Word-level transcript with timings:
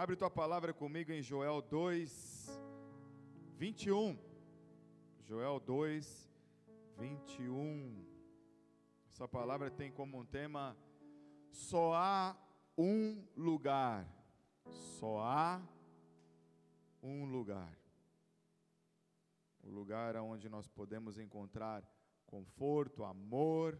Abre 0.00 0.16
tua 0.16 0.30
palavra 0.30 0.72
comigo 0.72 1.12
em 1.12 1.20
Joel 1.20 1.60
2, 1.60 2.58
21. 3.58 4.18
Joel 5.26 5.60
2, 5.60 6.32
21. 6.96 8.02
Essa 9.12 9.28
palavra 9.28 9.70
tem 9.70 9.92
como 9.92 10.18
um 10.18 10.24
tema: 10.24 10.74
só 11.50 11.92
há 11.92 12.34
um 12.78 13.22
lugar. 13.36 14.08
Só 14.64 15.20
há 15.20 15.60
um 17.02 17.26
lugar. 17.26 17.78
O 19.62 19.68
lugar 19.68 20.16
onde 20.16 20.48
nós 20.48 20.66
podemos 20.66 21.18
encontrar 21.18 21.84
conforto, 22.24 23.04
amor, 23.04 23.78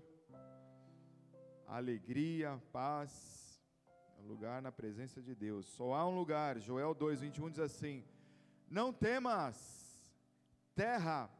alegria, 1.66 2.62
paz 2.71 3.50
lugar 4.27 4.61
na 4.62 4.73
presença 4.73 5.21
de 5.21 5.34
Deus. 5.34 5.66
Só 5.66 5.95
há 5.95 6.07
um 6.07 6.14
lugar. 6.14 6.59
Joel 6.59 6.95
2:21 6.95 7.50
diz 7.50 7.61
assim: 7.61 8.04
Não 8.68 8.93
temas, 8.93 10.04
terra, 10.75 11.31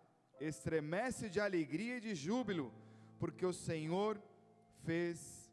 estremece 0.41 1.29
de 1.29 1.41
alegria 1.41 1.97
e 1.97 2.01
de 2.01 2.15
júbilo, 2.15 2.73
porque 3.19 3.45
o 3.45 3.53
Senhor 3.53 4.21
fez 4.85 5.51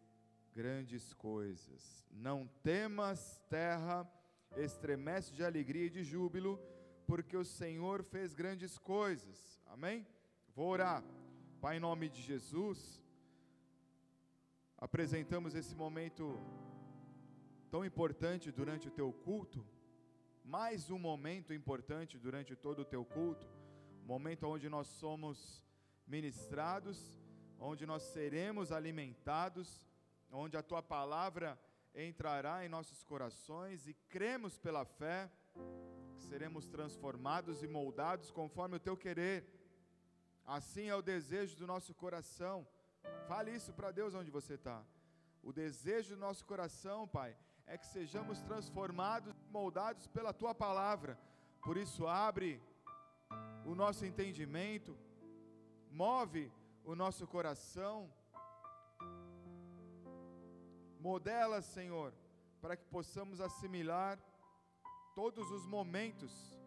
grandes 0.56 1.14
coisas. 1.14 2.08
Não 2.12 2.48
temas, 2.64 3.42
terra, 3.50 4.10
estremece 4.56 5.34
de 5.34 5.44
alegria 5.44 5.86
e 5.86 5.90
de 5.90 6.04
júbilo, 6.04 6.60
porque 7.06 7.38
o 7.38 7.46
Senhor 7.46 8.04
fez 8.04 8.34
grandes 8.34 8.78
coisas. 8.78 9.62
Amém? 9.68 10.06
Vou 10.56 10.70
orar. 10.70 11.04
Pai, 11.62 11.78
em 11.78 11.80
nome 11.80 12.10
de 12.10 12.22
Jesus, 12.22 13.02
apresentamos 14.78 15.56
esse 15.56 15.76
momento 15.76 16.40
tão 17.70 17.84
importante 17.84 18.52
durante 18.52 18.88
o 18.88 18.92
teu 18.92 19.12
culto, 19.12 19.66
mais 20.44 20.90
um 20.90 20.98
momento 20.98 21.54
importante 21.54 22.18
durante 22.18 22.56
todo 22.56 22.80
o 22.80 22.86
teu 22.86 23.04
culto, 23.04 23.46
momento 24.06 24.48
onde 24.48 24.70
nós 24.70 24.88
somos 24.88 25.62
ministrados, 26.08 27.14
onde 27.60 27.86
nós 27.86 28.04
seremos 28.04 28.72
alimentados, 28.72 29.86
onde 30.32 30.56
a 30.56 30.64
tua 30.64 30.82
palavra 30.82 31.60
entrará 31.94 32.66
em 32.66 32.70
nossos 32.70 33.04
corações 33.04 33.88
e 33.88 33.94
cremos 34.08 34.58
pela 34.58 34.86
fé 34.86 35.30
que 36.16 36.22
seremos 36.24 36.68
transformados 36.68 37.64
e 37.64 37.68
moldados 37.68 38.32
conforme 38.32 38.78
o 38.78 38.80
teu 38.80 38.96
querer. 38.96 39.46
Assim 40.46 40.86
é 40.88 40.96
o 40.96 41.02
desejo 41.02 41.58
do 41.58 41.68
nosso 41.68 41.94
coração. 41.94 42.66
Fale 43.28 43.52
isso 43.52 43.74
para 43.74 43.92
Deus 43.92 44.14
onde 44.14 44.32
você 44.32 44.54
está. 44.54 44.86
O 45.44 45.52
desejo 45.52 46.16
do 46.16 46.22
nosso 46.22 46.46
coração, 46.46 47.08
Pai, 47.08 47.36
é 47.68 47.78
que 47.78 47.86
sejamos 47.86 48.42
transformados, 48.42 49.36
moldados 49.52 50.08
pela 50.08 50.34
tua 50.34 50.56
palavra. 50.56 51.20
Por 51.62 51.76
isso, 51.76 52.08
abre 52.08 52.62
o 53.66 53.76
nosso 53.76 54.06
entendimento, 54.06 54.98
move 55.92 56.50
o 56.86 56.96
nosso 56.96 57.28
coração, 57.28 58.10
modela, 60.98 61.62
Senhor, 61.62 62.14
para 62.62 62.78
que 62.78 62.86
possamos 62.86 63.42
assimilar 63.42 64.18
todos 65.14 65.52
os 65.52 65.66
momentos 65.66 66.58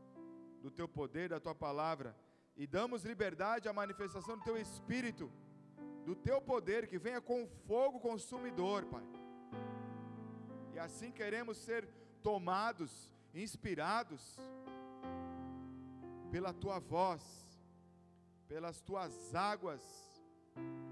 do 0.60 0.70
teu 0.70 0.86
poder, 0.86 1.30
da 1.30 1.40
tua 1.40 1.54
palavra, 1.54 2.14
e 2.56 2.66
damos 2.66 3.04
liberdade 3.04 3.68
à 3.70 3.72
manifestação 3.72 4.36
do 4.36 4.44
teu 4.44 4.58
espírito, 4.58 5.32
do 6.04 6.14
teu 6.14 6.42
poder 6.42 6.86
que 6.86 6.98
venha 6.98 7.22
com 7.22 7.48
fogo 7.66 7.98
consumidor, 8.00 8.84
Pai 8.84 9.19
e 10.80 10.82
assim 10.82 11.12
queremos 11.12 11.58
ser 11.58 11.86
tomados, 12.22 13.10
inspirados 13.34 14.38
pela 16.30 16.54
tua 16.54 16.78
voz, 16.78 17.22
pelas 18.48 18.80
tuas 18.80 19.34
águas, 19.34 19.82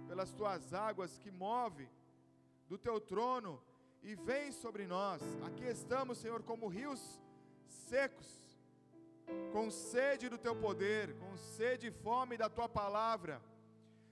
pelas 0.06 0.30
tuas 0.34 0.74
águas 0.74 1.16
que 1.16 1.30
move 1.30 1.88
do 2.68 2.76
teu 2.76 3.00
trono 3.00 3.58
e 4.02 4.14
vem 4.14 4.52
sobre 4.52 4.86
nós. 4.86 5.22
Aqui 5.46 5.64
estamos, 5.64 6.18
Senhor, 6.18 6.42
como 6.42 6.68
rios 6.68 7.18
secos, 7.66 8.28
com 9.54 9.70
sede 9.70 10.28
do 10.28 10.36
teu 10.36 10.54
poder, 10.54 11.18
com 11.18 11.34
sede 11.38 11.86
e 11.86 11.90
fome 11.90 12.36
da 12.36 12.50
tua 12.50 12.68
palavra. 12.68 13.40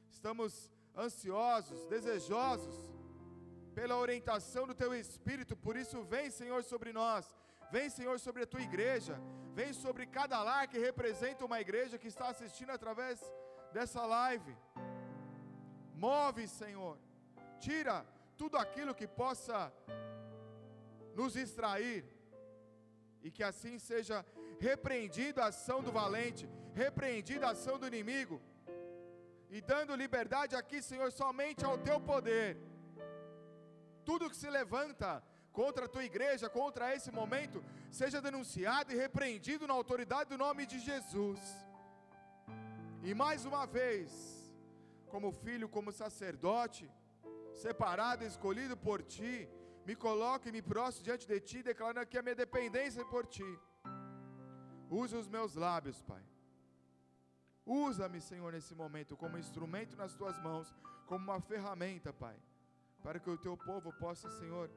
Estamos 0.09 0.71
ansiosos, 0.97 1.85
desejosos 1.85 2.96
pela 3.77 3.97
orientação 4.05 4.63
do 4.69 4.75
teu 4.83 4.91
espírito. 5.03 5.55
Por 5.65 5.75
isso, 5.83 5.97
vem, 6.13 6.29
Senhor, 6.41 6.61
sobre 6.73 6.91
nós. 7.01 7.25
Vem, 7.75 7.89
Senhor, 7.97 8.17
sobre 8.27 8.43
a 8.45 8.51
tua 8.53 8.63
igreja. 8.69 9.15
Vem 9.59 9.73
sobre 9.85 10.05
cada 10.17 10.43
lar 10.49 10.65
que 10.71 10.79
representa 10.89 11.45
uma 11.49 11.59
igreja 11.65 11.99
que 12.03 12.11
está 12.13 12.27
assistindo 12.29 12.73
através 12.77 13.19
dessa 13.75 14.03
live. 14.19 14.53
Move, 16.07 16.45
Senhor. 16.61 16.95
Tira 17.67 17.97
tudo 18.41 18.57
aquilo 18.65 18.95
que 19.01 19.09
possa 19.23 19.59
nos 21.19 21.35
distrair. 21.41 22.01
E 23.27 23.31
que 23.37 23.45
assim 23.51 23.77
seja 23.91 24.25
repreendida 24.69 25.43
a 25.43 25.49
ação 25.53 25.79
do 25.87 25.93
valente, 26.01 26.49
repreendida 26.85 27.45
a 27.47 27.55
ação 27.57 27.77
do 27.79 27.89
inimigo. 27.93 28.39
E 29.51 29.61
dando 29.73 30.01
liberdade 30.05 30.57
aqui, 30.57 30.81
Senhor, 30.91 31.11
somente 31.21 31.63
ao 31.65 31.77
teu 31.89 32.01
poder 32.13 32.51
tudo 34.09 34.31
que 34.33 34.43
se 34.43 34.51
levanta 34.59 35.11
contra 35.59 35.83
a 35.87 35.93
tua 35.95 36.05
igreja, 36.11 36.55
contra 36.61 36.95
esse 36.97 37.11
momento, 37.21 37.59
seja 38.01 38.25
denunciado 38.27 38.93
e 38.93 39.01
repreendido 39.05 39.67
na 39.69 39.75
autoridade 39.81 40.31
do 40.33 40.39
nome 40.47 40.63
de 40.73 40.79
Jesus. 40.89 41.41
E 43.09 43.13
mais 43.23 43.41
uma 43.51 43.65
vez, 43.79 44.11
como 45.13 45.37
filho, 45.45 45.69
como 45.77 45.99
sacerdote, 46.03 46.85
separado 47.65 48.25
escolhido 48.33 48.77
por 48.89 49.01
ti, 49.15 49.35
me 49.89 49.95
coloco 50.07 50.47
e 50.49 50.55
me 50.57 50.63
prostro 50.73 51.05
diante 51.09 51.27
de 51.33 51.39
ti, 51.49 51.59
declarando 51.71 52.11
que 52.11 52.19
a 52.19 52.25
minha 52.27 52.41
dependência 52.45 53.05
por 53.15 53.25
ti. 53.37 53.51
Usa 55.03 55.17
os 55.23 55.29
meus 55.37 55.55
lábios, 55.67 56.01
Pai. 56.11 56.25
Usa-me, 57.65 58.21
Senhor, 58.31 58.51
nesse 58.57 58.75
momento 58.83 59.17
como 59.23 59.43
instrumento 59.45 59.97
nas 60.03 60.15
tuas 60.21 60.37
mãos, 60.49 60.69
como 61.07 61.25
uma 61.31 61.41
ferramenta, 61.41 62.13
Pai 62.13 62.37
para 63.07 63.21
que 63.21 63.31
o 63.31 63.39
teu 63.39 63.57
povo 63.57 63.93
possa, 63.93 64.29
Senhor, 64.29 64.69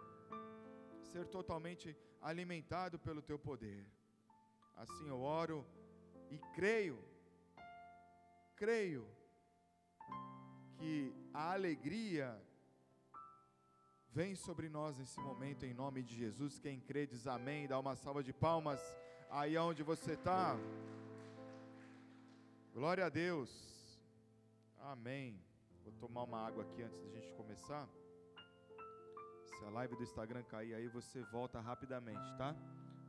ser 1.12 1.26
totalmente 1.26 1.98
alimentado 2.22 3.00
pelo 3.00 3.24
teu 3.24 3.40
poder. 3.40 3.84
Assim 4.76 5.08
eu 5.08 5.20
oro 5.20 5.66
e 6.30 6.38
creio, 6.54 7.04
creio 8.56 9.04
que 10.78 11.12
a 11.34 11.54
alegria 11.54 12.40
vem 14.12 14.36
sobre 14.36 14.70
nós 14.70 14.96
nesse 14.96 15.20
momento, 15.20 15.66
em 15.66 15.74
nome 15.74 16.04
de 16.04 16.16
Jesus. 16.16 16.60
Quem 16.60 16.80
crê 16.80 17.08
diz 17.08 17.26
amém, 17.26 17.68
dá 17.68 17.80
uma 17.80 17.96
salva 17.96 18.22
de 18.22 18.32
palmas 18.32 18.80
aí 19.32 19.58
onde 19.58 19.82
você 19.82 20.14
está. 20.14 20.56
Glória 22.76 23.08
a 23.08 23.10
Deus, 23.10 23.50
amém. 24.82 25.44
Vou 25.84 25.94
tomar 25.94 26.26
uma 26.26 26.46
água 26.46 26.62
aqui 26.62 26.84
antes 26.84 27.02
da 27.02 27.10
gente 27.10 27.34
começar. 27.34 27.90
Se 29.60 29.66
a 29.66 29.70
live 29.72 29.94
do 29.94 30.04
Instagram 30.04 30.42
cair 30.44 30.74
aí, 30.74 30.88
você 30.88 31.22
volta 31.24 31.60
rapidamente, 31.60 32.34
tá? 32.38 32.56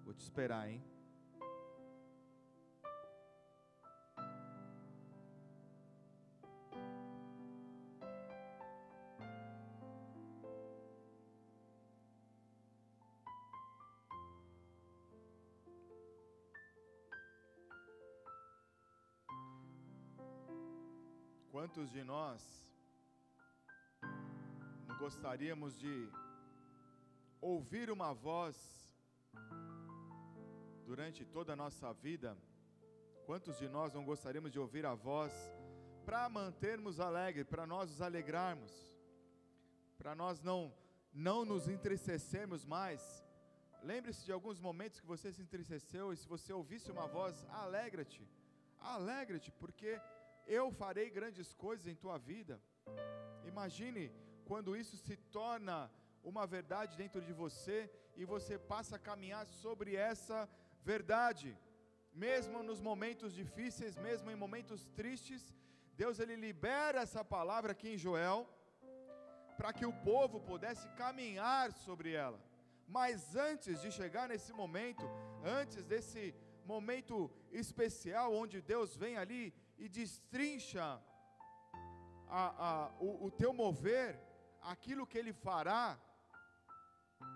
Vou 0.05 0.13
te 0.13 0.19
esperar, 0.19 0.69
hein? 0.69 0.83
Quantos 21.53 21.93
de 21.93 22.03
nós 22.03 22.43
não 24.89 24.99
gostaríamos 24.99 25.79
de 25.79 26.11
ouvir 27.41 27.91
uma 27.91 28.13
voz 28.13 28.57
durante 30.85 31.25
toda 31.25 31.53
a 31.55 31.57
nossa 31.57 31.93
vida, 31.93 32.37
quantos 33.25 33.59
de 33.59 33.69
nós 33.69 33.95
não 33.95 34.05
gostaríamos 34.05 34.53
de 34.53 34.59
ouvir 34.59 34.85
a 34.85 34.95
voz 34.95 35.33
para 36.05 36.29
mantermos 36.29 37.01
alegre, 37.01 37.45
para 37.45 37.67
nós 37.67 37.91
nos 37.91 38.03
alegrarmos, 38.03 38.73
para 39.97 40.15
nós 40.15 40.41
não 40.43 40.73
não 41.13 41.45
nos 41.45 41.67
entristecermos 41.67 42.65
mais? 42.65 43.25
Lembre-se 43.83 44.25
de 44.25 44.33
alguns 44.33 44.61
momentos 44.61 45.01
que 45.01 45.07
você 45.07 45.33
se 45.33 45.43
entristeceu 45.43 46.13
e 46.13 46.17
se 46.17 46.29
você 46.29 46.53
ouvisse 46.53 46.91
uma 46.91 47.07
voz, 47.07 47.45
alegra-te, 47.49 48.29
alegra-te, 48.79 49.51
porque 49.53 50.01
eu 50.47 50.71
farei 50.71 51.09
grandes 51.09 51.55
coisas 51.55 51.87
em 51.87 51.95
tua 51.95 52.19
vida. 52.19 52.61
Imagine 53.45 54.13
quando 54.45 54.77
isso 54.77 54.97
se 54.97 55.17
torna 55.17 55.91
uma 56.23 56.47
verdade 56.47 56.97
dentro 56.97 57.21
de 57.21 57.33
você 57.33 57.91
e 58.17 58.25
você 58.25 58.59
passa 58.59 58.97
a 58.97 58.99
caminhar 58.99 59.47
sobre 59.47 59.97
essa 59.97 60.49
verdade. 60.83 61.57
Mesmo 62.13 62.63
nos 62.63 62.81
momentos 62.81 63.33
difíceis, 63.33 63.97
mesmo 63.97 64.31
em 64.31 64.37
momentos 64.37 64.87
tristes, 64.97 65.55
Deus 65.97 66.19
ele 66.19 66.37
libera 66.37 67.01
essa 67.01 67.25
palavra 67.25 67.73
aqui 67.73 67.91
em 67.91 67.99
Joel 67.99 68.49
para 69.57 69.73
que 69.73 69.85
o 69.85 69.93
povo 69.93 70.41
pudesse 70.41 70.89
caminhar 70.91 71.73
sobre 71.73 72.13
ela. 72.13 72.41
Mas 72.89 73.37
antes 73.37 73.81
de 73.83 73.91
chegar 73.93 74.29
nesse 74.29 74.53
momento, 74.53 75.05
antes 75.45 75.85
desse 75.85 76.35
momento 76.65 77.31
especial 77.53 78.35
onde 78.35 78.61
Deus 78.61 78.97
vem 78.97 79.17
ali 79.17 79.55
e 79.79 79.89
destrincha 79.89 81.01
a, 82.29 82.43
a, 82.69 82.91
o, 82.99 83.27
o 83.27 83.31
teu 83.31 83.53
mover, 83.53 84.19
aquilo 84.63 85.07
que 85.07 85.19
Ele 85.19 85.33
fará 85.33 85.99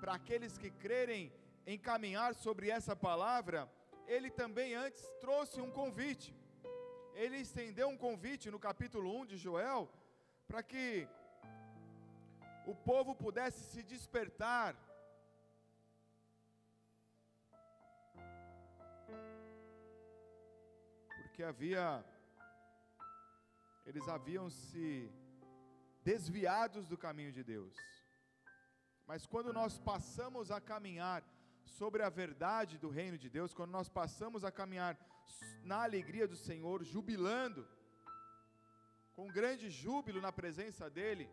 para 0.00 0.14
aqueles 0.14 0.56
que 0.58 0.70
crerem 0.70 1.32
em 1.66 1.78
caminhar 1.78 2.34
sobre 2.34 2.70
essa 2.70 2.94
palavra, 2.94 3.70
Ele 4.06 4.30
também 4.30 4.74
antes 4.74 5.02
trouxe 5.20 5.60
um 5.60 5.70
convite. 5.70 6.34
Ele 7.14 7.38
estendeu 7.38 7.88
um 7.88 7.96
convite 7.96 8.50
no 8.50 8.58
capítulo 8.58 9.14
1 9.20 9.26
de 9.26 9.36
Joel 9.36 9.88
para 10.48 10.62
que 10.62 11.08
o 12.66 12.74
povo 12.74 13.14
pudesse 13.14 13.60
se 13.72 13.82
despertar 13.82 14.74
porque 21.34 21.42
havia 21.42 22.04
eles 23.84 24.08
haviam 24.08 24.48
se 24.48 25.10
desviados 26.04 26.86
do 26.88 26.96
caminho 26.96 27.32
de 27.32 27.42
Deus. 27.42 27.74
Mas 29.06 29.26
quando 29.26 29.52
nós 29.52 29.78
passamos 29.78 30.50
a 30.50 30.60
caminhar 30.60 31.22
sobre 31.64 32.02
a 32.02 32.08
verdade 32.08 32.78
do 32.78 32.88
reino 32.88 33.18
de 33.18 33.28
Deus, 33.28 33.52
quando 33.52 33.70
nós 33.70 33.88
passamos 33.88 34.44
a 34.44 34.50
caminhar 34.50 34.98
na 35.62 35.82
alegria 35.82 36.26
do 36.26 36.36
Senhor, 36.36 36.84
jubilando, 36.84 37.66
com 39.14 39.26
grande 39.28 39.68
júbilo 39.70 40.20
na 40.20 40.32
presença 40.32 40.88
dEle, 40.90 41.28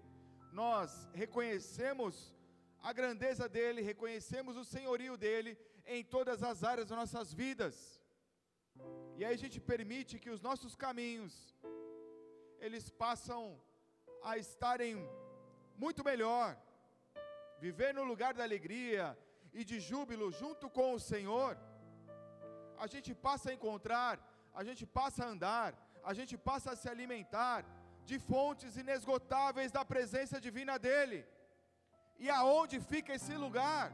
nós 0.52 1.10
reconhecemos 1.14 2.34
a 2.82 2.92
grandeza 2.94 3.48
dEle, 3.48 3.82
reconhecemos 3.82 4.58
o 4.58 4.66
senhorio 4.66 5.16
dEle 5.18 5.58
em 5.86 6.04
todas 6.04 6.44
as 6.44 6.64
áreas 6.64 6.88
das 6.90 6.98
nossas 6.98 7.34
vidas. 7.34 8.02
E 9.18 9.24
aí 9.24 9.34
a 9.34 9.38
gente 9.38 9.60
permite 9.60 10.20
que 10.20 10.30
os 10.30 10.42
nossos 10.42 10.76
caminhos 10.76 11.56
eles 12.60 12.90
passam 12.90 13.60
a 14.24 14.38
estarem 14.38 14.96
muito 15.78 16.04
melhor, 16.04 16.58
viver 17.66 17.92
no 17.98 18.04
lugar 18.12 18.32
da 18.38 18.44
alegria 18.48 19.06
e 19.60 19.64
de 19.70 19.78
júbilo 19.90 20.28
junto 20.42 20.66
com 20.78 20.88
o 20.96 21.04
Senhor. 21.12 21.54
A 22.84 22.88
gente 22.94 23.12
passa 23.28 23.46
a 23.50 23.56
encontrar, 23.58 24.14
a 24.60 24.64
gente 24.68 24.84
passa 25.00 25.20
a 25.24 25.30
andar, 25.34 25.70
a 26.10 26.14
gente 26.20 26.36
passa 26.50 26.70
a 26.72 26.80
se 26.82 26.90
alimentar 26.94 27.60
de 28.10 28.18
fontes 28.32 28.78
inesgotáveis 28.84 29.72
da 29.78 29.84
presença 29.94 30.42
divina 30.48 30.80
dEle. 30.88 31.20
E 32.24 32.28
aonde 32.40 32.80
fica 32.92 33.14
esse 33.18 33.36
lugar? 33.46 33.88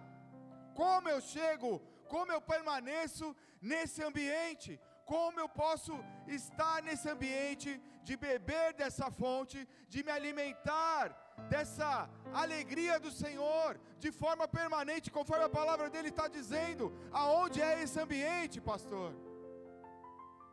Como 0.81 1.09
eu 1.13 1.19
chego, 1.33 1.71
como 2.13 2.31
eu 2.31 2.41
permaneço 2.53 3.27
nesse 3.71 4.01
ambiente? 4.09 4.71
Como 5.13 5.37
eu 5.43 5.49
posso 5.61 5.93
estar 6.39 6.77
nesse 6.87 7.07
ambiente 7.15 7.71
de 8.07 8.15
beber 8.27 8.67
dessa 8.81 9.07
fonte, 9.21 9.59
de 9.93 10.01
me 10.05 10.11
alimentar 10.19 11.05
dessa 11.53 12.09
alegria 12.43 12.95
do 13.05 13.11
Senhor, 13.11 13.79
de 14.03 14.11
forma 14.11 14.47
permanente, 14.47 15.11
conforme 15.17 15.45
a 15.45 15.55
palavra 15.59 15.89
dele 15.89 16.09
está 16.09 16.27
dizendo. 16.27 16.85
Aonde 17.11 17.61
é 17.61 17.81
esse 17.83 17.99
ambiente, 18.05 18.59
pastor? 18.71 19.09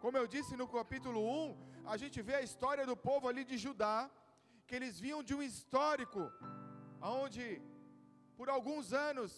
Como 0.00 0.16
eu 0.16 0.26
disse 0.26 0.54
no 0.56 0.68
capítulo 0.68 1.20
1, 1.20 1.56
a 1.92 1.96
gente 1.96 2.20
vê 2.28 2.34
a 2.36 2.46
história 2.48 2.84
do 2.90 2.96
povo 2.96 3.28
ali 3.28 3.44
de 3.44 3.56
Judá, 3.64 4.10
que 4.66 4.74
eles 4.74 4.98
vinham 5.04 5.22
de 5.22 5.34
um 5.34 5.42
histórico, 5.42 6.20
onde 7.00 7.44
por 8.36 8.48
alguns 8.48 8.92
anos 8.92 9.32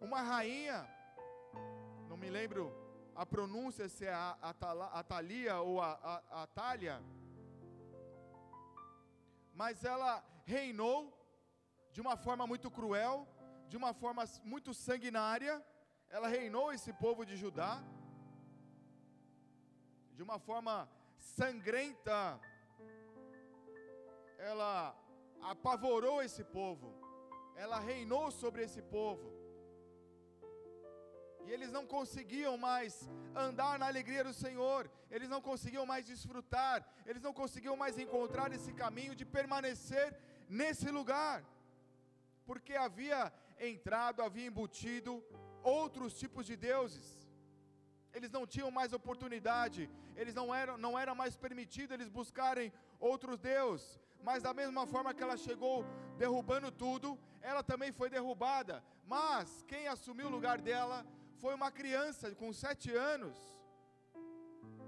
uma 0.00 0.20
rainha, 0.20 0.78
não 2.08 2.16
me 2.16 2.28
lembro 2.28 2.62
a 3.14 3.24
pronúncia 3.24 3.88
se 3.88 4.04
é 4.04 4.12
a 4.12 4.36
Atalia 5.00 5.56
ou 5.60 5.80
a, 5.80 5.92
a, 6.30 6.42
Atália, 6.42 7.02
mas 9.54 9.84
ela 9.84 10.24
reinou 10.44 11.12
de 11.92 12.00
uma 12.00 12.16
forma 12.16 12.46
muito 12.46 12.70
cruel, 12.70 13.26
de 13.68 13.76
uma 13.76 13.92
forma 13.92 14.24
muito 14.44 14.72
sanguinária, 14.74 15.54
ela 16.08 16.28
reinou 16.28 16.72
esse 16.72 16.92
povo 16.92 17.24
de 17.24 17.36
Judá, 17.36 17.82
de 20.14 20.22
uma 20.22 20.38
forma 20.38 20.88
sangrenta, 21.16 22.40
ela 24.38 24.94
apavorou 25.40 26.22
esse 26.22 26.44
povo, 26.44 26.94
ela 27.56 27.78
reinou 27.78 28.30
sobre 28.30 28.62
esse 28.62 28.82
povo, 28.82 29.32
e 31.46 31.50
eles 31.50 31.70
não 31.72 31.84
conseguiam 31.86 32.56
mais 32.56 33.08
andar 33.34 33.78
na 33.78 33.86
alegria 33.86 34.22
do 34.22 34.32
Senhor, 34.32 34.90
eles 35.10 35.28
não 35.28 35.40
conseguiam 35.40 35.84
mais 35.84 36.04
desfrutar, 36.06 36.86
eles 37.04 37.22
não 37.22 37.32
conseguiam 37.32 37.76
mais 37.76 37.98
encontrar 37.98 38.52
esse 38.52 38.72
caminho 38.72 39.14
de 39.14 39.24
permanecer 39.24 40.08
nesse 40.60 40.88
lugar, 40.98 41.36
porque 42.48 42.74
havia 42.86 43.20
entrado, 43.70 44.22
havia 44.22 44.46
embutido 44.50 45.12
outros 45.62 46.12
tipos 46.22 46.44
de 46.50 46.56
deuses. 46.68 47.08
Eles 48.16 48.30
não 48.36 48.44
tinham 48.46 48.70
mais 48.78 48.92
oportunidade, 48.92 49.82
eles 50.20 50.34
não 50.40 50.54
eram, 50.54 50.76
não 50.76 50.98
era 51.02 51.14
mais 51.14 51.34
permitido 51.44 51.94
eles 51.94 52.10
buscarem 52.20 52.72
outros 53.00 53.38
deuses. 53.38 53.98
Mas 54.28 54.42
da 54.42 54.52
mesma 54.60 54.86
forma 54.86 55.14
que 55.14 55.22
ela 55.22 55.36
chegou 55.36 55.76
derrubando 56.18 56.70
tudo, 56.70 57.18
ela 57.40 57.62
também 57.62 57.90
foi 57.90 58.08
derrubada. 58.10 58.84
Mas 59.06 59.64
quem 59.70 59.88
assumiu 59.88 60.26
o 60.26 60.34
lugar 60.36 60.60
dela 60.60 60.98
foi 61.42 61.54
uma 61.54 61.70
criança 61.72 62.34
com 62.34 62.52
sete 62.52 62.90
anos. 62.94 63.36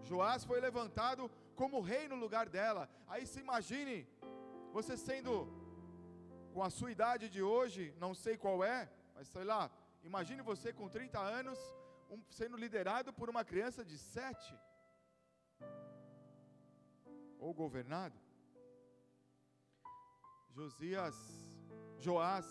Joás 0.09 0.45
foi 0.45 0.61
levantado 0.61 1.31
como 1.55 1.81
rei 1.81 2.07
no 2.09 2.17
lugar 2.17 2.49
dela. 2.49 2.89
Aí 3.09 3.27
se 3.27 3.41
imagine, 3.41 4.07
você 4.77 4.95
sendo 5.09 5.33
com 6.53 6.61
a 6.67 6.71
sua 6.77 6.91
idade 6.95 7.27
de 7.35 7.43
hoje, 7.55 7.83
não 8.05 8.13
sei 8.23 8.35
qual 8.45 8.59
é, 8.77 8.81
mas 9.15 9.29
sei 9.35 9.45
lá, 9.51 9.63
imagine 10.09 10.49
você 10.51 10.69
com 10.79 10.89
30 10.97 11.21
anos, 11.41 11.59
um, 12.15 12.21
sendo 12.39 12.57
liderado 12.63 13.13
por 13.19 13.31
uma 13.33 13.45
criança 13.51 13.85
de 13.91 13.97
sete, 13.97 14.53
ou 17.39 17.53
governado. 17.63 18.19
Josias, 20.59 21.15
Joás, 22.01 22.49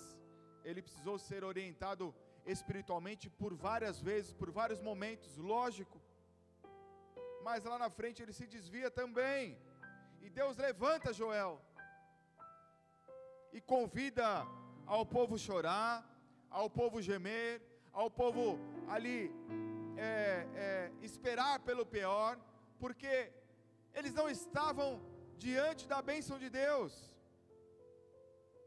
ele 0.63 0.81
precisou 0.87 1.17
ser 1.27 1.43
orientado 1.51 2.15
espiritualmente 2.55 3.29
por 3.41 3.53
várias 3.67 3.99
vezes, 4.09 4.31
por 4.41 4.49
vários 4.61 4.81
momentos, 4.89 5.35
lógico. 5.35 5.99
Mas 7.49 7.65
lá 7.65 7.77
na 7.85 7.89
frente 7.99 8.23
ele 8.23 8.39
se 8.39 8.47
desvia 8.47 8.89
também. 8.89 9.57
E 10.21 10.29
Deus 10.29 10.55
levanta 10.55 11.17
Joel 11.21 11.53
e 13.53 13.61
convida 13.61 14.27
ao 14.85 15.05
povo 15.05 15.37
chorar, 15.37 15.95
ao 16.49 16.69
povo 16.69 17.01
gemer, 17.01 17.61
ao 17.91 18.09
povo 18.09 18.59
ali 18.87 19.31
é, 19.95 20.47
é, 20.55 20.91
esperar 21.01 21.59
pelo 21.59 21.85
pior, 21.85 22.37
porque 22.79 23.31
eles 23.93 24.13
não 24.13 24.27
estavam 24.27 24.99
diante 25.37 25.87
da 25.87 26.01
bênção 26.01 26.37
de 26.39 26.49
Deus. 26.49 27.13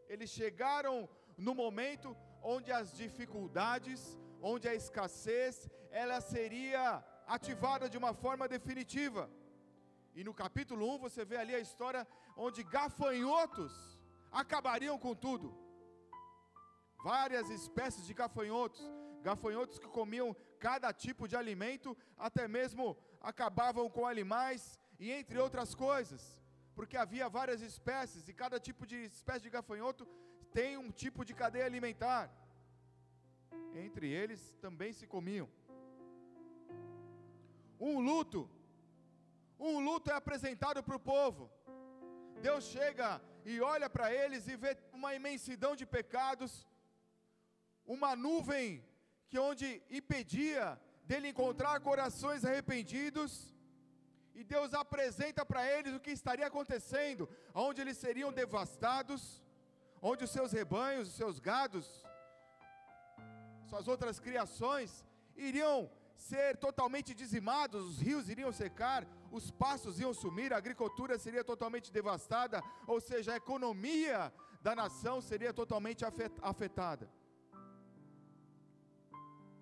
Eles 0.09 0.31
chegaram 0.31 1.09
no 1.37 1.55
momento 1.55 2.17
onde 2.41 2.71
as 2.71 2.93
dificuldades, 2.93 4.17
onde 4.41 4.69
a 4.69 4.75
escassez, 4.75 5.69
ela 5.91 6.21
seria 6.21 7.05
ativada 7.27 7.89
de 7.89 7.99
uma 7.99 8.15
forma 8.15 8.47
definitiva. 8.47 9.29
E 10.15 10.23
no 10.23 10.33
capítulo 10.33 10.89
1 10.95 10.99
você 10.99 11.25
vê 11.25 11.37
ali 11.37 11.55
a 11.55 11.59
história 11.59 12.07
onde 12.37 12.63
gafanhotos 12.63 13.96
acabariam 14.33 14.99
com 14.99 15.15
tudo. 15.15 15.57
Várias 17.03 17.49
espécies 17.51 18.07
de 18.07 18.15
gafanhotos, 18.15 18.83
gafanhotos 19.23 19.79
que 19.79 19.89
comiam 19.89 20.35
cada 20.59 20.93
tipo 20.93 21.29
de 21.29 21.37
alimento, 21.37 21.97
até 22.17 22.49
mesmo 22.49 22.97
acabavam 23.21 23.89
com 23.89 24.07
animais 24.07 24.79
e 24.99 25.11
entre 25.11 25.39
outras 25.39 25.75
coisas, 25.75 26.23
porque 26.75 26.97
havia 26.97 27.29
várias 27.29 27.61
espécies 27.61 28.29
e 28.29 28.33
cada 28.33 28.59
tipo 28.59 28.87
de 28.87 28.97
espécie 29.05 29.43
de 29.43 29.51
gafanhoto 29.51 30.07
tem 30.53 30.77
um 30.77 30.91
tipo 30.91 31.25
de 31.25 31.35
cadeia 31.35 31.67
alimentar. 31.67 32.31
Entre 33.75 34.09
eles 34.09 34.41
também 34.61 34.93
se 34.93 35.07
comiam. 35.07 35.49
Um 37.79 38.01
luto, 38.01 38.49
um 39.59 39.79
luto 39.81 40.11
é 40.11 40.15
apresentado 40.15 40.83
para 40.83 40.97
o 40.97 41.01
povo. 41.01 41.51
Deus 42.41 42.65
chega 42.65 43.21
e 43.51 43.61
olha 43.73 43.89
para 43.95 44.07
eles 44.21 44.49
e 44.53 44.57
vê 44.63 44.71
uma 44.99 45.11
imensidão 45.19 45.73
de 45.81 45.87
pecados, 45.97 46.53
uma 47.97 48.11
nuvem 48.17 48.85
que 49.29 49.39
onde 49.39 49.67
impedia 49.99 50.63
dele 51.09 51.29
encontrar 51.29 51.75
corações 51.91 52.45
arrependidos, 52.45 53.33
e 54.35 54.43
Deus 54.43 54.75
apresenta 54.75 55.43
para 55.51 55.63
eles 55.75 55.95
o 55.95 56.01
que 56.05 56.11
estaria 56.11 56.47
acontecendo, 56.49 57.29
onde 57.55 57.81
eles 57.81 57.97
seriam 57.97 58.33
devastados, 58.33 59.23
onde 60.03 60.25
os 60.25 60.33
seus 60.37 60.51
rebanhos, 60.51 61.09
os 61.09 61.15
seus 61.15 61.39
gados, 61.39 61.87
suas 63.71 63.87
outras 63.87 64.19
criações 64.27 65.05
iriam 65.37 65.89
ser 66.17 66.57
totalmente 66.57 67.15
dizimados, 67.15 67.81
os 67.91 68.01
rios 68.01 68.29
iriam 68.29 68.53
secar, 68.53 69.07
os 69.37 69.51
pastos 69.51 70.01
iam 70.01 70.13
sumir, 70.13 70.53
a 70.53 70.57
agricultura 70.57 71.19
seria 71.19 71.45
totalmente 71.45 71.93
devastada, 71.93 72.63
ou 72.87 73.01
seja, 73.01 73.33
a 73.33 73.37
economia 73.37 74.33
da 74.63 74.75
nação 74.75 75.21
seria 75.21 75.53
totalmente 75.53 76.05
afetada. 76.43 77.09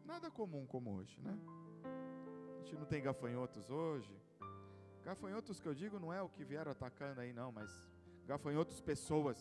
Nada 0.05 0.31
comum 0.31 0.65
como 0.67 0.95
hoje, 0.97 1.21
né? 1.21 1.37
A 2.55 2.59
gente 2.59 2.77
não 2.77 2.87
tem 2.87 3.03
gafanhotos 3.03 3.71
hoje. 3.71 4.15
Gafanhotos 5.03 5.61
que 5.61 5.67
eu 5.67 5.75
digo 5.75 5.99
não 5.99 6.13
é 6.13 6.23
o 6.23 6.29
que 6.29 6.45
vieram 6.45 6.73
atacando 6.73 7.21
aí, 7.21 7.33
não, 7.33 7.53
mas 7.53 7.71
gafanhotos 8.27 8.81
pessoas. 8.81 9.39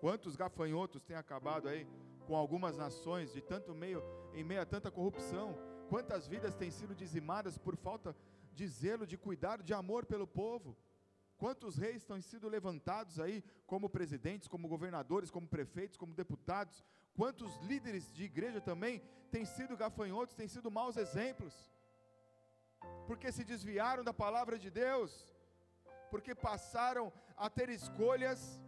Quantos 0.00 0.36
gafanhotos 0.36 1.02
têm 1.02 1.16
acabado 1.16 1.68
aí 1.68 1.86
com 2.26 2.34
algumas 2.36 2.76
nações 2.76 3.32
de 3.32 3.40
tanto 3.40 3.74
meio 3.74 4.02
em 4.32 4.44
meio 4.44 4.62
a 4.62 4.66
tanta 4.66 4.90
corrupção? 4.90 5.56
Quantas 5.88 6.26
vidas 6.26 6.54
têm 6.54 6.70
sido 6.70 6.94
dizimadas 6.94 7.58
por 7.58 7.76
falta 7.76 8.16
de 8.52 8.66
zelo, 8.66 9.06
de 9.06 9.16
cuidado, 9.16 9.62
de 9.62 9.74
amor 9.74 10.06
pelo 10.06 10.26
povo? 10.26 10.76
Quantos 11.36 11.76
reis 11.76 12.04
têm 12.04 12.20
sido 12.20 12.48
levantados 12.48 13.18
aí 13.18 13.42
como 13.66 13.90
presidentes, 13.90 14.46
como 14.46 14.68
governadores, 14.68 15.30
como 15.30 15.48
prefeitos, 15.48 15.96
como 15.96 16.14
deputados? 16.14 16.84
Quantos 17.16 17.56
líderes 17.62 18.12
de 18.12 18.24
igreja 18.24 18.60
também 18.60 19.02
têm 19.30 19.44
sido 19.44 19.76
gafanhotos, 19.76 20.36
têm 20.36 20.48
sido 20.48 20.70
maus 20.70 20.96
exemplos? 20.96 21.54
Porque 23.06 23.32
se 23.32 23.44
desviaram 23.44 24.04
da 24.04 24.14
palavra 24.14 24.58
de 24.58 24.70
Deus, 24.70 25.10
porque 26.10 26.34
passaram 26.34 27.12
a 27.36 27.50
ter 27.50 27.68
escolhas, 27.70 28.60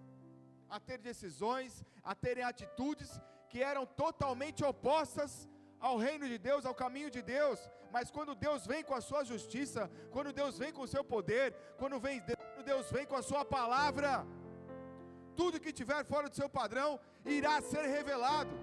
a 0.68 0.80
ter 0.80 0.98
decisões, 0.98 1.84
a 2.02 2.14
terem 2.14 2.42
atitudes 2.42 3.20
que 3.48 3.62
eram 3.62 3.86
totalmente 3.86 4.64
opostas 4.64 5.48
ao 5.78 5.96
reino 5.96 6.26
de 6.26 6.38
Deus, 6.38 6.66
ao 6.66 6.74
caminho 6.74 7.10
de 7.10 7.22
Deus, 7.22 7.60
mas 7.94 8.10
quando 8.14 8.32
Deus 8.44 8.62
vem 8.70 8.82
com 8.88 8.94
a 8.96 9.02
sua 9.08 9.22
justiça, 9.30 9.82
quando 10.14 10.30
Deus 10.38 10.54
vem 10.62 10.72
com 10.76 10.82
o 10.84 10.92
seu 10.94 11.02
poder, 11.12 11.46
quando 11.80 11.96
vem, 12.06 12.16
Deus 12.70 12.86
vem 12.90 13.06
com 13.10 13.18
a 13.20 13.22
sua 13.28 13.42
palavra, 13.56 14.12
tudo 15.40 15.60
que 15.64 15.72
tiver 15.80 16.00
fora 16.12 16.28
do 16.28 16.34
seu 16.40 16.48
padrão 16.48 16.88
irá 17.36 17.54
ser 17.72 17.84
revelado. 17.96 18.54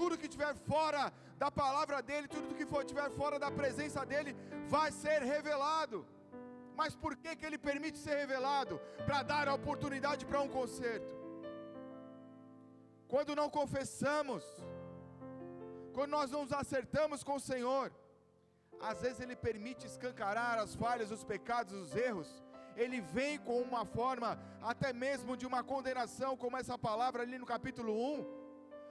Tudo 0.00 0.18
que 0.22 0.28
tiver 0.34 0.54
fora 0.70 1.04
da 1.42 1.50
palavra 1.50 1.98
dele, 2.08 2.28
tudo 2.34 2.56
que 2.58 2.66
for 2.72 2.82
tiver 2.90 3.08
fora 3.20 3.38
da 3.44 3.50
presença 3.60 4.04
dele, 4.10 4.34
vai 4.74 4.90
ser 4.92 5.22
revelado. 5.34 6.00
Mas 6.80 6.94
por 7.04 7.16
que 7.22 7.34
que 7.34 7.46
ele 7.46 7.58
permite 7.70 7.98
ser 7.98 8.16
revelado? 8.24 8.78
Para 9.06 9.22
dar 9.22 9.48
a 9.48 9.54
oportunidade 9.60 10.26
para 10.26 10.42
um 10.46 10.50
conserto. 10.58 11.14
Quando 13.14 13.34
não 13.40 13.48
confessamos, 13.48 14.44
quando 15.96 16.10
nós 16.10 16.30
não 16.30 16.42
nos 16.42 16.52
acertamos 16.52 17.22
com 17.24 17.36
o 17.36 17.46
Senhor, 17.52 17.90
às 18.80 19.00
vezes 19.00 19.20
Ele 19.20 19.36
permite 19.36 19.86
escancarar 19.86 20.58
as 20.58 20.74
falhas, 20.74 21.10
os 21.10 21.24
pecados, 21.24 21.72
os 21.74 21.94
erros. 21.94 22.42
Ele 22.76 23.00
vem 23.00 23.38
com 23.38 23.60
uma 23.60 23.84
forma, 23.84 24.38
até 24.62 24.92
mesmo 24.92 25.36
de 25.36 25.46
uma 25.46 25.62
condenação, 25.64 26.36
como 26.36 26.56
essa 26.56 26.78
palavra 26.78 27.22
ali 27.22 27.38
no 27.38 27.46
capítulo 27.46 27.92
1, 27.92 28.26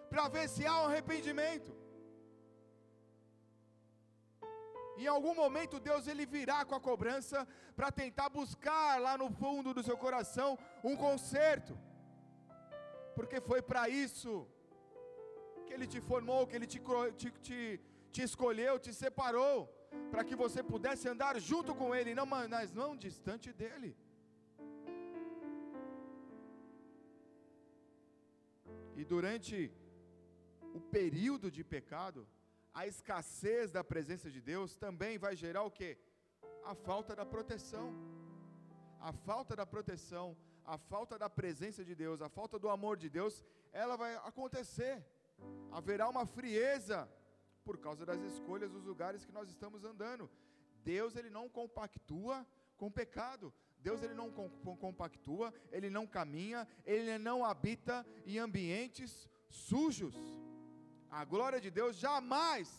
para 0.09 0.27
ver 0.27 0.47
se 0.49 0.65
há 0.65 0.81
um 0.81 0.87
arrependimento. 0.87 1.75
Em 4.97 5.07
algum 5.07 5.35
momento 5.35 5.79
Deus 5.79 6.07
ele 6.07 6.25
virá 6.25 6.65
com 6.65 6.73
a 6.75 6.79
cobrança 6.79 7.47
para 7.75 7.91
tentar 7.91 8.29
buscar 8.29 8.99
lá 8.99 9.15
no 9.15 9.29
fundo 9.29 9.73
do 9.73 9.83
seu 9.83 9.95
coração 9.95 10.57
um 10.83 10.95
conserto. 10.95 11.77
Porque 13.15 13.39
foi 13.39 13.61
para 13.61 13.87
isso 13.87 14.47
que 15.65 15.73
Ele 15.73 15.87
te 15.87 16.01
formou, 16.01 16.47
que 16.47 16.55
Ele 16.55 16.65
te, 16.65 16.81
te, 17.15 17.31
te, 17.47 17.81
te 18.17 18.23
escolheu, 18.29 18.73
te 18.85 18.91
separou, 19.03 19.57
para 20.11 20.23
que 20.27 20.35
você 20.43 20.61
pudesse 20.71 21.05
andar 21.13 21.33
junto 21.49 21.71
com 21.79 21.87
Ele, 21.97 22.15
não, 22.19 22.25
mas 22.35 22.73
não 22.81 22.89
distante 23.05 23.47
dEle. 23.61 23.91
E 28.99 29.03
durante 29.13 29.55
o 30.77 30.81
período 30.97 31.47
de 31.57 31.63
pecado, 31.75 32.21
a 32.79 32.83
escassez 32.91 33.71
da 33.77 33.83
presença 33.93 34.29
de 34.35 34.41
Deus 34.51 34.69
também 34.85 35.13
vai 35.25 35.33
gerar 35.43 35.63
o 35.69 35.73
que? 35.79 35.91
A 36.71 36.73
falta 36.87 37.15
da 37.19 37.25
proteção. 37.35 37.87
A 39.09 39.11
falta 39.27 39.55
da 39.59 39.65
proteção, 39.73 40.27
a 40.75 40.77
falta 40.91 41.15
da 41.23 41.29
presença 41.41 41.81
de 41.89 41.93
Deus, 42.03 42.19
a 42.27 42.29
falta 42.37 42.57
do 42.63 42.69
amor 42.75 42.95
de 43.03 43.09
Deus, 43.17 43.35
ela 43.83 43.95
vai 43.95 44.15
acontecer 44.31 44.95
haverá 45.71 46.09
uma 46.09 46.25
frieza 46.25 47.07
por 47.67 47.77
causa 47.85 48.03
das 48.09 48.21
escolhas 48.31 48.71
dos 48.75 48.85
lugares 48.91 49.25
que 49.25 49.37
nós 49.37 49.47
estamos 49.53 49.83
andando. 49.91 50.25
Deus 50.91 51.15
ele 51.19 51.31
não 51.37 51.45
compactua 51.59 52.35
com 52.79 52.97
pecado. 53.01 53.53
Deus 53.87 54.01
ele 54.05 54.15
não 54.21 54.29
compactua, 54.85 55.47
ele 55.75 55.89
não 55.97 56.05
caminha, 56.17 56.61
ele 56.93 57.17
não 57.29 57.37
habita 57.51 57.95
em 58.25 58.37
ambientes 58.47 59.11
sujos. 59.49 60.15
A 61.19 61.23
glória 61.33 61.59
de 61.65 61.69
Deus 61.79 61.95
jamais 62.07 62.69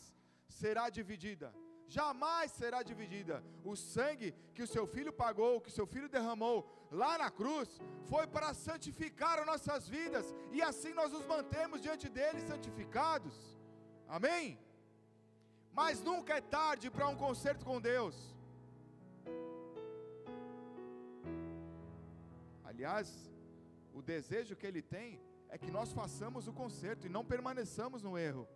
será 0.61 0.85
dividida 0.99 1.51
jamais 1.99 2.51
será 2.61 2.83
dividida. 2.83 3.43
O 3.65 3.75
sangue 3.75 4.35
que 4.55 4.63
o 4.63 4.67
seu 4.67 4.87
filho 4.95 5.13
pagou, 5.25 5.61
que 5.63 5.71
o 5.71 5.77
seu 5.79 5.87
filho 5.87 6.09
derramou 6.17 6.59
lá 6.91 7.17
na 7.17 7.31
cruz, 7.31 7.81
foi 8.11 8.27
para 8.27 8.53
santificar 8.53 9.39
as 9.39 9.47
nossas 9.47 9.89
vidas, 9.89 10.27
e 10.53 10.61
assim 10.61 10.93
nós 10.93 11.11
nos 11.11 11.25
mantemos 11.35 11.81
diante 11.81 12.07
dele 12.17 12.43
santificados. 12.43 13.35
Amém? 14.07 14.59
Mas 15.73 16.03
nunca 16.03 16.35
é 16.37 16.41
tarde 16.41 16.91
para 16.91 17.09
um 17.09 17.17
concerto 17.17 17.65
com 17.65 17.81
Deus. 17.81 18.17
Aliás, 22.65 23.31
o 23.93 24.03
desejo 24.03 24.57
que 24.57 24.67
ele 24.67 24.83
tem 24.83 25.21
é 25.49 25.59
que 25.59 25.71
nós 25.71 25.93
façamos 25.93 26.47
o 26.47 26.53
concerto 26.53 27.07
e 27.07 27.11
não 27.11 27.25
permaneçamos 27.25 28.03
no 28.03 28.19
erro. 28.19 28.47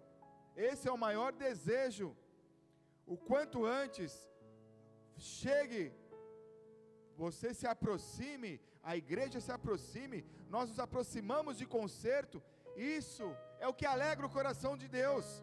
Esse 0.55 0.89
é 0.89 0.93
o 0.93 0.99
maior 0.99 1.33
desejo 1.33 2.15
o 3.07 3.17
quanto 3.17 3.65
antes 3.65 4.13
chegue, 5.17 5.93
você 7.17 7.53
se 7.53 7.67
aproxime, 7.67 8.61
a 8.83 8.97
igreja 8.97 9.41
se 9.41 9.53
aproxime, 9.53 10.25
nós 10.49 10.69
nos 10.69 10.79
aproximamos 10.79 11.59
de 11.59 11.67
conserto, 11.67 12.43
isso 12.77 13.25
é 13.59 13.67
o 13.69 13.75
que 13.75 13.87
alegra 13.87 14.27
o 14.27 14.31
coração 14.31 14.77
de 14.77 14.89
Deus. 14.89 15.43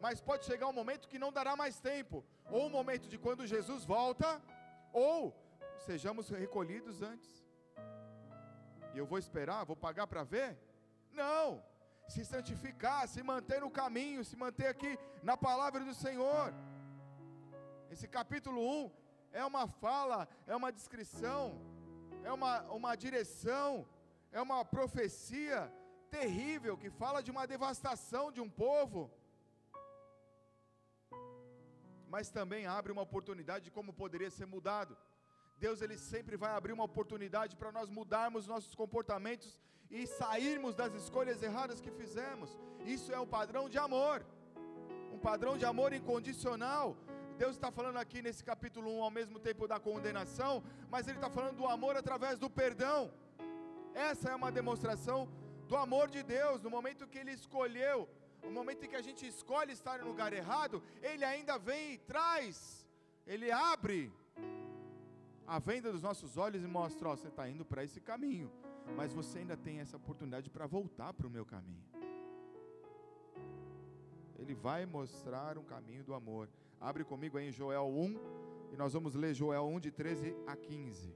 Mas 0.00 0.20
pode 0.20 0.44
chegar 0.44 0.68
um 0.68 0.72
momento 0.72 1.08
que 1.08 1.18
não 1.18 1.32
dará 1.32 1.56
mais 1.56 1.80
tempo, 1.80 2.24
ou 2.50 2.66
um 2.66 2.70
momento 2.70 3.08
de 3.08 3.18
quando 3.18 3.46
Jesus 3.46 3.84
volta, 3.84 4.40
ou 4.92 5.34
sejamos 5.86 6.28
recolhidos 6.28 7.02
antes. 7.02 7.44
E 8.94 8.98
eu 8.98 9.06
vou 9.06 9.18
esperar, 9.18 9.64
vou 9.64 9.76
pagar 9.76 10.06
para 10.06 10.22
ver? 10.24 10.58
Não. 11.12 11.62
Se 12.08 12.24
santificar, 12.24 13.06
se 13.06 13.22
manter 13.22 13.60
no 13.60 13.70
caminho, 13.70 14.24
se 14.24 14.36
manter 14.36 14.66
aqui 14.66 14.98
na 15.22 15.36
palavra 15.36 15.84
do 15.84 15.94
Senhor. 15.94 16.54
Esse 17.90 18.06
capítulo 18.08 18.60
1 18.84 18.90
é 19.32 19.44
uma 19.44 19.66
fala, 19.66 20.28
é 20.46 20.54
uma 20.56 20.72
descrição, 20.72 21.60
é 22.24 22.32
uma, 22.32 22.62
uma 22.78 22.96
direção, 22.96 23.86
é 24.32 24.40
uma 24.40 24.64
profecia 24.64 25.72
terrível 26.10 26.76
que 26.76 26.90
fala 26.90 27.22
de 27.22 27.30
uma 27.30 27.46
devastação 27.46 28.32
de 28.32 28.40
um 28.40 28.48
povo, 28.48 29.10
mas 32.08 32.30
também 32.30 32.66
abre 32.66 32.92
uma 32.92 33.02
oportunidade 33.02 33.66
de 33.66 33.70
como 33.70 33.92
poderia 33.92 34.30
ser 34.30 34.46
mudado. 34.46 34.96
Deus 35.58 35.82
ele 35.82 35.98
sempre 35.98 36.36
vai 36.36 36.52
abrir 36.52 36.72
uma 36.72 36.84
oportunidade 36.84 37.56
para 37.56 37.72
nós 37.72 37.88
mudarmos 37.90 38.46
nossos 38.46 38.74
comportamentos 38.74 39.60
e 39.90 40.06
sairmos 40.06 40.74
das 40.74 40.94
escolhas 40.94 41.42
erradas 41.42 41.80
que 41.80 41.90
fizemos. 41.90 42.56
Isso 42.84 43.12
é 43.12 43.18
um 43.18 43.26
padrão 43.26 43.68
de 43.68 43.78
amor, 43.78 44.24
um 45.12 45.18
padrão 45.18 45.56
de 45.58 45.64
amor 45.64 45.92
incondicional, 45.92 46.96
Deus 47.40 47.54
está 47.54 47.70
falando 47.70 47.98
aqui 47.98 48.20
nesse 48.20 48.42
capítulo 48.42 48.88
1 48.98 49.02
ao 49.06 49.10
mesmo 49.18 49.38
tempo 49.38 49.68
da 49.72 49.78
condenação, 49.78 50.54
mas 50.92 51.06
Ele 51.06 51.18
está 51.18 51.30
falando 51.30 51.58
do 51.60 51.66
amor 51.74 51.96
através 51.96 52.36
do 52.36 52.50
perdão. 52.50 53.00
Essa 53.94 54.30
é 54.30 54.34
uma 54.34 54.50
demonstração 54.50 55.18
do 55.68 55.76
amor 55.76 56.06
de 56.14 56.22
Deus, 56.24 56.60
no 56.64 56.70
momento 56.76 57.06
que 57.06 57.18
Ele 57.22 57.30
escolheu, 57.40 58.08
no 58.48 58.54
momento 58.54 58.84
em 58.84 58.88
que 58.88 58.96
a 58.96 59.02
gente 59.02 59.26
escolhe 59.26 59.72
estar 59.72 59.98
no 60.00 60.08
lugar 60.08 60.32
errado, 60.32 60.82
Ele 61.02 61.24
ainda 61.24 61.58
vem 61.58 61.94
e 61.94 61.98
traz, 61.98 62.86
Ele 63.26 63.50
abre 63.52 64.10
a 65.46 65.58
venda 65.58 65.92
dos 65.92 66.02
nossos 66.02 66.36
olhos 66.36 66.62
e 66.62 66.66
mostra: 66.66 67.10
ó, 67.10 67.16
você 67.16 67.28
está 67.28 67.48
indo 67.48 67.64
para 67.64 67.84
esse 67.84 68.00
caminho, 68.00 68.50
mas 68.96 69.12
você 69.12 69.40
ainda 69.40 69.56
tem 69.56 69.80
essa 69.80 69.96
oportunidade 69.96 70.48
para 70.48 70.66
voltar 70.66 71.12
para 71.12 71.26
o 71.26 71.30
meu 71.30 71.44
caminho. 71.44 71.84
Ele 74.38 74.54
vai 74.54 74.86
mostrar 74.86 75.58
um 75.58 75.64
caminho 75.64 76.02
do 76.02 76.14
amor. 76.14 76.48
Abre 76.80 77.04
comigo 77.04 77.36
aí 77.36 77.48
em 77.48 77.52
Joel 77.52 77.86
1, 77.86 78.18
e 78.72 78.76
nós 78.76 78.92
vamos 78.94 79.14
ler 79.14 79.34
Joel 79.34 79.66
1 79.66 79.80
de 79.80 79.90
13 79.90 80.34
a 80.46 80.56
15. 80.56 81.14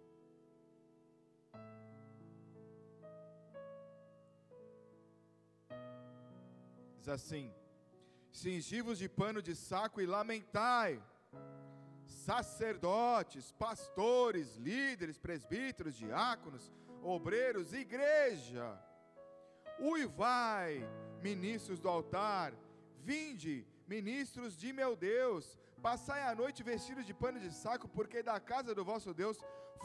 Diz 7.02 7.08
assim: 7.08 7.52
Cingivos 8.30 8.96
de 8.96 9.08
pano 9.08 9.42
de 9.42 9.54
saco 9.56 10.00
e 10.00 10.06
lamentai, 10.06 11.02
sacerdotes, 12.06 13.50
pastores, 13.50 14.54
líderes, 14.54 15.18
presbíteros, 15.18 15.96
diáconos, 15.96 16.70
obreiros, 17.02 17.72
igreja. 17.72 18.66
Uivai, 19.80 20.88
ministros 21.20 21.80
do 21.80 21.88
altar, 21.88 22.54
vinde, 23.00 23.66
ministros 23.88 24.56
de 24.56 24.72
meu 24.72 24.94
Deus, 24.94 25.58
passai 25.88 26.22
a 26.22 26.36
noite 26.36 26.62
vestidos 26.62 27.04
de 27.04 27.12
pano 27.12 27.40
de 27.40 27.52
saco, 27.52 27.88
porque 27.88 28.22
da 28.22 28.38
casa 28.38 28.76
do 28.76 28.84
vosso 28.84 29.12
Deus 29.12 29.38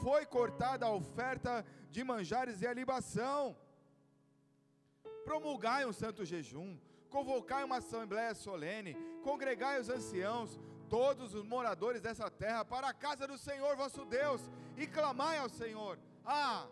foi 0.03 0.23
cortada 0.27 0.85
a 0.85 0.91
oferta 0.91 1.65
de 1.89 2.03
manjares 2.03 2.61
e 2.61 2.67
a 2.67 2.73
libação. 2.73 3.57
Promulgai 5.25 5.83
um 5.83 5.91
santo 5.91 6.23
jejum, 6.23 6.77
convocai 7.09 7.63
uma 7.63 7.77
assembléia 7.77 8.33
solene, 8.35 8.95
congregai 9.23 9.79
os 9.79 9.89
anciãos, 9.89 10.59
todos 10.89 11.33
os 11.33 11.43
moradores 11.43 12.01
dessa 12.01 12.29
terra, 12.29 12.63
para 12.63 12.87
a 12.89 12.93
casa 12.93 13.27
do 13.27 13.37
Senhor 13.37 13.75
vosso 13.75 14.05
Deus, 14.05 14.41
e 14.75 14.85
clamai 14.87 15.37
ao 15.37 15.49
Senhor. 15.49 15.99
Ah, 16.25 16.67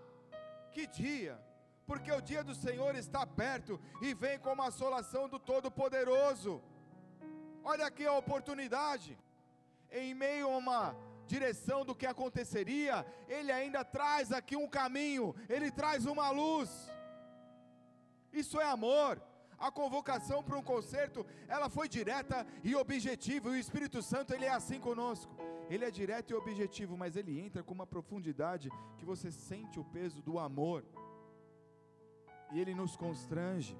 que 0.71 0.87
dia! 0.87 1.39
Porque 1.85 2.11
o 2.11 2.21
dia 2.21 2.43
do 2.43 2.55
Senhor 2.55 2.95
está 2.95 3.25
perto 3.27 3.79
e 4.01 4.13
vem 4.13 4.39
como 4.39 4.61
a 4.61 4.67
assolação 4.67 5.29
do 5.29 5.37
Todo-Poderoso. 5.37 6.61
Olha 7.63 7.85
aqui 7.85 8.05
a 8.05 8.13
oportunidade. 8.13 9.17
Em 9.91 10.13
meio 10.13 10.49
a 10.49 10.57
uma 10.57 10.95
direção 11.27 11.85
do 11.85 11.95
que 11.95 12.07
aconteceria, 12.07 13.05
ele 13.27 13.51
ainda 13.51 13.83
traz 13.85 14.31
aqui 14.31 14.55
um 14.55 14.67
caminho, 14.67 15.35
ele 15.47 15.69
traz 15.69 16.07
uma 16.07 16.31
luz. 16.31 16.69
Isso 18.33 18.59
é 18.59 18.65
amor 18.65 19.21
a 19.57 19.71
convocação 19.71 20.43
para 20.43 20.57
um 20.57 20.61
concerto, 20.61 21.25
ela 21.47 21.69
foi 21.69 21.87
direta 21.87 22.45
e 22.63 22.75
objetiva, 22.75 23.49
e 23.49 23.53
o 23.53 23.57
Espírito 23.57 24.01
Santo, 24.01 24.33
ele 24.33 24.45
é 24.45 24.53
assim 24.53 24.79
conosco. 24.79 25.35
Ele 25.69 25.85
é 25.85 25.91
direto 25.91 26.31
e 26.31 26.35
objetivo, 26.35 26.95
mas 26.95 27.15
ele 27.15 27.39
entra 27.39 27.63
com 27.63 27.73
uma 27.73 27.87
profundidade 27.87 28.69
que 28.97 29.05
você 29.05 29.31
sente 29.31 29.79
o 29.79 29.83
peso 29.83 30.21
do 30.21 30.37
amor. 30.37 30.85
E 32.51 32.59
ele 32.59 32.75
nos 32.75 32.95
constrange. 32.95 33.77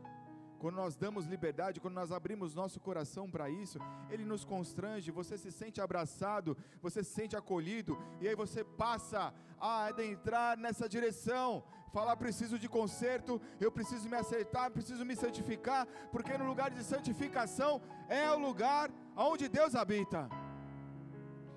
Quando 0.57 0.77
nós 0.77 0.95
damos 0.95 1.25
liberdade, 1.25 1.79
quando 1.79 1.93
nós 1.93 2.11
abrimos 2.11 2.55
nosso 2.55 2.79
coração 2.79 3.29
para 3.29 3.49
isso, 3.49 3.77
ele 4.09 4.25
nos 4.25 4.43
constrange, 4.43 5.11
você 5.11 5.37
se 5.37 5.51
sente 5.51 5.79
abraçado, 5.79 6.57
você 6.81 7.03
se 7.03 7.13
sente 7.13 7.35
acolhido, 7.35 7.97
e 8.19 8.27
aí 8.27 8.35
você 8.35 8.63
passa 8.63 9.33
a 9.59 9.85
adentrar 9.85 10.57
nessa 10.57 10.89
direção 10.89 11.63
falar 11.97 12.15
preciso 12.23 12.55
de 12.63 12.67
conserto, 12.77 13.33
eu 13.65 13.71
preciso 13.77 14.09
me 14.11 14.17
acertar, 14.23 14.65
preciso 14.77 15.03
me 15.09 15.15
santificar, 15.23 15.83
porque 16.13 16.33
no 16.39 16.47
lugar 16.51 16.69
de 16.77 16.83
santificação 16.93 17.73
é 18.21 18.25
o 18.35 18.39
lugar 18.47 18.85
onde 19.29 19.45
Deus 19.57 19.73
habita. 19.81 20.21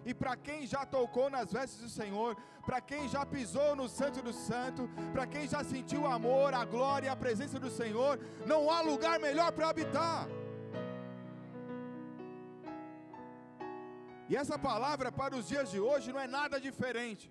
E 0.09 0.13
para 0.21 0.35
quem 0.47 0.61
já 0.73 0.83
tocou 0.97 1.27
nas 1.37 1.49
vestes 1.57 1.81
do 1.87 1.91
Senhor, 2.01 2.31
para 2.69 2.81
quem 2.91 3.03
já 3.15 3.23
pisou 3.35 3.71
no 3.81 3.87
Santo 3.99 4.21
do 4.27 4.33
Santo, 4.33 4.83
para 5.15 5.27
quem 5.33 5.45
já 5.55 5.63
sentiu 5.73 6.03
o 6.03 6.13
amor, 6.19 6.55
a 6.55 6.65
glória 6.77 7.09
e 7.09 7.15
a 7.15 7.23
presença 7.25 7.59
do 7.65 7.71
Senhor, 7.81 8.15
não 8.53 8.61
há 8.71 8.81
lugar 8.93 9.17
melhor 9.27 9.51
para 9.57 9.71
habitar. 9.73 10.23
E 14.31 14.37
essa 14.43 14.57
palavra 14.71 15.11
para 15.21 15.35
os 15.41 15.49
dias 15.53 15.69
de 15.75 15.81
hoje 15.89 16.13
não 16.15 16.23
é 16.27 16.29
nada 16.39 16.59
diferente. 16.69 17.27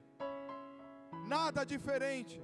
Nada 1.36 1.64
diferente. 1.74 2.38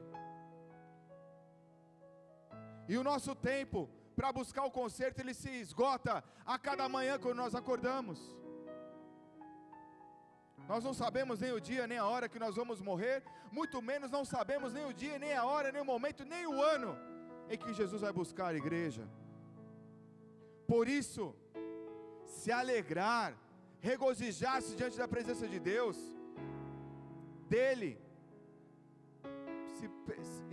E 2.87 2.97
o 2.97 3.03
nosso 3.03 3.33
tempo 3.35 3.89
para 4.15 4.31
buscar 4.31 4.63
o 4.65 4.71
conserto, 4.71 5.19
ele 5.19 5.33
se 5.33 5.49
esgota 5.49 6.23
a 6.45 6.57
cada 6.57 6.87
manhã 6.87 7.17
quando 7.17 7.37
nós 7.37 7.55
acordamos. 7.55 8.19
Nós 10.67 10.83
não 10.83 10.93
sabemos 10.93 11.39
nem 11.39 11.51
o 11.51 11.59
dia, 11.59 11.85
nem 11.85 11.97
a 11.97 12.05
hora 12.05 12.29
que 12.29 12.39
nós 12.39 12.55
vamos 12.55 12.79
morrer, 12.79 13.23
muito 13.51 13.81
menos 13.81 14.09
não 14.09 14.23
sabemos 14.23 14.71
nem 14.71 14.85
o 14.85 14.93
dia, 14.93 15.19
nem 15.19 15.33
a 15.33 15.45
hora, 15.45 15.71
nem 15.71 15.81
o 15.81 15.85
momento, 15.85 16.23
nem 16.23 16.45
o 16.47 16.61
ano 16.61 16.97
em 17.49 17.57
que 17.57 17.73
Jesus 17.73 18.01
vai 18.01 18.13
buscar 18.13 18.47
a 18.47 18.55
igreja. 18.55 19.03
Por 20.65 20.87
isso, 20.87 21.35
se 22.25 22.51
alegrar, 22.51 23.35
regozijar-se 23.81 24.75
diante 24.75 24.97
da 24.97 25.07
presença 25.07 25.47
de 25.47 25.59
Deus, 25.59 25.97
dEle, 27.49 27.99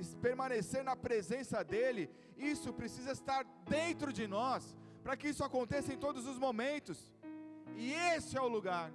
se 0.02 0.16
permanecer 0.16 0.82
na 0.82 0.96
presença 0.96 1.62
dEle, 1.62 2.10
isso 2.36 2.72
precisa 2.72 3.12
estar 3.12 3.44
dentro 3.68 4.12
de 4.12 4.26
nós, 4.26 4.76
para 5.02 5.16
que 5.16 5.28
isso 5.28 5.44
aconteça 5.44 5.92
em 5.92 5.98
todos 5.98 6.26
os 6.26 6.38
momentos. 6.38 7.12
E 7.76 7.92
esse 7.92 8.36
é 8.36 8.40
o 8.40 8.48
lugar 8.48 8.92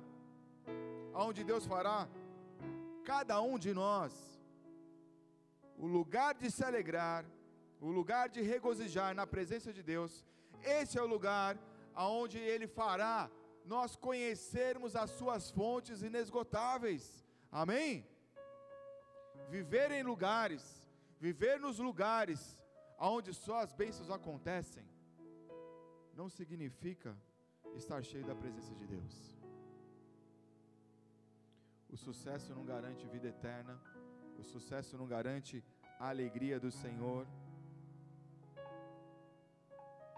onde 1.14 1.44
Deus 1.44 1.66
fará 1.66 2.08
cada 3.04 3.42
um 3.42 3.58
de 3.58 3.74
nós 3.74 4.36
o 5.78 5.88
lugar 5.88 6.34
de 6.36 6.50
se 6.50 6.64
alegrar, 6.64 7.26
o 7.82 7.90
lugar 7.92 8.30
de 8.30 8.42
regozijar 8.42 9.14
na 9.14 9.28
presença 9.28 9.74
de 9.74 9.84
Deus. 9.84 10.26
Esse 10.64 10.98
é 10.98 11.02
o 11.02 11.08
lugar 11.08 11.58
aonde 11.94 12.38
ele 12.38 12.68
fará 12.68 13.30
nós 13.66 13.96
conhecermos 13.96 14.96
as 14.96 15.12
suas 15.12 15.52
fontes 15.52 16.02
inesgotáveis. 16.02 17.26
Amém? 17.52 18.06
Viver 19.50 19.92
em 19.92 20.04
lugares, 20.04 20.64
viver 21.20 21.60
nos 21.60 21.80
lugares 21.80 22.58
onde 23.00 23.34
só 23.34 23.62
as 23.62 23.74
bênçãos 23.74 24.10
acontecem, 24.10 24.86
não 26.14 26.30
significa 26.30 27.16
estar 27.76 28.02
cheio 28.04 28.26
da 28.26 28.36
presença 28.36 28.74
de 28.76 28.88
Deus. 28.88 29.36
O 31.90 31.98
sucesso 31.98 32.54
não 32.54 32.66
garante 32.66 33.08
vida 33.08 33.28
eterna, 33.28 33.80
o 34.38 34.44
sucesso 34.44 34.98
não 34.98 35.08
garante 35.08 35.64
a 36.00 36.10
alegria 36.10 36.60
do 36.60 36.72
Senhor. 36.72 37.28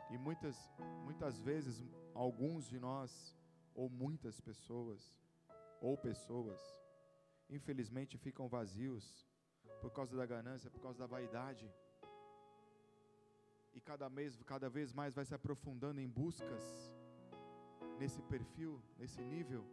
E 0.10 0.18
muitas, 0.18 0.58
muitas 1.04 1.40
vezes, 1.40 1.84
alguns 2.13 2.66
de 2.66 2.80
nós, 2.80 3.36
ou 3.76 3.90
muitas 3.90 4.40
pessoas, 4.40 5.13
ou 5.82 5.98
pessoas, 5.98 6.60
infelizmente 7.50 8.18
ficam 8.18 8.48
vazios 8.48 9.28
por 9.82 9.92
causa 9.92 10.16
da 10.18 10.26
ganância, 10.26 10.70
por 10.70 10.82
causa 10.82 11.00
da 11.00 11.08
vaidade. 11.08 11.72
E 13.74 13.80
cada 13.80 14.10
mês, 14.10 14.42
cada 14.44 14.70
vez 14.70 14.92
mais 14.92 15.14
vai 15.14 15.26
se 15.26 15.36
aprofundando 15.36 16.02
em 16.02 16.10
buscas 16.10 16.64
nesse 18.00 18.22
perfil, 18.24 18.82
nesse 18.98 19.22
nível. 19.22 19.64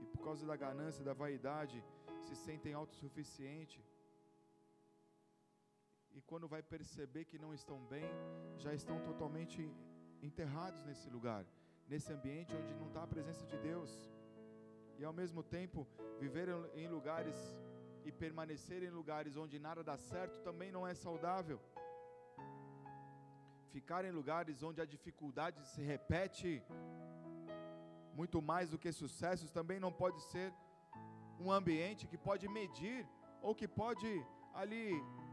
E 0.00 0.06
por 0.06 0.22
causa 0.22 0.46
da 0.46 0.56
ganância, 0.56 1.02
da 1.04 1.14
vaidade, 1.14 1.82
se 2.20 2.36
sentem 2.36 2.74
autossuficientes. 2.74 3.84
E 6.12 6.20
quando 6.20 6.46
vai 6.46 6.62
perceber 6.62 7.24
que 7.24 7.38
não 7.38 7.52
estão 7.52 7.78
bem, 7.86 8.08
já 8.56 8.72
estão 8.72 9.00
totalmente 9.00 9.60
enterrados 10.22 10.84
nesse 10.84 11.08
lugar, 11.10 11.44
nesse 11.88 12.12
ambiente 12.12 12.54
onde 12.54 12.74
não 12.74 12.86
está 12.88 13.02
a 13.02 13.06
presença 13.06 13.44
de 13.46 13.58
Deus 13.58 14.13
e 14.98 15.04
ao 15.04 15.12
mesmo 15.12 15.42
tempo 15.42 15.86
viver 16.18 16.48
em 16.74 16.88
lugares 16.88 17.36
e 18.04 18.12
permanecer 18.12 18.82
em 18.82 18.90
lugares 18.90 19.36
onde 19.36 19.58
nada 19.58 19.82
dá 19.82 19.96
certo 19.96 20.40
também 20.40 20.70
não 20.70 20.86
é 20.86 20.94
saudável. 20.94 21.60
Ficar 23.70 24.04
em 24.04 24.10
lugares 24.10 24.62
onde 24.62 24.80
a 24.80 24.84
dificuldade 24.84 25.66
se 25.66 25.82
repete 25.82 26.62
muito 28.14 28.40
mais 28.40 28.70
do 28.70 28.78
que 28.78 28.92
sucessos 28.92 29.50
também 29.50 29.80
não 29.80 29.92
pode 29.92 30.20
ser 30.32 30.52
um 31.40 31.50
ambiente 31.50 32.06
que 32.06 32.16
pode 32.16 32.46
medir 32.48 33.06
ou 33.42 33.54
que 33.54 33.66
pode 33.66 34.24
ali 34.54 34.92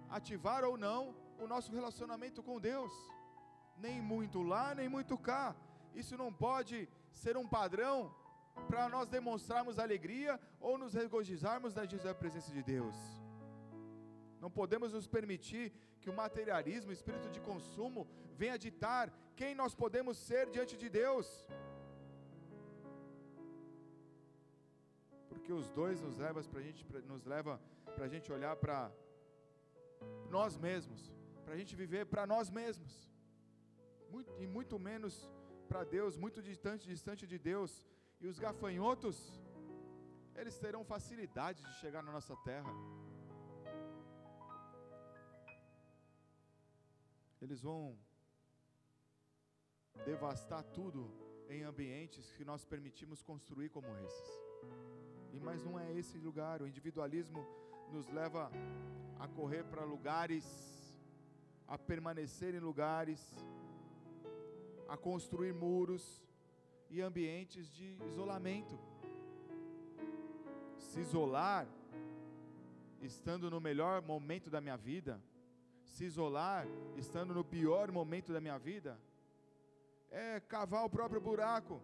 ativar 0.10 0.64
ou 0.64 0.76
não 0.78 1.16
o 1.40 1.48
nosso 1.48 1.72
relacionamento 1.72 2.42
com 2.42 2.60
Deus. 2.60 2.92
Nem 3.78 4.02
muito 4.02 4.42
lá, 4.42 4.74
nem 4.74 4.90
muito 4.90 5.18
cá. 5.18 5.56
Isso 5.94 6.18
não 6.18 6.32
pode 6.34 6.90
ser 7.12 7.38
um 7.38 7.48
padrão 7.48 8.14
para 8.68 8.88
nós 8.90 9.08
demonstrarmos 9.18 9.80
alegria 9.80 10.40
ou 10.60 10.78
nos 10.78 10.94
regozijarmos 10.94 11.76
na 11.76 12.14
presença 12.14 12.52
de 12.52 12.64
Deus. 12.64 12.96
Não 14.44 14.50
podemos 14.60 14.92
nos 14.98 15.08
permitir 15.08 15.66
que 16.00 16.10
o 16.10 16.14
materialismo, 16.24 16.90
o 16.90 16.98
espírito 17.00 17.30
de 17.30 17.42
consumo, 17.50 18.08
venha 18.42 18.58
ditar 18.58 19.06
quem 19.36 19.54
nós 19.62 19.76
podemos 19.76 20.18
ser 20.18 20.50
diante 20.50 20.76
de 20.84 20.90
Deus. 20.90 21.28
Porque 25.30 25.54
os 25.54 25.70
dois 25.80 26.02
nos 26.02 26.18
leva 26.18 26.42
para 26.44 26.60
a 26.60 26.64
gente, 26.64 26.86
nos 27.14 27.26
leva 27.26 27.54
gente 28.14 28.32
olhar 28.38 28.56
para 28.64 28.80
nós 30.36 30.58
mesmos, 30.68 31.02
para 31.44 31.54
a 31.56 31.60
gente 31.60 31.76
viver 31.76 32.04
para 32.14 32.26
nós 32.34 32.50
mesmos, 32.60 32.92
muito, 34.14 34.32
e 34.44 34.48
muito 34.58 34.78
menos 34.90 35.14
para 35.70 35.84
Deus, 35.84 36.18
muito 36.26 36.40
distante, 36.50 36.88
distante 36.96 37.26
de 37.34 37.38
Deus, 37.52 37.72
e 38.22 38.28
os 38.28 38.38
gafanhotos, 38.38 39.18
eles 40.36 40.58
terão 40.58 40.84
facilidade 40.86 41.64
de 41.64 41.74
chegar 41.80 42.04
na 42.04 42.12
nossa 42.12 42.36
terra. 42.38 42.72
Eles 47.42 47.62
vão 47.62 47.98
devastar 50.06 50.64
tudo 50.64 51.12
em 51.50 51.64
ambientes 51.64 52.32
que 52.34 52.46
nós 52.46 52.64
permitimos 52.64 53.24
construir 53.24 53.70
como 53.70 53.88
esses. 54.06 54.30
E 55.34 55.40
mas 55.40 55.64
não 55.64 55.80
é 55.80 55.92
esse 55.94 56.18
lugar. 56.20 56.62
O 56.62 56.68
individualismo 56.68 57.44
nos 57.92 58.08
leva 58.08 58.52
a 59.20 59.28
correr 59.28 59.64
para 59.64 59.84
lugares, 59.84 60.46
a 61.68 61.78
permanecer 61.78 62.54
em 62.54 62.60
lugares, 62.60 63.20
a 64.88 64.96
construir 64.96 65.54
muros 65.54 66.22
e 66.92 67.02
ambientes 67.02 67.72
de 67.74 67.98
isolamento. 68.06 68.78
Se 70.78 71.00
isolar, 71.00 71.66
estando 73.02 73.50
no 73.50 73.62
melhor 73.62 74.02
momento 74.02 74.50
da 74.50 74.60
minha 74.60 74.76
vida, 74.76 75.14
se 75.86 76.04
isolar, 76.04 76.68
estando 76.98 77.34
no 77.34 77.46
pior 77.46 77.92
momento 77.92 78.34
da 78.34 78.42
minha 78.42 78.60
vida, 78.60 79.00
é 80.10 80.42
cavar 80.42 80.84
o 80.86 80.90
próprio 80.90 81.22
buraco. 81.22 81.82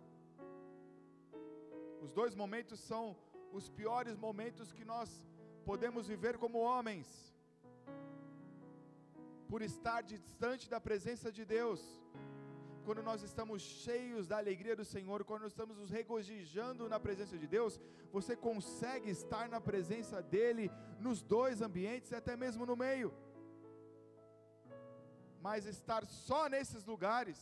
Os 2.02 2.12
dois 2.12 2.36
momentos 2.36 2.78
são 2.80 3.16
os 3.54 3.70
piores 3.70 4.18
momentos 4.18 4.74
que 4.74 4.84
nós 4.84 5.10
podemos 5.66 6.06
viver 6.08 6.38
como 6.38 6.60
homens, 6.60 7.08
por 9.48 9.62
estar 9.62 10.02
distante 10.02 10.70
da 10.70 10.82
presença 10.82 11.32
de 11.32 11.46
Deus. 11.46 11.82
Quando 12.88 13.04
nós 13.04 13.22
estamos 13.22 13.62
cheios 13.62 14.30
da 14.30 14.38
alegria 14.38 14.74
do 14.74 14.86
Senhor, 14.86 15.26
quando 15.26 15.42
nós 15.42 15.52
estamos 15.52 15.76
nos 15.78 15.90
regozijando 15.92 16.88
na 16.88 16.98
presença 16.98 17.38
de 17.38 17.46
Deus, 17.46 17.78
você 18.14 18.34
consegue 18.34 19.10
estar 19.10 19.50
na 19.50 19.60
presença 19.60 20.22
dEle 20.22 20.72
nos 20.98 21.22
dois 21.22 21.62
ambientes 21.62 22.12
e 22.12 22.16
até 22.16 22.38
mesmo 22.38 22.66
no 22.66 22.78
meio. 22.78 23.14
Mas 25.42 25.66
estar 25.66 26.06
só 26.06 26.48
nesses 26.48 26.86
lugares, 26.86 27.38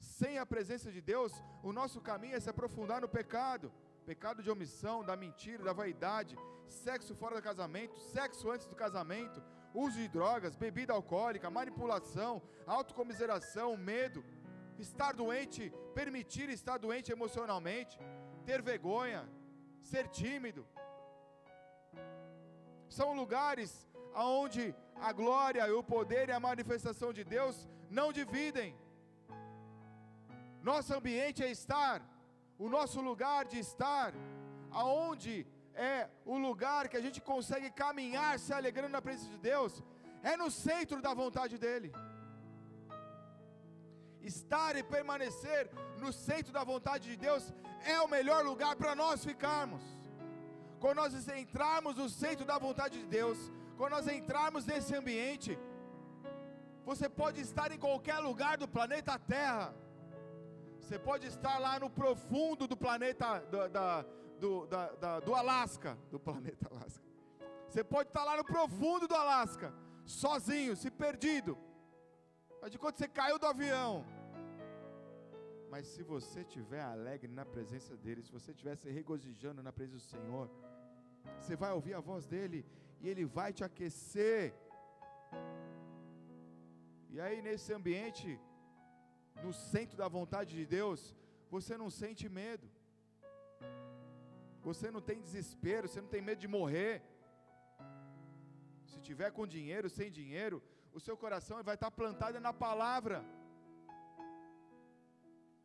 sem 0.00 0.38
a 0.38 0.46
presença 0.54 0.90
de 0.90 1.00
Deus, 1.00 1.32
o 1.62 1.72
nosso 1.72 2.00
caminho 2.00 2.34
é 2.34 2.40
se 2.40 2.50
aprofundar 2.50 3.00
no 3.00 3.08
pecado 3.08 3.72
pecado 4.04 4.42
de 4.42 4.50
omissão, 4.50 5.02
da 5.02 5.16
mentira, 5.16 5.64
da 5.64 5.72
vaidade, 5.72 6.36
sexo 6.68 7.14
fora 7.14 7.36
do 7.36 7.42
casamento, 7.42 7.98
sexo 7.98 8.50
antes 8.50 8.66
do 8.66 8.76
casamento, 8.76 9.42
uso 9.72 9.96
de 9.96 10.08
drogas, 10.08 10.54
bebida 10.54 10.92
alcoólica, 10.92 11.50
manipulação, 11.50 12.42
autocomiseração, 12.66 13.76
medo, 13.76 14.22
estar 14.78 15.12
doente, 15.14 15.72
permitir 15.94 16.48
estar 16.48 16.78
doente 16.78 17.12
emocionalmente, 17.12 17.98
ter 18.44 18.60
vergonha, 18.62 19.28
ser 19.80 20.08
tímido. 20.08 20.66
São 22.88 23.14
lugares 23.14 23.88
aonde 24.14 24.74
a 24.96 25.12
glória, 25.12 25.64
o 25.76 25.82
poder 25.82 26.28
e 26.28 26.32
a 26.32 26.40
manifestação 26.40 27.12
de 27.12 27.24
Deus 27.24 27.68
não 27.90 28.12
dividem. 28.12 28.76
Nosso 30.62 30.94
ambiente 30.94 31.42
é 31.42 31.50
estar, 31.50 32.02
o 32.58 32.68
nosso 32.68 33.00
lugar 33.00 33.44
de 33.44 33.58
estar, 33.58 34.14
aonde 34.70 35.46
é 35.74 36.08
o 36.24 36.38
lugar 36.38 36.88
que 36.88 36.96
a 36.96 37.00
gente 37.00 37.20
consegue 37.20 37.70
caminhar 37.70 38.38
se 38.38 38.52
alegrando 38.52 38.90
na 38.90 39.02
presença 39.02 39.30
de 39.30 39.38
Deus, 39.38 39.82
é 40.22 40.36
no 40.36 40.50
centro 40.50 41.02
da 41.02 41.12
vontade 41.12 41.58
dEle. 41.58 41.92
Estar 44.24 44.74
e 44.76 44.82
permanecer 44.82 45.70
no 45.98 46.10
centro 46.12 46.52
da 46.52 46.64
vontade 46.64 47.10
de 47.10 47.16
Deus 47.16 47.52
é 47.84 48.00
o 48.00 48.08
melhor 48.08 48.44
lugar 48.44 48.74
para 48.76 48.94
nós 48.94 49.24
ficarmos. 49.24 49.82
Quando 50.80 50.96
nós 50.96 51.28
entrarmos 51.28 51.96
no 51.96 52.08
centro 52.08 52.44
da 52.44 52.58
vontade 52.58 52.98
de 52.98 53.06
Deus, 53.06 53.38
quando 53.76 53.92
nós 53.92 54.08
entrarmos 54.08 54.64
nesse 54.64 54.94
ambiente, 54.94 55.58
você 56.84 57.08
pode 57.08 57.40
estar 57.40 57.70
em 57.72 57.78
qualquer 57.78 58.18
lugar 58.18 58.56
do 58.56 58.68
planeta 58.68 59.18
Terra, 59.18 59.74
você 60.80 60.98
pode 60.98 61.26
estar 61.26 61.58
lá 61.58 61.78
no 61.78 61.88
profundo 61.88 62.66
do 62.66 62.76
planeta, 62.76 63.40
do, 63.50 63.68
da, 63.68 64.04
do, 64.38 64.66
da, 64.66 64.88
da, 64.92 65.20
do 65.20 65.34
Alasca, 65.34 65.98
do 66.10 66.20
planeta 66.20 66.68
Alasca. 66.70 67.02
Você 67.68 67.82
pode 67.82 68.08
estar 68.10 68.24
lá 68.24 68.36
no 68.36 68.44
profundo 68.44 69.08
do 69.08 69.14
Alasca, 69.14 69.72
sozinho, 70.04 70.76
se 70.76 70.90
perdido. 70.90 71.58
Mas 72.64 72.72
de 72.72 72.78
quando 72.82 72.96
você 72.96 73.06
caiu 73.16 73.38
do 73.40 73.46
avião. 73.46 73.90
Mas 75.72 75.86
se 75.86 76.02
você 76.02 76.38
estiver 76.44 76.80
alegre 76.80 77.30
na 77.38 77.44
presença 77.54 77.94
dele, 78.04 78.22
se 78.22 78.32
você 78.36 78.52
estiver 78.52 78.74
se 78.82 78.88
regozijando 78.98 79.62
na 79.66 79.72
presença 79.78 80.06
do 80.06 80.12
Senhor, 80.16 80.46
você 81.38 81.54
vai 81.62 81.72
ouvir 81.78 81.92
a 81.92 82.00
voz 82.00 82.24
dele 82.26 82.64
e 83.02 83.10
ele 83.10 83.26
vai 83.26 83.50
te 83.52 83.62
aquecer. 83.68 84.54
E 87.10 87.20
aí 87.20 87.42
nesse 87.42 87.70
ambiente, 87.78 88.40
no 89.44 89.52
centro 89.52 89.98
da 90.02 90.08
vontade 90.18 90.56
de 90.58 90.64
Deus, 90.64 91.14
você 91.50 91.76
não 91.76 91.90
sente 91.90 92.30
medo. 92.40 92.66
Você 94.68 94.90
não 94.90 95.02
tem 95.10 95.20
desespero, 95.20 95.86
você 95.86 96.00
não 96.00 96.12
tem 96.16 96.22
medo 96.30 96.40
de 96.46 96.48
morrer. 96.58 97.02
Se 98.86 99.00
tiver 99.08 99.30
com 99.32 99.46
dinheiro, 99.46 99.90
sem 99.98 100.10
dinheiro, 100.20 100.62
o 100.94 101.00
seu 101.00 101.16
coração 101.16 101.62
vai 101.62 101.74
estar 101.74 101.90
plantado 101.90 102.40
na 102.40 102.52
palavra. 102.52 103.24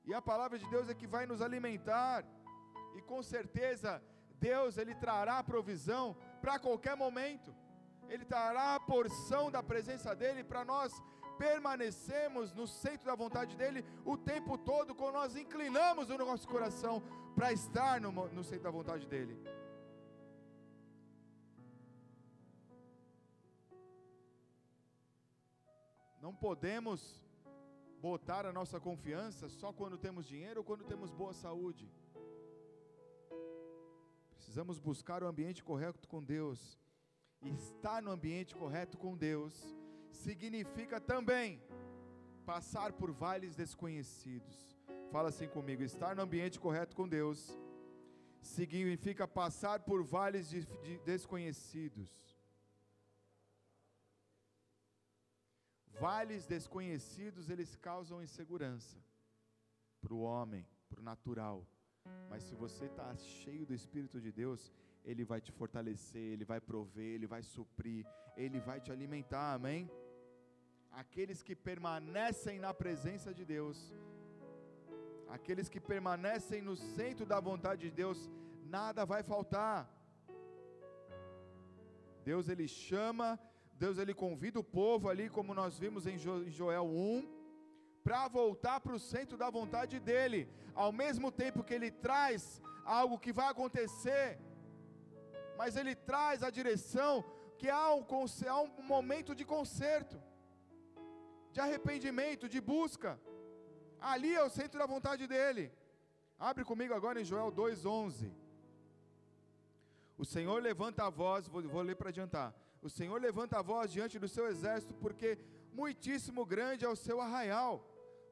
E 0.04 0.14
a 0.14 0.22
palavra 0.22 0.58
de 0.58 0.68
Deus 0.70 0.90
é 0.90 0.96
que 0.96 1.06
vai 1.16 1.26
nos 1.28 1.42
alimentar. 1.42 2.26
E 2.98 3.02
com 3.04 3.22
certeza, 3.22 4.02
Deus 4.48 4.78
ele 4.78 4.96
trará 4.96 5.44
provisão 5.44 6.18
para 6.42 6.58
qualquer 6.58 6.96
momento. 6.96 7.56
Ele 8.08 8.26
trará 8.26 8.76
a 8.76 8.80
porção 8.80 9.52
da 9.52 9.62
presença 9.62 10.16
dele 10.16 10.44
para 10.44 10.66
nós 10.66 10.92
permanecemos 11.38 12.52
no 12.54 12.68
centro 12.68 13.06
da 13.06 13.16
vontade 13.16 13.56
dele 13.56 13.86
o 14.04 14.18
tempo 14.18 14.58
todo, 14.58 14.94
quando 14.94 15.14
nós 15.14 15.38
inclinamos 15.38 16.10
o 16.10 16.18
nosso 16.18 16.46
coração 16.46 17.02
para 17.34 17.54
estar 17.54 18.02
no, 18.02 18.12
no 18.12 18.44
centro 18.44 18.64
da 18.64 18.72
vontade 18.72 19.08
dele. 19.08 19.42
Não 26.30 26.36
podemos 26.36 27.20
botar 28.00 28.46
a 28.46 28.54
nossa 28.54 28.80
confiança 28.80 29.50
só 29.50 29.74
quando 29.74 29.98
temos 29.98 30.28
dinheiro 30.28 30.60
ou 30.60 30.64
quando 30.64 30.84
temos 30.84 31.12
boa 31.12 31.34
saúde. 31.34 31.92
Precisamos 34.36 34.78
buscar 34.78 35.24
o 35.24 35.28
ambiente 35.28 35.64
correto 35.64 36.08
com 36.08 36.24
Deus. 36.24 36.78
Estar 37.42 38.04
no 38.04 38.12
ambiente 38.12 38.54
correto 38.54 38.96
com 38.96 39.18
Deus 39.18 39.76
significa 40.12 41.02
também 41.02 41.60
passar 42.46 42.94
por 42.94 43.12
vales 43.12 43.56
desconhecidos. 43.56 44.78
Fala 45.12 45.30
assim 45.30 45.48
comigo: 45.48 45.82
estar 45.82 46.16
no 46.16 46.22
ambiente 46.22 46.60
correto 46.60 46.96
com 46.96 47.10
Deus 47.10 47.60
significa 48.40 49.28
passar 49.28 49.80
por 49.80 50.04
vales 50.04 50.48
de, 50.48 50.64
de 50.64 51.00
desconhecidos. 51.00 52.29
Vales 56.00 56.46
desconhecidos, 56.46 57.50
eles 57.50 57.76
causam 57.76 58.24
insegurança 58.24 58.98
para 60.02 60.14
o 60.14 60.22
homem, 60.22 60.66
para 60.90 61.00
o 61.00 61.04
natural. 61.04 61.68
Mas 62.30 62.44
se 62.44 62.56
você 62.56 62.86
está 62.86 63.16
cheio 63.18 63.66
do 63.66 63.74
Espírito 63.74 64.20
de 64.20 64.32
Deus, 64.32 64.72
Ele 65.04 65.24
vai 65.24 65.42
te 65.42 65.52
fortalecer, 65.52 66.22
Ele 66.34 66.46
vai 66.46 66.62
prover, 66.62 67.16
Ele 67.16 67.28
vai 67.28 67.44
suprir, 67.44 68.06
Ele 68.36 68.60
vai 68.60 68.80
te 68.80 68.92
alimentar, 68.92 69.54
amém? 69.54 69.90
aqueles 70.92 71.42
que 71.42 71.56
permanecem 71.56 72.60
na 72.60 72.74
presença 72.74 73.34
de 73.34 73.46
Deus, 73.46 73.78
aqueles 75.28 75.70
que 75.70 75.80
permanecem 75.80 76.62
no 76.62 76.76
centro 76.76 77.26
da 77.26 77.40
vontade 77.40 77.82
de 77.88 77.92
Deus, 77.92 78.30
nada 78.66 79.06
vai 79.06 79.22
faltar. 79.24 79.90
Deus 82.24 82.50
ele 82.50 82.68
chama, 82.68 83.40
Deus 83.84 83.98
ele 83.98 84.14
convida 84.24 84.60
o 84.60 84.70
povo 84.80 85.08
ali, 85.10 85.26
como 85.38 85.54
nós 85.60 85.80
vimos 85.84 86.06
em 86.06 86.18
Joel 86.58 86.86
1, 86.86 87.28
para 88.04 88.28
voltar 88.28 88.78
para 88.82 88.98
o 88.98 89.04
centro 89.14 89.38
da 89.38 89.50
vontade 89.50 89.96
dele, 90.00 90.42
ao 90.84 90.92
mesmo 90.92 91.32
tempo 91.32 91.64
que 91.64 91.76
ele 91.78 91.92
traz 92.08 92.62
algo 92.84 93.18
que 93.24 93.32
vai 93.40 93.48
acontecer, 93.50 94.28
mas 95.60 95.78
ele 95.80 95.96
traz 96.12 96.44
a 96.44 96.50
direção 96.50 97.24
que 97.58 97.70
há 97.70 97.94
um, 97.94 98.06
há 98.54 98.60
um 98.62 98.84
momento 98.96 99.34
de 99.40 99.46
conserto 99.46 100.18
de 101.54 101.60
arrependimento, 101.60 102.48
de 102.54 102.62
busca. 102.62 103.20
Ali 104.00 104.34
é 104.36 104.44
o 104.44 104.50
centro 104.50 104.80
da 104.80 104.86
vontade 104.86 105.26
dele. 105.34 105.72
Abre 106.38 106.64
comigo 106.72 106.94
agora 106.94 107.20
em 107.22 107.26
Joel 107.32 107.52
2:11. 107.52 108.32
O 110.18 110.26
Senhor 110.26 110.62
levanta 110.62 111.06
a 111.06 111.10
voz, 111.10 111.48
vou, 111.48 111.62
vou 111.76 111.82
ler 111.82 111.96
para 111.96 112.10
adiantar. 112.10 112.50
O 112.82 112.90
Senhor 112.90 113.20
levanta 113.22 113.60
a 113.60 113.62
voz 113.62 113.92
diante 113.92 114.18
do 114.18 114.28
seu 114.28 114.48
exército, 114.48 114.94
porque 114.96 115.38
muitíssimo 115.74 116.46
grande 116.46 116.86
é 116.86 116.90
o 116.90 116.96
seu 116.96 117.20
arraial. 117.22 117.86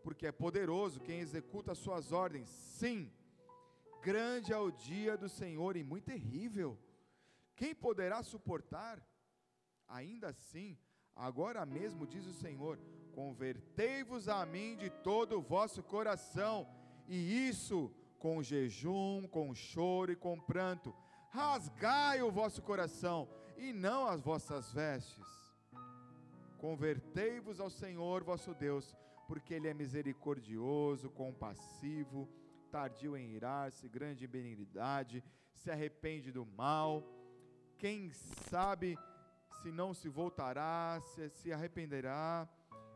porque 0.07 0.25
é 0.25 0.31
poderoso 0.31 1.01
quem 1.01 1.19
executa 1.19 1.73
as 1.73 1.79
suas 1.79 2.13
ordens. 2.13 2.47
Sim, 2.47 3.11
grande 4.01 4.53
é 4.53 4.57
o 4.57 4.71
dia 4.71 5.17
do 5.17 5.27
Senhor 5.27 5.75
e 5.75 5.83
muito 5.83 6.05
terrível. 6.05 6.79
Quem 7.57 7.75
poderá 7.75 8.23
suportar? 8.23 9.05
Ainda 9.85 10.29
assim, 10.29 10.77
agora 11.13 11.65
mesmo 11.65 12.07
diz 12.07 12.25
o 12.25 12.33
Senhor: 12.33 12.79
convertei-vos 13.11 14.29
a 14.29 14.45
mim 14.45 14.77
de 14.77 14.89
todo 14.89 15.37
o 15.37 15.41
vosso 15.41 15.83
coração, 15.83 16.65
e 17.05 17.49
isso 17.49 17.91
com 18.17 18.41
jejum, 18.41 19.27
com 19.27 19.53
choro 19.53 20.13
e 20.13 20.15
com 20.15 20.39
pranto. 20.39 20.95
Rasgai 21.31 22.21
o 22.21 22.31
vosso 22.31 22.61
coração 22.61 23.27
e 23.57 23.73
não 23.73 24.07
as 24.07 24.21
vossas 24.21 24.71
vestes. 24.71 25.25
Convertei-vos 26.57 27.59
ao 27.59 27.69
Senhor 27.69 28.23
vosso 28.23 28.53
Deus, 28.53 28.95
porque 29.27 29.53
Ele 29.53 29.67
é 29.67 29.73
misericordioso, 29.73 31.09
compassivo, 31.09 32.29
tardio 32.71 33.15
em 33.17 33.31
irar-se, 33.31 33.89
grande 33.89 34.25
em 34.25 34.27
benignidade, 34.27 35.23
se 35.53 35.69
arrepende 35.71 36.31
do 36.31 36.45
mal. 36.45 37.03
Quem 37.77 38.11
sabe 38.11 38.97
se 39.61 39.71
não 39.71 39.93
se 39.93 40.09
voltará, 40.09 40.99
se 41.01 41.29
se 41.29 41.53
arrependerá, 41.53 42.47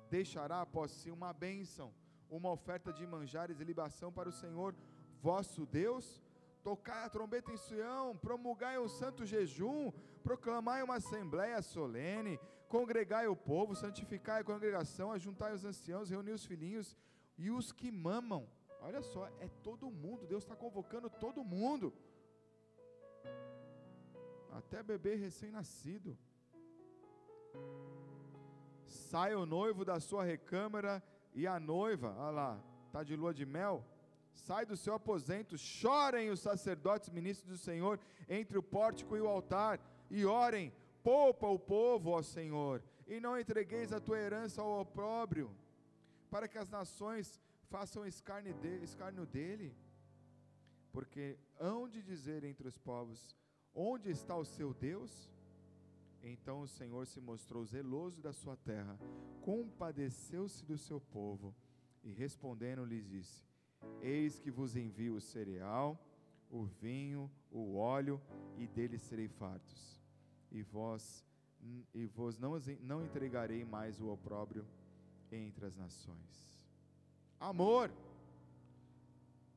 deixará 0.10 0.62
após 0.62 0.92
si 0.92 1.10
uma 1.12 1.34
bênção, 1.34 1.94
uma 2.30 2.52
oferta 2.52 2.92
de 2.94 3.06
manjares 3.06 3.60
e 3.60 3.64
libação 3.64 4.12
para 4.12 4.30
o 4.30 4.32
Senhor 4.32 4.76
vosso 5.22 5.66
Deus? 5.66 6.22
Tocai 6.64 7.06
a 7.06 7.10
trombeta 7.10 7.52
em 7.52 7.58
Sião, 7.58 8.16
promulgai 8.16 8.78
um 8.80 8.88
santo 8.88 9.26
jejum, 9.26 9.92
proclamai 10.24 10.82
uma 10.84 10.96
assembléia 10.96 11.62
solene, 11.62 12.40
congregai 12.76 13.28
o 13.28 13.36
povo, 13.36 13.76
santificai 13.76 14.42
a 14.42 14.50
congregação, 14.52 15.12
ajuntai 15.12 15.54
os 15.54 15.66
anciãos, 15.66 16.10
reuni 16.10 16.32
os 16.32 16.46
filhinhos 16.46 16.96
e 17.38 17.52
os 17.52 17.72
que 17.72 17.92
mamam. 17.92 18.48
Olha 18.80 19.02
só, 19.02 19.28
é 19.40 19.48
todo 19.62 19.92
mundo, 19.92 20.26
Deus 20.26 20.44
está 20.44 20.56
convocando 20.56 21.10
todo 21.10 21.44
mundo, 21.44 21.94
até 24.52 24.82
bebê 24.82 25.16
recém-nascido. 25.16 26.18
Sai 28.88 29.36
o 29.36 29.46
noivo 29.46 29.86
da 29.86 30.00
sua 30.00 30.24
recâmara 30.24 31.04
e 31.34 31.46
a 31.46 31.60
noiva, 31.60 32.16
olha 32.18 32.32
lá, 32.32 32.64
está 32.88 33.04
de 33.04 33.16
lua 33.16 33.34
de 33.34 33.46
mel, 33.46 33.86
sai 34.34 34.66
do 34.66 34.76
seu 34.76 34.94
aposento, 34.94 35.58
chorem 35.58 36.30
os 36.30 36.40
sacerdotes 36.40 37.10
ministros 37.10 37.50
do 37.50 37.58
Senhor 37.58 38.00
entre 38.28 38.58
o 38.58 38.64
pórtico 38.64 39.16
e 39.16 39.22
o 39.22 39.28
altar, 39.28 39.80
e 40.12 40.26
orem, 40.26 40.74
poupa 41.02 41.48
o 41.48 41.58
povo, 41.58 42.12
ó 42.12 42.22
Senhor, 42.22 42.84
e 43.08 43.20
não 43.20 43.40
entregueis 43.40 43.94
a 43.94 44.00
tua 44.00 44.20
herança 44.20 44.62
ao 44.62 44.82
opróbrio, 44.82 45.50
para 46.30 46.50
que 46.50 46.58
as 46.58 46.70
nações 46.70 47.42
façam 47.70 48.06
escárnio, 48.06 48.54
de, 48.56 48.84
escárnio 48.84 49.26
dele, 49.26 49.74
porque 50.92 51.40
hão 51.58 51.88
de 51.88 52.04
dizer 52.04 52.44
entre 52.44 52.68
os 52.68 52.78
povos, 52.78 53.36
onde 53.74 54.12
está 54.12 54.36
o 54.36 54.44
seu 54.44 54.74
Deus? 54.74 55.32
Então 56.22 56.62
o 56.62 56.68
Senhor 56.68 57.08
se 57.08 57.22
mostrou 57.22 57.64
zeloso 57.66 58.22
da 58.22 58.34
sua 58.34 58.58
terra, 58.58 59.00
compadeceu-se 59.42 60.64
do 60.66 60.78
seu 60.78 61.00
povo, 61.00 61.56
e 62.04 62.12
respondendo 62.12 62.84
lhes 62.84 63.08
disse, 63.08 63.46
Eis 64.02 64.38
que 64.38 64.52
vos 64.52 64.76
envio 64.76 65.16
o 65.16 65.22
cereal, 65.22 65.98
o 66.50 66.66
vinho, 66.66 67.32
o 67.50 67.78
óleo, 67.78 68.22
e 68.58 68.68
deles 68.68 69.02
serei 69.02 69.30
fartos. 69.30 70.01
E 70.52 70.62
vós 70.62 71.26
e 71.94 72.06
vos 72.08 72.40
não, 72.40 72.60
não 72.82 73.04
entregarei 73.04 73.64
mais 73.64 74.02
o 74.02 74.10
opróbrio 74.10 74.66
entre 75.32 75.66
as 75.66 75.78
nações. 75.78 76.60
Amor. 77.40 77.92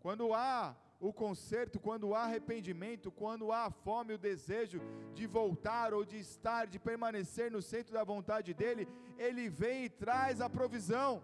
Quando 0.00 0.34
há 0.34 0.76
o 1.00 1.12
conserto, 1.12 1.80
quando 1.80 2.14
há 2.14 2.24
arrependimento, 2.24 3.10
quando 3.10 3.50
há 3.50 3.70
fome, 3.70 4.14
o 4.14 4.18
desejo 4.18 4.80
de 5.14 5.26
voltar 5.26 5.94
ou 5.94 6.04
de 6.04 6.18
estar, 6.18 6.66
de 6.66 6.78
permanecer 6.78 7.50
no 7.50 7.62
centro 7.62 7.94
da 7.94 8.04
vontade 8.04 8.52
dele, 8.52 8.86
ele 9.18 9.48
vem 9.48 9.84
e 9.84 9.88
traz 9.88 10.40
a 10.40 10.48
provisão. 10.48 11.22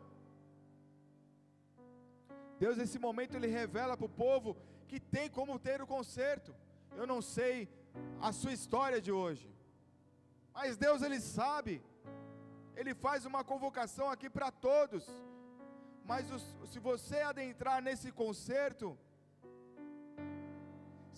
Deus, 2.59 2.76
nesse 2.76 2.98
momento, 2.98 3.35
Ele 3.37 3.46
revela 3.46 3.96
para 3.96 4.06
o 4.06 4.16
povo 4.26 4.54
que 4.87 5.00
tem 5.00 5.30
como 5.30 5.59
ter 5.59 5.80
o 5.80 5.87
conserto. 5.87 6.54
Eu 6.94 7.06
não 7.06 7.22
sei 7.22 7.68
a 8.20 8.33
sua 8.33 8.52
história 8.52 9.00
de 9.00 9.11
hoje, 9.11 9.48
mas 10.60 10.76
Deus, 10.86 11.00
Ele 11.06 11.18
sabe. 11.20 11.74
Ele 12.80 12.92
faz 13.04 13.20
uma 13.30 13.42
convocação 13.50 14.06
aqui 14.14 14.28
para 14.36 14.50
todos. 14.66 15.04
Mas 16.10 16.30
os, 16.36 16.44
se 16.70 16.78
você 16.88 17.18
adentrar 17.30 17.78
nesse 17.86 18.08
conserto, 18.22 18.86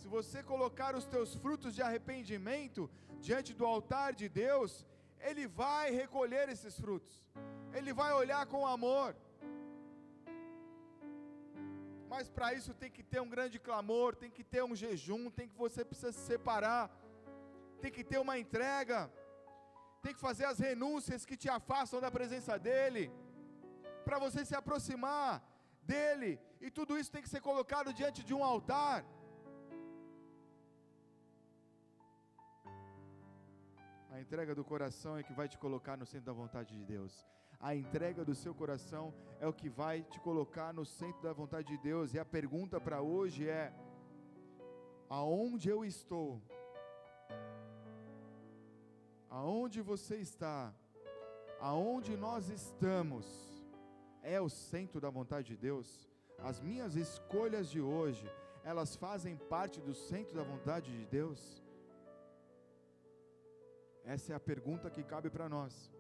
se 0.00 0.07
você 0.16 0.38
colocar 0.52 0.92
os 1.00 1.07
teus 1.14 1.31
frutos 1.44 1.74
de 1.76 1.83
arrependimento 1.88 2.83
diante 3.26 3.52
do 3.61 3.66
altar 3.74 4.11
de 4.20 4.28
Deus, 4.44 4.87
Ele 5.28 5.46
vai 5.62 5.87
recolher 6.02 6.46
esses 6.55 6.76
frutos, 6.85 7.14
Ele 7.78 7.92
vai 8.02 8.12
olhar 8.22 8.44
com 8.55 8.72
amor 8.76 9.11
mas 12.12 12.26
para 12.37 12.48
isso 12.57 12.72
tem 12.81 12.90
que 12.96 13.02
ter 13.02 13.20
um 13.22 13.31
grande 13.35 13.59
clamor, 13.66 14.14
tem 14.22 14.31
que 14.37 14.44
ter 14.44 14.62
um 14.62 14.74
jejum, 14.81 15.22
tem 15.37 15.46
que 15.50 15.57
você 15.62 15.83
precisa 15.83 16.12
se 16.12 16.24
separar, 16.33 16.83
tem 17.81 17.90
que 17.90 18.05
ter 18.11 18.18
uma 18.24 18.35
entrega, 18.42 18.98
tem 20.05 20.15
que 20.17 20.21
fazer 20.29 20.47
as 20.53 20.59
renúncias 20.69 21.25
que 21.29 21.37
te 21.43 21.49
afastam 21.59 22.01
da 22.05 22.11
presença 22.19 22.59
dEle, 22.69 23.05
para 24.07 24.19
você 24.25 24.45
se 24.45 24.55
aproximar 24.61 25.31
dEle, 25.93 26.33
e 26.61 26.71
tudo 26.79 26.99
isso 26.99 27.12
tem 27.15 27.25
que 27.25 27.35
ser 27.35 27.41
colocado 27.41 27.93
diante 28.01 28.23
de 28.29 28.35
um 28.38 28.45
altar. 28.53 29.05
A 34.15 34.21
entrega 34.25 34.55
do 34.55 34.65
coração 34.73 35.17
é 35.17 35.23
que 35.23 35.38
vai 35.41 35.49
te 35.53 35.59
colocar 35.65 35.97
no 35.97 36.07
centro 36.12 36.27
da 36.31 36.38
vontade 36.43 36.71
de 36.79 36.85
Deus 36.85 37.15
a 37.62 37.77
entrega 37.77 38.25
do 38.25 38.35
seu 38.35 38.53
coração 38.53 39.15
é 39.38 39.47
o 39.47 39.53
que 39.53 39.69
vai 39.69 40.03
te 40.03 40.19
colocar 40.19 40.75
no 40.75 40.85
centro 40.85 41.23
da 41.23 41.33
vontade 41.33 41.69
de 41.69 41.79
Deus. 41.79 42.12
E 42.12 42.19
a 42.19 42.25
pergunta 42.25 42.81
para 42.81 43.01
hoje 43.01 43.49
é: 43.49 43.73
aonde 45.09 45.69
eu 45.69 45.85
estou? 45.85 46.43
Aonde 49.40 49.81
você 49.81 50.16
está? 50.16 50.75
Aonde 51.59 52.18
nós 52.18 52.51
estamos? 52.51 53.27
É 54.23 54.38
o 54.38 54.51
centro 54.51 55.01
da 55.01 55.09
vontade 55.09 55.47
de 55.49 55.57
Deus? 55.57 56.07
As 56.38 56.61
minhas 56.61 56.97
escolhas 56.97 57.71
de 57.71 57.81
hoje, 57.81 58.27
elas 58.62 58.95
fazem 58.95 59.35
parte 59.55 59.81
do 59.81 59.95
centro 59.95 60.37
da 60.37 60.42
vontade 60.42 60.90
de 60.99 61.07
Deus? 61.07 61.40
Essa 64.05 64.35
é 64.35 64.37
a 64.37 64.47
pergunta 64.53 64.90
que 64.90 65.03
cabe 65.03 65.31
para 65.31 65.49
nós. 65.49 65.90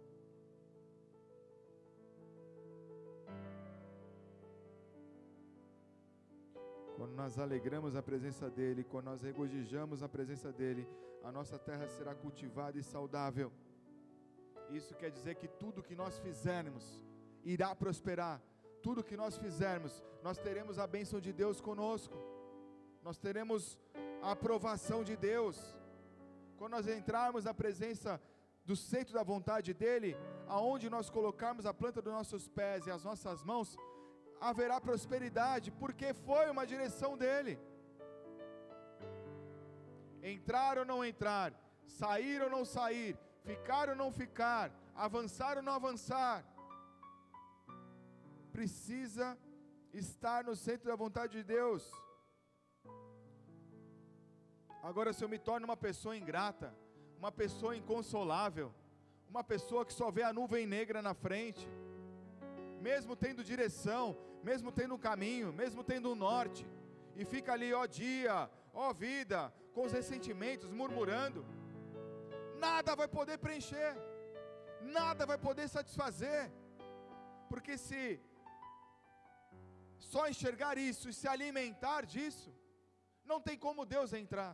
Quando 7.02 7.16
nós 7.16 7.36
alegramos 7.36 7.96
a 7.96 8.02
presença 8.08 8.48
dEle, 8.48 8.84
quando 8.84 9.06
nós 9.06 9.22
regozijamos 9.22 10.04
a 10.04 10.08
presença 10.08 10.52
dEle, 10.52 10.86
a 11.24 11.32
nossa 11.32 11.58
terra 11.58 11.88
será 11.88 12.14
cultivada 12.14 12.78
e 12.78 12.82
saudável. 12.90 13.50
Isso 14.70 14.94
quer 14.94 15.10
dizer 15.10 15.34
que 15.34 15.48
tudo 15.48 15.82
que 15.82 15.96
nós 15.96 16.20
fizermos 16.20 17.04
irá 17.42 17.74
prosperar. 17.74 18.40
Tudo 18.84 19.02
que 19.02 19.16
nós 19.16 19.36
fizermos, 19.36 20.00
nós 20.22 20.38
teremos 20.38 20.78
a 20.78 20.86
bênção 20.86 21.18
de 21.20 21.32
Deus 21.32 21.60
conosco. 21.60 22.14
Nós 23.02 23.18
teremos 23.18 23.76
a 24.22 24.30
aprovação 24.30 25.02
de 25.02 25.16
Deus. 25.16 25.58
Quando 26.56 26.74
nós 26.74 26.86
entrarmos 26.86 27.46
na 27.46 27.52
presença 27.52 28.22
do 28.64 28.76
centro 28.76 29.14
da 29.14 29.24
vontade 29.24 29.74
dEle, 29.74 30.16
aonde 30.46 30.88
nós 30.88 31.10
colocarmos 31.10 31.66
a 31.66 31.74
planta 31.74 32.00
dos 32.00 32.12
nossos 32.12 32.46
pés 32.46 32.86
e 32.86 32.92
as 32.92 33.02
nossas 33.02 33.42
mãos, 33.42 33.76
haverá 34.48 34.76
prosperidade, 34.80 35.70
porque 35.70 36.08
foi 36.12 36.44
uma 36.50 36.64
direção 36.72 37.16
dele. 37.16 37.54
Entrar 40.34 40.78
ou 40.78 40.84
não 40.84 41.04
entrar, 41.04 41.52
sair 41.86 42.42
ou 42.42 42.50
não 42.50 42.64
sair, 42.64 43.16
ficar 43.44 43.88
ou 43.88 43.96
não 44.02 44.10
ficar, 44.20 44.66
avançar 45.06 45.56
ou 45.58 45.62
não 45.62 45.74
avançar, 45.80 46.44
precisa 48.56 49.26
estar 49.92 50.40
no 50.44 50.56
centro 50.56 50.88
da 50.90 50.96
vontade 50.96 51.32
de 51.38 51.44
Deus. 51.44 51.84
Agora, 54.82 55.12
se 55.12 55.22
eu 55.24 55.28
me 55.28 55.38
torno 55.38 55.64
uma 55.70 55.76
pessoa 55.76 56.16
ingrata, 56.16 56.74
uma 57.16 57.30
pessoa 57.30 57.76
inconsolável, 57.76 58.74
uma 59.28 59.44
pessoa 59.44 59.86
que 59.86 59.92
só 59.92 60.10
vê 60.10 60.24
a 60.24 60.32
nuvem 60.32 60.66
negra 60.66 61.00
na 61.00 61.14
frente, 61.14 61.64
mesmo 62.88 63.14
tendo 63.24 63.48
direção, 63.52 64.04
mesmo 64.48 64.70
tendo 64.78 64.94
um 64.96 65.04
caminho, 65.08 65.48
mesmo 65.62 65.82
tendo 65.90 66.10
um 66.12 66.20
norte, 66.28 66.64
e 67.20 67.24
fica 67.32 67.50
ali, 67.56 67.68
ó 67.82 67.84
dia, 68.00 68.36
ó 68.84 68.92
vida, 69.04 69.40
com 69.74 69.84
os 69.86 69.92
ressentimentos, 69.98 70.70
murmurando, 70.80 71.40
nada 72.66 72.96
vai 73.00 73.08
poder 73.18 73.38
preencher, 73.44 73.90
nada 74.98 75.24
vai 75.30 75.38
poder 75.46 75.68
satisfazer, 75.76 76.40
porque 77.50 77.76
se 77.86 78.02
só 80.12 80.22
enxergar 80.32 80.74
isso 80.90 81.08
e 81.08 81.16
se 81.20 81.28
alimentar 81.34 82.02
disso, 82.14 82.50
não 83.30 83.40
tem 83.46 83.56
como 83.66 83.90
Deus 83.94 84.12
entrar, 84.22 84.52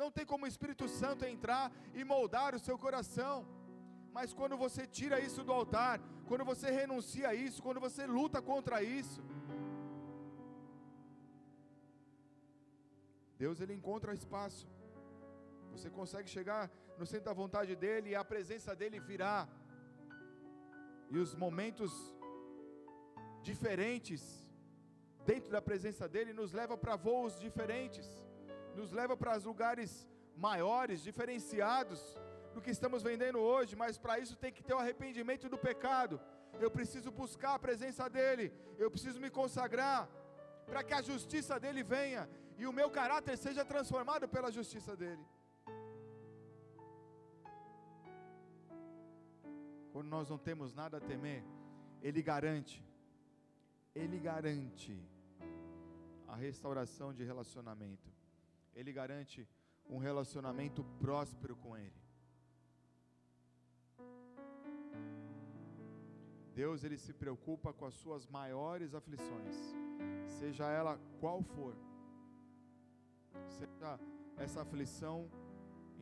não 0.00 0.10
tem 0.16 0.24
como 0.32 0.44
o 0.44 0.52
Espírito 0.52 0.86
Santo 1.00 1.24
entrar 1.34 1.66
e 1.94 2.04
moldar 2.04 2.50
o 2.54 2.62
seu 2.66 2.78
coração. 2.86 3.34
Mas 4.16 4.32
quando 4.38 4.56
você 4.62 4.82
tira 4.98 5.16
isso 5.26 5.42
do 5.48 5.52
altar, 5.52 5.94
quando 6.28 6.44
você 6.50 6.68
renuncia 6.70 7.26
a 7.30 7.34
isso, 7.46 7.62
quando 7.66 7.80
você 7.86 8.02
luta 8.18 8.40
contra 8.50 8.76
isso, 8.82 9.20
Deus 13.42 13.60
ele 13.60 13.74
encontra 13.78 14.18
espaço. 14.20 14.66
Você 15.72 15.90
consegue 15.98 16.30
chegar 16.36 16.62
no 16.98 17.06
centro 17.10 17.26
da 17.30 17.34
vontade 17.42 17.76
dele 17.84 18.10
e 18.10 18.14
a 18.22 18.24
presença 18.32 18.74
dele 18.80 18.98
virá. 19.10 19.36
E 21.10 21.18
os 21.24 21.34
momentos 21.44 21.92
diferentes 23.42 24.22
dentro 25.30 25.50
da 25.56 25.60
presença 25.70 26.08
dele 26.14 26.32
nos 26.40 26.52
leva 26.60 26.76
para 26.84 26.96
voos 26.96 27.34
diferentes, 27.46 28.08
nos 28.80 28.92
leva 28.92 29.14
para 29.14 29.36
lugares 29.50 30.08
maiores, 30.48 31.02
diferenciados 31.02 32.00
do 32.56 32.62
que 32.64 32.74
estamos 32.76 33.02
vendendo 33.08 33.38
hoje, 33.52 33.72
mas 33.82 33.98
para 34.04 34.18
isso 34.24 34.34
tem 34.42 34.52
que 34.56 34.62
ter 34.66 34.74
o 34.74 34.82
arrependimento 34.82 35.46
do 35.54 35.58
pecado. 35.68 36.14
Eu 36.64 36.70
preciso 36.76 37.10
buscar 37.22 37.54
a 37.54 37.62
presença 37.66 38.04
dele, 38.16 38.46
eu 38.78 38.90
preciso 38.94 39.20
me 39.24 39.30
consagrar 39.40 40.00
para 40.68 40.82
que 40.86 40.94
a 40.98 41.02
justiça 41.10 41.60
dele 41.64 41.82
venha 41.82 42.22
e 42.60 42.66
o 42.66 42.72
meu 42.78 42.88
caráter 42.98 43.36
seja 43.36 43.64
transformado 43.72 44.26
pela 44.34 44.50
justiça 44.58 44.96
dele. 45.02 45.24
Quando 49.92 50.08
nós 50.08 50.30
não 50.32 50.38
temos 50.48 50.72
nada 50.80 50.96
a 50.96 51.00
temer, 51.10 51.44
Ele 52.02 52.22
garante, 52.22 52.78
Ele 53.94 54.18
garante 54.18 54.96
a 56.26 56.36
restauração 56.46 57.12
de 57.12 57.22
relacionamento, 57.22 58.10
Ele 58.74 58.92
garante 58.92 59.46
um 59.88 59.98
relacionamento 59.98 60.82
próspero 60.98 61.54
com 61.54 61.76
Ele. 61.76 62.05
Deus 66.60 66.82
ele 66.84 66.98
se 67.04 67.12
preocupa 67.22 67.72
com 67.72 67.84
as 67.90 67.94
suas 68.02 68.26
maiores 68.38 68.94
aflições, 69.00 69.56
seja 70.38 70.66
ela 70.80 70.94
qual 71.20 71.40
for, 71.42 71.74
seja 73.58 74.00
essa 74.44 74.62
aflição, 74.62 75.30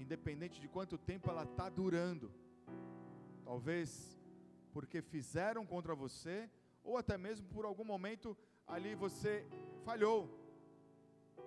independente 0.02 0.60
de 0.60 0.68
quanto 0.68 0.96
tempo 1.10 1.28
ela 1.30 1.44
está 1.44 1.68
durando 1.68 2.30
Talvez 3.44 4.18
porque 4.72 5.02
fizeram 5.02 5.64
contra 5.66 5.94
você, 5.94 6.50
ou 6.82 6.96
até 6.96 7.16
mesmo 7.16 7.46
por 7.48 7.64
algum 7.64 7.84
momento 7.84 8.36
ali 8.66 8.94
você 8.94 9.46
falhou, 9.84 10.28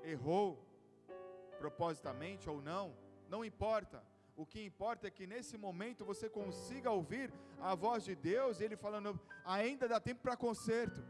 errou, 0.04 0.63
propositamente 1.58 2.48
ou 2.50 2.62
não, 2.62 2.96
não 3.28 3.43
importa. 3.43 4.02
O 4.38 4.45
que 4.45 4.63
importa 4.63 5.08
é 5.08 5.10
que 5.10 5.26
nesse 5.26 5.58
momento 5.58 6.06
você 6.06 6.30
consiga 6.30 6.91
ouvir 6.91 7.34
a 7.60 7.73
voz 7.73 8.04
de 8.04 8.15
Deus, 8.15 8.62
Ele 8.62 8.78
falando: 8.78 9.19
ainda 9.43 9.88
dá 9.88 10.00
tempo 10.00 10.21
para 10.21 10.38
conserto, 10.38 11.04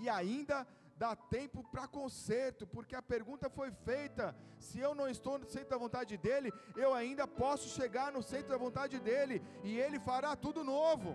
e 0.00 0.08
ainda 0.08 0.66
dá 0.96 1.14
tempo 1.14 1.62
para 1.70 1.86
conserto, 1.86 2.66
porque 2.66 2.96
a 2.96 3.02
pergunta 3.02 3.50
foi 3.50 3.70
feita: 3.70 4.34
se 4.58 4.80
eu 4.80 4.94
não 4.94 5.06
estou 5.06 5.38
no 5.38 5.44
centro 5.44 5.68
da 5.68 5.76
vontade 5.76 6.16
dEle, 6.16 6.50
eu 6.74 6.94
ainda 6.94 7.28
posso 7.28 7.68
chegar 7.68 8.10
no 8.10 8.22
centro 8.22 8.48
da 8.48 8.56
vontade 8.56 8.98
dEle, 8.98 9.42
e 9.62 9.78
Ele 9.78 10.00
fará 10.00 10.34
tudo 10.34 10.64
novo. 10.64 11.14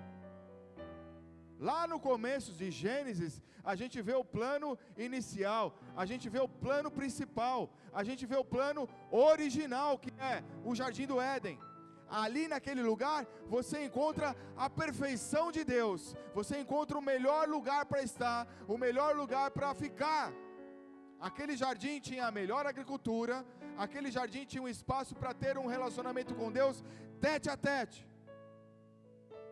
Lá 1.70 1.82
no 1.92 2.00
começo 2.10 2.52
de 2.60 2.68
Gênesis, 2.82 3.34
a 3.72 3.74
gente 3.80 3.98
vê 4.08 4.16
o 4.16 4.26
plano 4.38 4.70
inicial, 5.08 5.66
a 5.96 6.06
gente 6.12 6.28
vê 6.36 6.40
o 6.40 6.54
plano 6.64 6.90
principal, 7.00 7.60
a 8.00 8.04
gente 8.08 8.26
vê 8.32 8.38
o 8.44 8.50
plano 8.56 8.90
original, 9.12 9.92
que 10.04 10.12
é 10.34 10.44
o 10.70 10.74
jardim 10.80 11.06
do 11.12 11.20
Éden 11.22 11.58
ali 12.12 12.46
naquele 12.54 12.84
lugar, 12.84 13.26
você 13.48 13.86
encontra 13.86 14.36
a 14.58 14.70
perfeição 14.70 15.46
de 15.50 15.64
Deus, 15.64 16.14
você 16.34 16.60
encontra 16.60 16.98
o 17.00 17.08
melhor 17.12 17.48
lugar 17.48 17.86
para 17.86 18.02
estar, 18.04 18.40
o 18.68 18.78
melhor 18.78 19.16
lugar 19.16 19.50
para 19.52 19.74
ficar. 19.74 20.34
Aquele 21.30 21.56
jardim 21.56 22.00
tinha 22.02 22.26
a 22.28 22.32
melhor 22.40 22.66
agricultura, 22.68 23.46
aquele 23.78 24.12
jardim 24.12 24.44
tinha 24.44 24.62
um 24.62 24.68
espaço 24.68 25.16
para 25.16 25.34
ter 25.34 25.58
um 25.58 25.68
relacionamento 25.68 26.36
com 26.36 26.52
Deus 26.52 26.84
tete 27.22 27.50
a 27.50 27.56
tete. 27.56 28.06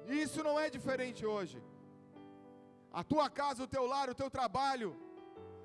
Isso 0.08 0.43
não 0.43 0.60
é 0.60 0.69
diferente 0.69 1.26
hoje. 1.26 1.58
A 2.91 3.04
tua 3.04 3.30
casa, 3.30 3.63
o 3.63 3.67
teu 3.67 3.86
lar, 3.86 4.10
o 4.10 4.15
teu 4.15 4.30
trabalho, 4.30 4.97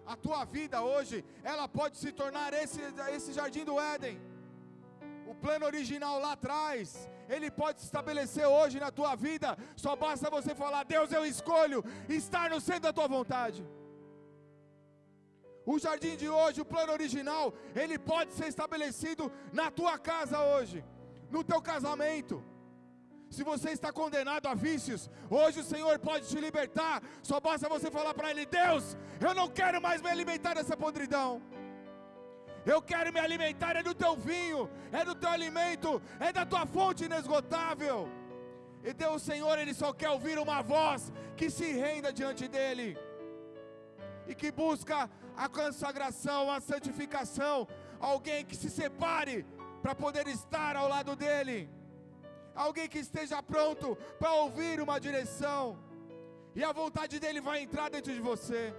a 0.07 0.17
tua 0.17 0.45
vida 0.45 0.83
hoje, 0.83 1.25
ela 1.43 1.67
pode 1.67 1.97
se 1.97 2.13
tornar 2.13 2.53
esse, 2.53 2.81
esse 3.17 3.33
jardim 3.33 3.65
do 3.65 3.81
Éden 3.81 4.21
o 5.27 5.35
plano 5.35 5.67
original 5.67 6.19
lá 6.25 6.33
atrás, 6.33 7.09
ele 7.29 7.51
pode 7.51 7.81
se 7.81 7.87
estabelecer 7.87 8.47
hoje 8.47 8.79
na 8.79 8.91
tua 8.91 9.15
vida. 9.15 9.57
Só 9.77 9.97
basta 9.97 10.31
você 10.31 10.55
falar: 10.55 10.85
Deus, 10.85 11.11
eu 11.13 11.25
escolho 11.27 11.85
estar 12.09 12.51
no 12.51 12.61
centro 12.61 12.83
da 12.89 12.93
tua 12.93 13.09
vontade. 13.09 13.67
O 15.67 15.79
jardim 15.79 16.15
de 16.23 16.29
hoje, 16.29 16.61
o 16.61 16.71
plano 16.73 16.93
original, 16.93 17.55
ele 17.75 17.99
pode 17.99 18.33
ser 18.39 18.49
estabelecido 18.49 19.33
na 19.53 19.71
tua 19.71 19.99
casa 19.99 20.39
hoje, 20.55 20.85
no 21.31 21.43
teu 21.43 21.61
casamento. 21.61 22.45
Se 23.35 23.42
você 23.42 23.70
está 23.70 23.90
condenado 23.92 24.47
a 24.47 24.55
vícios, 24.55 25.11
hoje 25.29 25.59
o 25.61 25.68
Senhor 25.70 25.94
pode 25.99 26.25
te 26.31 26.38
libertar. 26.47 27.03
Só 27.20 27.40
basta 27.40 27.68
você 27.68 27.90
falar 27.90 28.14
para 28.14 28.31
Ele: 28.31 28.47
Deus, 28.47 28.97
eu 29.27 29.35
não 29.38 29.49
quero 29.49 29.79
mais 29.87 30.01
me 30.01 30.09
alimentar 30.09 30.55
dessa 30.55 30.77
podridão. 30.77 31.42
Eu 32.73 32.81
quero 32.90 33.12
me 33.12 33.20
alimentar 33.20 33.75
é 33.77 33.83
do 33.83 33.94
teu 34.03 34.14
vinho, 34.16 34.70
é 34.92 35.05
do 35.05 35.14
teu 35.14 35.29
alimento, 35.29 36.01
é 36.20 36.33
da 36.33 36.47
tua 36.47 36.64
fonte 36.64 37.07
inesgotável. 37.09 38.09
E 38.85 38.92
Deus, 38.92 39.20
Senhor, 39.23 39.59
Ele 39.59 39.75
só 39.75 39.92
quer 39.92 40.11
ouvir 40.11 40.38
uma 40.38 40.62
voz 40.62 41.12
que 41.37 41.51
se 41.51 41.73
renda 41.73 42.12
diante 42.12 42.47
dEle 42.47 42.97
e 44.29 44.35
que 44.35 44.51
busca 44.53 45.11
a 45.37 45.49
consagração, 45.49 46.51
a 46.51 46.61
santificação, 46.61 47.66
alguém 47.99 48.44
que 48.44 48.57
se 48.62 48.70
separe 48.70 49.44
para 49.83 49.94
poder 49.94 50.27
estar 50.29 50.77
ao 50.77 50.88
lado 50.88 51.16
dEle, 51.16 51.68
alguém 52.55 52.88
que 52.88 52.99
esteja 52.99 53.43
pronto 53.43 53.97
para 54.19 54.33
ouvir 54.35 54.81
uma 54.81 54.99
direção, 54.99 55.79
e 56.55 56.62
a 56.62 56.73
vontade 56.73 57.19
dEle 57.19 57.40
vai 57.40 57.62
entrar 57.62 57.88
dentro 57.90 58.12
de 58.12 58.21
você, 58.21 58.75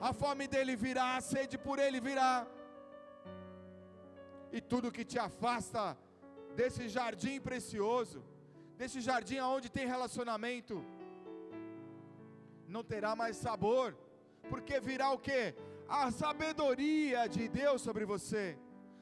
a 0.00 0.12
fome 0.12 0.46
dEle 0.46 0.76
virá, 0.76 1.16
a 1.16 1.20
sede 1.20 1.56
por 1.56 1.78
Ele 1.78 2.00
virá 2.00 2.46
e 4.52 4.60
tudo 4.60 4.92
que 4.96 5.04
te 5.04 5.18
afasta 5.18 5.96
desse 6.54 6.88
jardim 6.88 7.40
precioso, 7.40 8.22
desse 8.76 9.00
jardim 9.00 9.38
onde 9.38 9.68
tem 9.70 9.86
relacionamento, 9.86 10.84
não 12.66 12.82
terá 12.82 13.14
mais 13.14 13.36
sabor, 13.36 13.96
porque 14.48 14.80
virá 14.80 15.10
o 15.10 15.18
que? 15.18 15.54
A 15.88 16.10
sabedoria 16.10 17.28
de 17.28 17.48
Deus 17.48 17.82
sobre 17.82 18.04
você. 18.04 18.58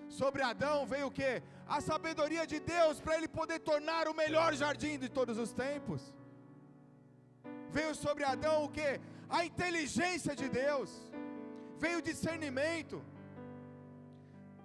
Sobre 0.09 0.43
Adão 0.43 0.87
veio 0.87 1.07
o 1.07 1.11
que? 1.11 1.43
A 1.67 1.81
sabedoria 1.81 2.47
de 2.47 2.61
Deus 2.61 3.01
para 3.01 3.17
ele 3.17 3.29
poder 3.29 3.59
tornar 3.61 4.07
o 4.09 4.15
melhor 4.15 4.55
jardim 4.55 4.99
de 4.99 5.09
todos 5.09 5.39
os 5.39 5.53
tempos. 5.53 6.15
Veio 7.71 7.95
sobre 7.95 8.25
Adão 8.25 8.65
o 8.65 8.69
que? 8.69 9.01
A 9.29 9.45
inteligência 9.45 10.35
de 10.37 10.49
Deus. 10.49 10.91
Veio 11.79 12.03
discernimento 12.03 13.03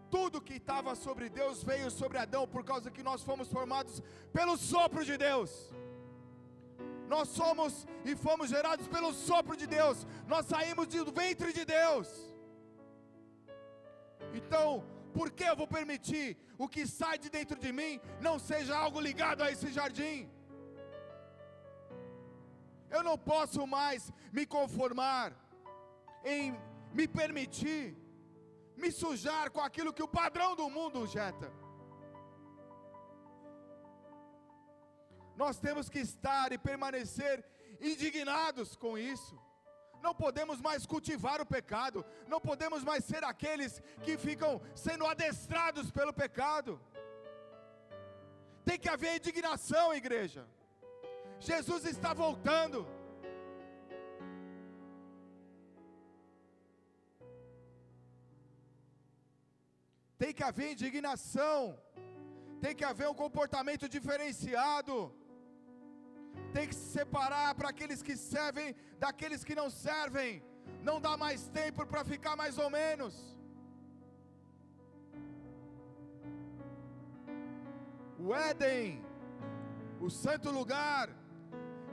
tudo 0.10 0.42
que 0.42 0.56
estava 0.56 0.96
sobre 0.96 1.30
Deus 1.30 1.64
veio 1.64 1.90
sobre 1.92 2.18
Adão, 2.18 2.48
por 2.48 2.64
causa 2.64 2.92
que 2.96 3.04
nós 3.04 3.24
fomos 3.24 3.48
formados 3.58 4.02
pelo 4.34 4.58
sopro 4.58 5.04
de 5.06 5.18
Deus. 5.18 5.52
Nós 7.08 7.30
somos 7.30 7.88
e 8.06 8.16
fomos 8.16 8.50
gerados 8.50 8.88
pelo 8.88 9.12
sopro 9.14 9.56
de 9.56 9.68
Deus, 9.68 10.06
nós 10.28 10.46
saímos 10.46 10.88
do 10.88 11.12
ventre 11.12 11.52
de 11.54 11.66
Deus. 11.66 12.08
Então, 14.34 14.84
por 15.18 15.32
que 15.32 15.44
eu 15.44 15.56
vou 15.56 15.68
permitir 15.68 16.38
o 16.58 16.68
que 16.68 16.86
sai 16.86 17.18
de 17.18 17.30
dentro 17.30 17.58
de 17.60 17.72
mim 17.72 18.00
não 18.22 18.38
seja 18.40 18.76
algo 18.76 19.00
ligado 19.00 19.44
a 19.44 19.52
esse 19.52 19.72
jardim? 19.72 20.30
Eu 22.90 23.04
não 23.04 23.18
posso 23.18 23.66
mais 23.68 24.12
me 24.32 24.46
conformar 24.46 25.34
em 26.24 26.58
me 26.94 27.08
permitir 27.08 27.96
me 28.76 28.92
sujar 28.92 29.52
com 29.52 29.62
aquilo 29.62 29.94
que 29.94 30.04
o 30.04 30.08
padrão 30.08 30.56
do 30.56 30.70
mundo 30.70 31.06
jeta. 31.06 31.52
Nós 35.36 35.60
temos 35.60 35.90
que 35.90 36.00
estar 36.00 36.52
e 36.52 36.58
permanecer 36.58 37.46
indignados 37.80 38.76
com 38.76 38.98
isso 38.98 39.38
não 40.06 40.14
podemos 40.24 40.60
mais 40.68 40.86
cultivar 40.86 41.40
o 41.42 41.46
pecado, 41.56 42.06
não 42.28 42.40
podemos 42.50 42.84
mais 42.84 43.04
ser 43.06 43.24
aqueles 43.24 43.82
que 44.04 44.18
ficam 44.18 44.62
sendo 44.76 45.06
adestrados 45.06 45.90
pelo 45.92 46.14
pecado. 46.14 46.80
Tem 48.64 48.78
que 48.78 48.90
haver 48.90 49.18
indignação, 49.18 49.86
igreja. 49.94 50.46
Jesus 51.40 51.86
está 51.86 52.14
voltando. 52.14 52.80
Tem 60.22 60.34
que 60.34 60.44
haver 60.44 60.74
indignação. 60.74 61.80
Tem 62.64 62.76
que 62.76 62.86
haver 62.92 63.08
um 63.08 63.20
comportamento 63.24 63.88
diferenciado 63.96 64.96
tem 66.54 66.68
que 66.68 66.76
se 66.76 66.92
separar 67.00 67.54
para 67.56 67.70
aqueles 67.70 68.02
que 68.02 68.16
servem 68.18 68.76
daqueles 68.98 69.44
que 69.44 69.56
não 69.56 69.70
servem, 69.70 70.44
não 70.84 71.00
dá 71.00 71.16
mais 71.18 71.48
tempo 71.48 71.86
para 71.86 72.04
ficar 72.04 72.36
mais 72.36 72.58
ou 72.58 72.70
menos. 72.70 73.14
O 78.20 78.36
Éden, 78.36 79.02
o 80.02 80.10
santo 80.10 80.52
lugar, 80.52 81.10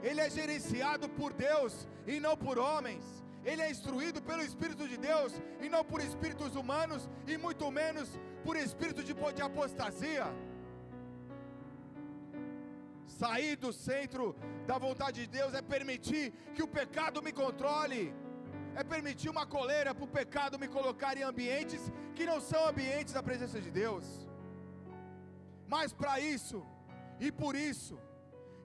ele 0.03 0.19
é 0.19 0.29
gerenciado 0.29 1.07
por 1.09 1.31
Deus 1.33 1.87
e 2.05 2.19
não 2.19 2.35
por 2.35 2.57
homens. 2.59 3.05
Ele 3.45 3.61
é 3.61 3.71
instruído 3.71 4.21
pelo 4.21 4.41
Espírito 4.41 4.85
de 4.87 4.97
Deus 4.97 5.33
e 5.61 5.69
não 5.69 5.83
por 5.85 6.01
espíritos 6.01 6.55
humanos 6.55 7.09
e 7.25 7.37
muito 7.37 7.71
menos 7.71 8.09
por 8.43 8.57
espírito 8.57 9.01
de, 9.03 9.13
apostasia. 9.41 10.25
Sair 13.07 13.55
do 13.55 13.71
centro 13.71 14.35
da 14.65 14.77
vontade 14.77 15.21
de 15.21 15.27
Deus 15.27 15.53
é 15.53 15.61
permitir 15.61 16.33
que 16.53 16.61
o 16.61 16.67
pecado 16.67 17.21
me 17.23 17.31
controle, 17.31 18.13
é 18.75 18.83
permitir 18.83 19.29
uma 19.29 19.45
coleira 19.45 19.95
para 19.95 20.03
o 20.03 20.15
pecado 20.19 20.59
me 20.59 20.67
colocar 20.67 21.17
em 21.17 21.23
ambientes 21.23 21.91
que 22.13 22.25
não 22.25 22.39
são 22.41 22.67
ambientes 22.67 23.13
da 23.13 23.23
presença 23.23 23.61
de 23.61 23.71
Deus. 23.71 24.05
Mas 25.67 25.93
para 25.93 26.19
isso 26.19 26.65
e 27.19 27.31
por 27.31 27.55
isso, 27.55 27.97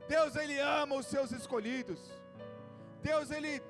Deus 0.09 0.35
ele 0.37 0.59
ama 0.59 0.97
os 0.97 1.07
seus 1.07 1.31
escolhidos. 1.33 2.01
Deus 3.03 3.31
ele 3.31 3.63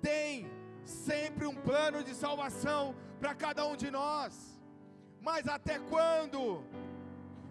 tem 0.00 0.46
sempre 0.84 1.46
um 1.46 1.54
plano 1.54 2.02
de 2.04 2.14
salvação 2.14 2.94
para 3.18 3.34
cada 3.34 3.66
um 3.66 3.76
de 3.76 3.90
nós. 3.90 4.34
Mas 5.20 5.48
até 5.48 5.78
quando 5.78 6.62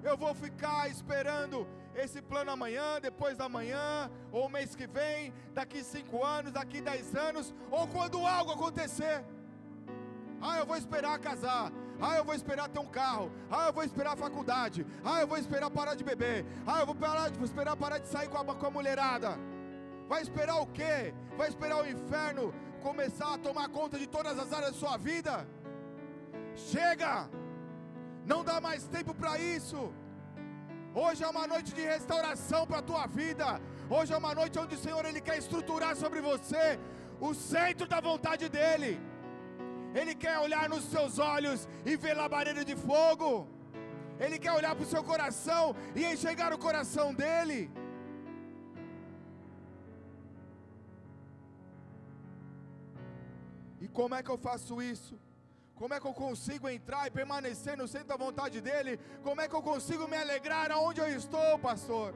eu 0.04 0.16
vou 0.16 0.34
ficar 0.34 0.90
esperando 0.90 1.68
esse 1.98 2.22
plano 2.22 2.52
amanhã, 2.52 3.00
depois 3.02 3.36
da 3.38 3.50
manhã, 3.50 4.10
ou 4.32 4.50
mês 4.50 4.76
que 4.76 4.88
vem, 4.88 5.34
daqui 5.54 5.84
cinco 5.84 6.24
anos, 6.24 6.52
daqui 6.52 6.80
dez 6.80 7.16
anos, 7.16 7.54
ou 7.72 7.88
quando 7.88 8.26
algo 8.26 8.52
acontecer? 8.52 9.26
Ah, 10.42 10.58
eu 10.60 10.66
vou 10.66 10.78
esperar 10.78 11.18
casar. 11.20 11.72
Ah, 12.00 12.16
eu 12.16 12.24
vou 12.24 12.36
esperar 12.36 12.70
ter 12.70 12.80
um 12.80 12.86
carro. 12.86 13.32
Ah, 13.50 13.66
eu 13.68 13.74
vou 13.74 13.84
esperar 13.84 14.14
a 14.14 14.16
faculdade. 14.16 14.86
Ah, 15.04 15.20
eu 15.22 15.28
vou 15.28 15.38
esperar 15.38 15.72
parar 15.72 15.96
de 15.96 16.04
beber. 16.04 16.46
Ah, 16.66 16.80
eu 16.82 16.86
vou, 16.86 16.94
parar, 16.96 17.32
vou 17.32 17.46
esperar 17.46 17.76
parar 17.76 17.98
de 17.98 18.08
sair 18.08 18.30
com 18.30 18.38
a, 18.38 18.56
com 18.56 18.68
a 18.68 18.72
mulherada. 18.72 19.32
Vai 20.08 20.22
esperar 20.22 20.58
o 20.58 20.68
quê? 20.68 21.14
Vai 21.36 21.50
esperar 21.50 21.82
o 21.82 21.90
inferno 21.90 22.54
começar 22.82 23.34
a 23.34 23.38
tomar 23.40 23.68
conta 23.70 23.98
de 23.98 24.08
todas 24.08 24.38
as 24.38 24.54
áreas 24.54 24.74
da 24.74 24.78
sua 24.78 24.98
vida? 24.98 25.48
Chega! 26.56 27.28
Não 28.26 28.44
dá 28.44 28.62
mais 28.62 28.88
tempo 28.88 29.14
para 29.16 29.40
isso. 29.40 29.92
Hoje 31.02 31.24
é 31.24 31.30
uma 31.34 31.46
noite 31.52 31.72
de 31.78 31.84
restauração 31.96 32.62
para 32.70 32.80
a 32.80 32.88
tua 32.90 33.06
vida. 33.18 33.48
Hoje 33.96 34.12
é 34.14 34.18
uma 34.22 34.34
noite 34.40 34.58
onde 34.62 34.74
o 34.78 34.84
Senhor 34.84 35.04
ele 35.10 35.22
quer 35.28 35.38
estruturar 35.42 35.92
sobre 36.04 36.20
você 36.30 36.64
o 37.28 37.36
centro 37.36 37.86
da 37.92 38.00
vontade 38.08 38.46
dele. 38.56 38.92
Ele 40.00 40.16
quer 40.24 40.38
olhar 40.46 40.66
nos 40.74 40.86
seus 40.94 41.20
olhos 41.20 41.68
e 41.86 41.96
ver 42.04 42.16
labareda 42.22 42.64
de 42.70 42.76
fogo. 42.76 43.30
Ele 44.20 44.40
quer 44.40 44.54
olhar 44.60 44.74
para 44.76 44.86
o 44.88 44.92
seu 44.94 45.04
coração 45.12 45.64
e 45.96 46.04
enxergar 46.14 46.52
o 46.52 46.58
coração 46.68 47.08
dele. 47.22 47.60
E 53.80 53.88
como 54.00 54.16
é 54.16 54.24
que 54.24 54.34
eu 54.36 54.40
faço 54.50 54.82
isso? 54.82 55.16
Como 55.78 55.94
é 55.94 56.00
que 56.00 56.08
eu 56.08 56.14
consigo 56.14 56.68
entrar 56.68 57.06
e 57.08 57.12
permanecer 57.12 57.78
no 57.78 57.88
centro 57.88 58.08
da 58.08 58.18
vontade 58.18 58.60
dEle? 58.60 59.00
Como 59.24 59.40
é 59.42 59.48
que 59.48 59.56
eu 59.56 59.62
consigo 59.62 60.08
me 60.08 60.18
alegrar 60.18 60.72
aonde 60.72 61.00
eu 61.00 61.08
estou, 61.08 61.60
pastor? 61.60 62.16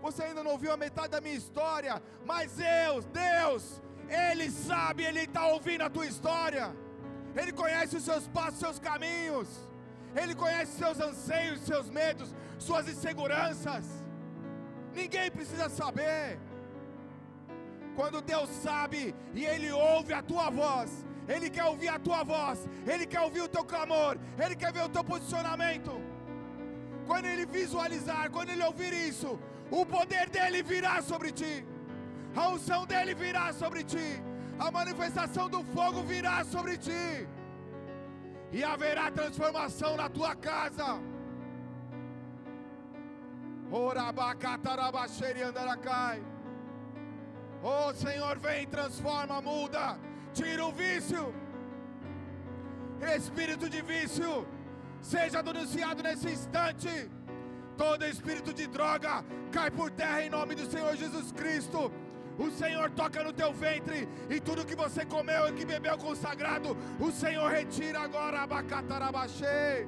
Você 0.00 0.22
ainda 0.22 0.44
não 0.44 0.52
ouviu 0.52 0.72
a 0.72 0.76
metade 0.76 1.08
da 1.08 1.20
minha 1.20 1.34
história, 1.34 2.00
mas 2.24 2.52
Deus, 2.52 3.04
Deus, 3.06 3.82
Ele 4.08 4.48
sabe, 4.50 5.02
Ele 5.02 5.20
está 5.20 5.46
ouvindo 5.48 5.82
a 5.82 5.90
tua 5.90 6.06
história. 6.06 6.66
Ele 7.34 7.52
conhece 7.52 7.96
os 7.96 8.04
seus 8.04 8.28
passos, 8.28 8.60
seus 8.60 8.78
caminhos. 8.78 9.48
Ele 10.14 10.34
conhece 10.34 10.78
seus 10.78 11.00
anseios, 11.00 11.62
seus 11.62 11.90
medos, 11.90 12.32
suas 12.58 12.88
inseguranças. 12.88 13.84
Ninguém 14.94 15.30
precisa 15.32 15.68
saber. 15.68 16.38
Quando 17.96 18.20
Deus 18.20 18.48
sabe 18.50 19.14
e 19.34 19.44
Ele 19.44 19.72
ouve 19.72 20.12
a 20.12 20.22
tua 20.22 20.48
voz, 20.50 20.90
Ele 21.28 21.48
quer 21.48 21.64
ouvir 21.64 21.88
a 21.88 21.98
tua 21.98 22.22
voz, 22.22 22.68
Ele 22.86 23.06
quer 23.06 23.20
ouvir 23.20 23.42
o 23.42 23.48
teu 23.48 23.64
clamor, 23.64 24.18
Ele 24.38 24.56
quer 24.56 24.72
ver 24.72 24.84
o 24.84 24.88
teu 24.88 25.04
posicionamento. 25.04 25.92
Quando 27.06 27.26
Ele 27.26 27.46
visualizar, 27.46 28.30
quando 28.30 28.50
Ele 28.50 28.64
ouvir 28.64 28.92
isso, 28.92 29.38
o 29.70 29.84
poder 29.86 30.28
dele 30.28 30.62
virá 30.62 31.00
sobre 31.02 31.32
ti, 31.32 31.64
a 32.36 32.48
unção 32.48 32.86
dele 32.86 33.14
virá 33.14 33.52
sobre 33.52 33.82
ti. 33.84 34.22
A 34.56 34.70
manifestação 34.70 35.48
do 35.48 35.64
fogo 35.64 36.00
virá 36.04 36.44
sobre 36.44 36.76
ti, 36.78 37.26
e 38.52 38.62
haverá 38.62 39.10
transformação 39.10 39.96
na 39.96 40.08
tua 40.08 40.36
casa. 40.36 41.00
Oh 47.60 47.92
Senhor, 47.94 48.38
vem, 48.38 48.64
transforma, 48.68 49.40
muda, 49.40 49.98
tira 50.38 50.62
o 50.66 50.72
vício, 50.72 51.22
espírito 53.16 53.66
de 53.74 53.80
vício, 53.92 54.46
seja 55.00 55.42
denunciado 55.42 56.02
nesse 56.02 56.28
instante. 56.36 56.94
Todo 57.76 58.04
espírito 58.04 58.52
de 58.52 58.66
droga 58.66 59.24
cai 59.52 59.70
por 59.70 59.90
terra 59.90 60.22
em 60.22 60.30
nome 60.30 60.54
do 60.54 60.66
Senhor 60.66 60.94
Jesus 60.96 61.30
Cristo. 61.32 61.80
O 62.36 62.50
Senhor 62.50 62.90
toca 62.90 63.22
no 63.22 63.32
teu 63.32 63.52
ventre 63.52 64.08
e 64.28 64.40
tudo 64.40 64.66
que 64.66 64.74
você 64.74 65.04
comeu 65.04 65.48
e 65.48 65.52
que 65.52 65.64
bebeu 65.64 65.96
consagrado, 65.96 66.76
o 66.98 67.10
Senhor 67.12 67.48
retira 67.48 68.00
agora 68.00 68.40
abacatarabaxê. 68.40 69.86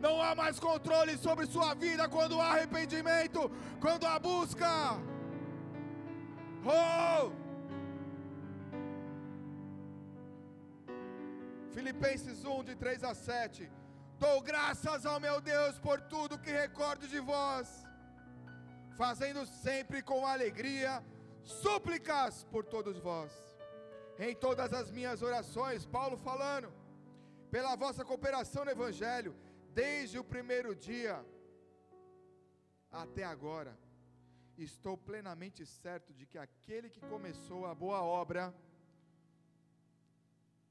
Não 0.00 0.20
há 0.22 0.34
mais 0.34 0.58
controle 0.58 1.16
sobre 1.18 1.46
sua 1.46 1.74
vida 1.74 2.08
quando 2.08 2.40
há 2.40 2.52
arrependimento, 2.52 3.50
quando 3.80 4.06
há 4.06 4.18
busca. 4.18 4.70
Oh! 6.66 7.30
Filipenses 11.74 12.44
1, 12.44 12.64
de 12.64 12.74
3 12.76 13.04
a 13.04 13.14
7. 13.14 13.70
Dou 14.18 14.40
graças 14.40 15.04
ao 15.04 15.18
meu 15.20 15.40
Deus 15.40 15.78
por 15.78 16.00
tudo 16.00 16.38
que 16.38 16.50
recordo 16.50 17.06
de 17.08 17.20
vós 17.20 17.84
fazendo 18.96 19.44
sempre 19.44 20.00
com 20.02 20.26
alegria 20.26 21.04
súplicas 21.42 22.44
por 22.44 22.64
todos 22.64 22.98
vós. 22.98 23.32
Em 24.18 24.34
todas 24.34 24.72
as 24.72 24.90
minhas 24.90 25.22
orações, 25.22 25.84
Paulo 25.84 26.16
falando, 26.16 26.72
pela 27.50 27.74
vossa 27.76 28.04
cooperação 28.04 28.64
no 28.64 28.70
Evangelho, 28.70 29.34
desde 29.72 30.18
o 30.18 30.24
primeiro 30.24 30.74
dia 30.74 31.24
até 32.90 33.24
agora, 33.24 33.76
estou 34.62 34.96
plenamente 34.96 35.64
certo 35.66 36.12
de 36.12 36.26
que 36.26 36.38
aquele 36.38 36.88
que 36.88 37.00
começou 37.00 37.66
a 37.66 37.74
boa 37.74 38.02
obra, 38.02 38.54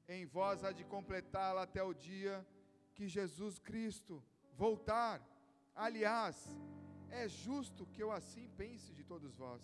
em 0.08 0.24
vós 0.26 0.64
há 0.64 0.72
de 0.72 0.84
completá-la 0.84 1.62
até 1.62 1.82
o 1.82 1.94
dia 1.94 2.46
que 2.94 3.08
Jesus 3.08 3.58
Cristo 3.58 4.22
voltar. 4.52 5.20
Aliás, 5.74 6.36
é 7.10 7.28
justo 7.28 7.86
que 7.86 8.02
eu 8.02 8.10
assim 8.10 8.48
pense 8.56 8.92
de 8.92 9.04
todos 9.04 9.34
vós, 9.34 9.62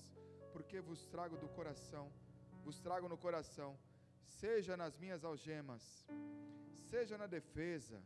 porque 0.53 0.81
vos 0.81 1.07
trago 1.07 1.37
do 1.37 1.49
coração, 1.49 2.13
vos 2.65 2.81
trago 2.81 3.09
no 3.09 3.19
coração, 3.19 3.79
seja 4.25 4.77
nas 4.77 4.97
minhas 4.97 5.25
algemas, 5.25 6.07
seja 6.91 7.17
na 7.17 7.27
defesa 7.27 8.03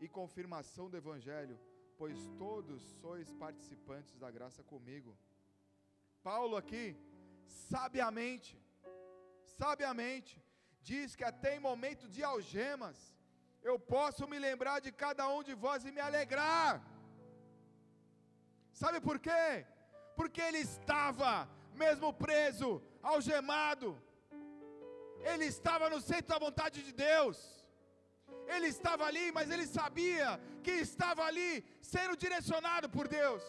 e 0.00 0.08
confirmação 0.08 0.88
do 0.88 0.96
Evangelho, 0.96 1.58
pois 1.96 2.28
todos 2.38 2.80
sois 3.00 3.32
participantes 3.32 4.16
da 4.16 4.30
graça 4.30 4.62
comigo. 4.62 5.16
Paulo 6.22 6.56
aqui, 6.56 6.96
sabiamente, 7.46 8.52
sabiamente, 9.58 10.42
diz 10.80 11.14
que 11.16 11.24
até 11.24 11.56
em 11.56 11.60
momento 11.60 12.08
de 12.08 12.22
algemas, 12.22 12.98
eu 13.62 13.78
posso 13.78 14.26
me 14.28 14.38
lembrar 14.38 14.80
de 14.80 14.90
cada 15.04 15.28
um 15.28 15.42
de 15.42 15.54
vós 15.54 15.84
e 15.84 15.92
me 15.96 16.00
alegrar. 16.00 16.82
Sabe 18.72 19.00
por 19.00 19.18
quê? 19.18 19.66
Porque 20.18 20.40
ele 20.40 20.58
estava, 20.58 21.48
mesmo 21.74 22.12
preso, 22.12 22.82
algemado, 23.02 23.90
ele 25.30 25.46
estava 25.46 25.90
no 25.90 26.00
centro 26.00 26.28
da 26.34 26.38
vontade 26.38 26.82
de 26.82 26.92
Deus. 26.92 27.36
Ele 28.54 28.68
estava 28.68 29.04
ali, 29.04 29.26
mas 29.32 29.50
ele 29.50 29.66
sabia 29.66 30.40
que 30.62 30.70
estava 30.88 31.22
ali 31.24 31.64
sendo 31.82 32.16
direcionado 32.16 32.88
por 32.88 33.06
Deus. 33.08 33.42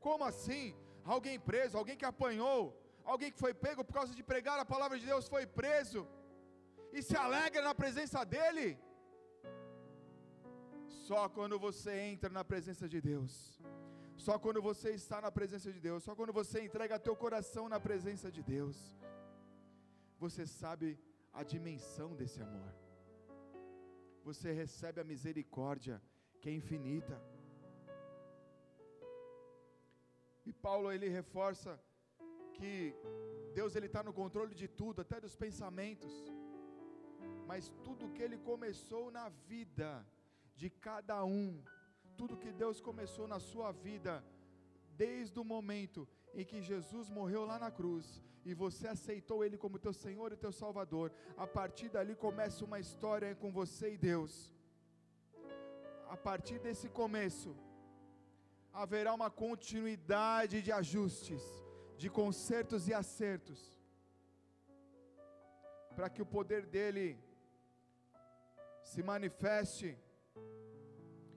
Como 0.00 0.24
assim? 0.24 0.74
Alguém 1.04 1.38
preso, 1.38 1.78
alguém 1.78 1.96
que 1.96 2.04
apanhou, 2.04 2.60
Alguém 3.04 3.30
que 3.32 3.38
foi 3.38 3.52
pego 3.52 3.84
por 3.84 3.94
causa 3.94 4.14
de 4.14 4.22
pregar 4.22 4.58
a 4.58 4.64
palavra 4.64 4.98
de 4.98 5.06
Deus 5.06 5.28
foi 5.28 5.46
preso 5.46 6.06
e 6.92 7.02
se 7.02 7.16
alegra 7.16 7.62
na 7.62 7.74
presença 7.74 8.24
dele. 8.24 8.78
Só 10.86 11.28
quando 11.28 11.58
você 11.58 11.92
entra 12.12 12.30
na 12.30 12.44
presença 12.44 12.88
de 12.88 13.00
Deus, 13.00 13.60
só 14.16 14.38
quando 14.38 14.60
você 14.62 14.90
está 14.90 15.20
na 15.20 15.32
presença 15.38 15.72
de 15.72 15.80
Deus, 15.80 16.04
só 16.04 16.14
quando 16.14 16.32
você 16.32 16.62
entrega 16.62 16.98
teu 16.98 17.16
coração 17.16 17.68
na 17.68 17.80
presença 17.80 18.30
de 18.30 18.42
Deus, 18.42 18.76
você 20.18 20.46
sabe 20.46 20.98
a 21.32 21.42
dimensão 21.42 22.14
desse 22.14 22.40
amor. 22.42 22.72
Você 24.22 24.52
recebe 24.52 25.00
a 25.00 25.04
misericórdia 25.04 26.00
que 26.40 26.48
é 26.48 26.52
infinita. 26.52 27.20
E 30.46 30.52
Paulo 30.52 30.92
ele 30.92 31.08
reforça 31.08 31.80
que 32.54 32.94
Deus 33.54 33.74
ele 33.74 33.86
está 33.86 34.02
no 34.02 34.12
controle 34.12 34.54
de 34.54 34.68
tudo, 34.68 35.00
até 35.00 35.20
dos 35.20 35.36
pensamentos. 35.36 36.12
Mas 37.46 37.68
tudo 37.84 38.10
que 38.10 38.22
ele 38.22 38.38
começou 38.38 39.10
na 39.10 39.28
vida 39.28 40.06
de 40.54 40.70
cada 40.70 41.24
um, 41.24 41.62
tudo 42.16 42.36
que 42.36 42.52
Deus 42.52 42.80
começou 42.80 43.26
na 43.26 43.40
sua 43.40 43.72
vida, 43.72 44.24
desde 44.96 45.38
o 45.40 45.44
momento 45.44 46.06
em 46.34 46.44
que 46.44 46.60
Jesus 46.60 47.08
morreu 47.08 47.44
lá 47.44 47.58
na 47.58 47.70
cruz 47.70 48.22
e 48.44 48.54
você 48.54 48.86
aceitou 48.88 49.44
Ele 49.44 49.56
como 49.56 49.78
teu 49.78 49.92
Senhor 49.92 50.32
e 50.32 50.36
teu 50.36 50.52
Salvador, 50.52 51.12
a 51.36 51.46
partir 51.46 51.88
dali 51.88 52.14
começa 52.14 52.64
uma 52.64 52.78
história 52.78 53.34
com 53.34 53.50
você 53.52 53.94
e 53.94 53.98
Deus. 53.98 54.52
A 56.08 56.16
partir 56.16 56.58
desse 56.58 56.88
começo, 56.88 57.56
haverá 58.72 59.12
uma 59.12 59.30
continuidade 59.30 60.62
de 60.62 60.72
ajustes, 60.72 61.42
de 61.96 62.08
consertos 62.08 62.88
e 62.88 62.94
acertos, 62.94 63.60
para 65.94 66.08
que 66.08 66.22
o 66.22 66.26
poder 66.26 66.64
dele 66.66 67.18
se 68.82 69.02
manifeste 69.02 69.98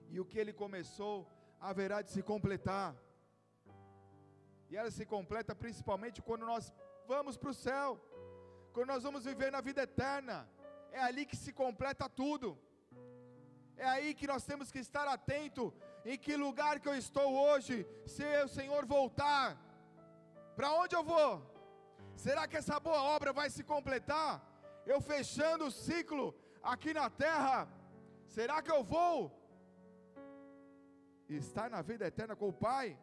e 0.08 0.18
o 0.20 0.24
que 0.24 0.38
ele 0.38 0.52
começou 0.52 1.30
haverá 1.60 2.00
de 2.02 2.10
se 2.10 2.22
completar. 2.22 2.94
E 4.70 4.76
ela 4.76 4.90
se 4.90 5.04
completa 5.04 5.54
principalmente 5.54 6.22
quando 6.22 6.46
nós 6.46 6.72
vamos 7.06 7.36
para 7.36 7.50
o 7.50 7.54
céu, 7.54 8.00
quando 8.72 8.88
nós 8.88 9.02
vamos 9.02 9.24
viver 9.24 9.50
na 9.52 9.60
vida 9.60 9.82
eterna. 9.82 10.48
É 10.90 11.00
ali 11.00 11.26
que 11.26 11.36
se 11.36 11.52
completa 11.52 12.08
tudo. 12.08 12.58
É 13.76 13.86
aí 13.86 14.14
que 14.14 14.26
nós 14.26 14.44
temos 14.44 14.70
que 14.70 14.78
estar 14.78 15.06
atento 15.08 15.72
em 16.04 16.16
que 16.18 16.36
lugar 16.36 16.78
que 16.78 16.88
eu 16.88 16.96
estou 16.96 17.34
hoje, 17.34 17.86
se 18.06 18.24
o 18.44 18.48
Senhor 18.48 18.84
voltar, 18.86 19.56
para 20.54 20.72
onde 20.72 20.94
eu 20.94 21.02
vou? 21.02 21.42
Será 22.14 22.46
que 22.46 22.56
essa 22.56 22.78
boa 22.78 23.02
obra 23.02 23.32
vai 23.32 23.50
se 23.50 23.64
completar? 23.64 24.42
Eu 24.86 25.00
fechando 25.00 25.66
o 25.66 25.70
ciclo 25.70 26.34
aqui 26.62 26.92
na 26.94 27.08
terra, 27.10 27.68
será 28.26 28.62
que 28.62 28.70
eu 28.70 28.84
vou 28.84 29.32
estar 31.28 31.68
na 31.68 31.82
vida 31.82 32.06
eterna 32.06 32.36
com 32.36 32.48
o 32.48 32.52
Pai? 32.52 32.98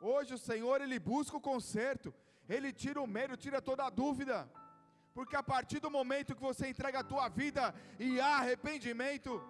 Hoje 0.00 0.34
o 0.34 0.38
Senhor 0.38 0.80
ele 0.80 0.98
busca 0.98 1.36
o 1.36 1.40
conserto, 1.40 2.12
ele 2.48 2.72
tira 2.72 3.00
o 3.00 3.06
medo, 3.06 3.36
tira 3.36 3.60
toda 3.60 3.84
a 3.84 3.90
dúvida, 3.90 4.50
porque 5.12 5.36
a 5.36 5.42
partir 5.42 5.80
do 5.80 5.90
momento 5.90 6.34
que 6.34 6.40
você 6.40 6.68
entrega 6.68 7.00
a 7.00 7.04
tua 7.04 7.28
vida 7.28 7.74
e 7.98 8.20
há 8.20 8.38
arrependimento, 8.38 9.42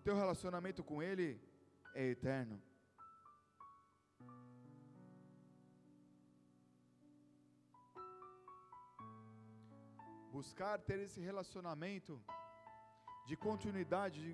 o 0.00 0.02
teu 0.02 0.16
relacionamento 0.16 0.82
com 0.90 0.98
Ele 1.06 1.28
é 1.94 2.04
eterno. 2.16 2.56
Buscar 10.36 10.78
ter 10.88 10.98
esse 11.06 11.20
relacionamento 11.30 12.14
de 13.28 13.36
continuidade, 13.46 14.18
de 14.26 14.30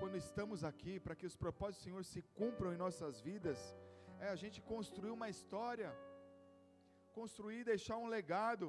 quando 0.00 0.16
estamos 0.16 0.64
aqui, 0.70 0.94
para 1.04 1.14
que 1.18 1.28
os 1.30 1.36
propósitos 1.44 1.82
do 1.82 1.88
Senhor 1.88 2.04
se 2.12 2.22
cumpram 2.40 2.72
em 2.72 2.82
nossas 2.84 3.20
vidas, 3.28 3.60
é 4.18 4.28
a 4.30 4.38
gente 4.42 4.60
construir 4.72 5.12
uma 5.18 5.28
história, 5.34 5.90
construir, 7.20 7.62
deixar 7.72 7.98
um 8.04 8.08
legado, 8.16 8.66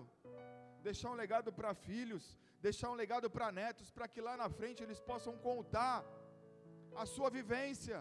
deixar 0.90 1.10
um 1.10 1.20
legado 1.24 1.52
para 1.52 1.74
filhos, 1.74 2.38
deixar 2.68 2.92
um 2.92 3.00
legado 3.04 3.30
para 3.38 3.52
netos, 3.62 3.90
para 3.90 4.08
que 4.08 4.22
lá 4.28 4.36
na 4.44 4.50
frente 4.60 4.84
eles 4.84 5.02
possam 5.12 5.36
contar 5.50 5.98
a 7.04 7.06
sua 7.14 7.30
vivência, 7.38 8.00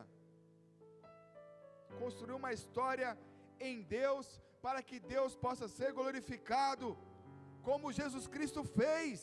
construir 2.00 2.36
uma 2.40 2.52
história 2.58 3.10
em 3.68 3.82
Deus, 3.82 4.26
para 4.64 4.82
que 4.88 4.98
Deus 5.14 5.32
possa 5.46 5.66
ser 5.68 5.90
glorificado, 5.98 6.88
como 7.68 7.96
Jesus 8.00 8.26
Cristo 8.34 8.62
fez. 8.78 9.20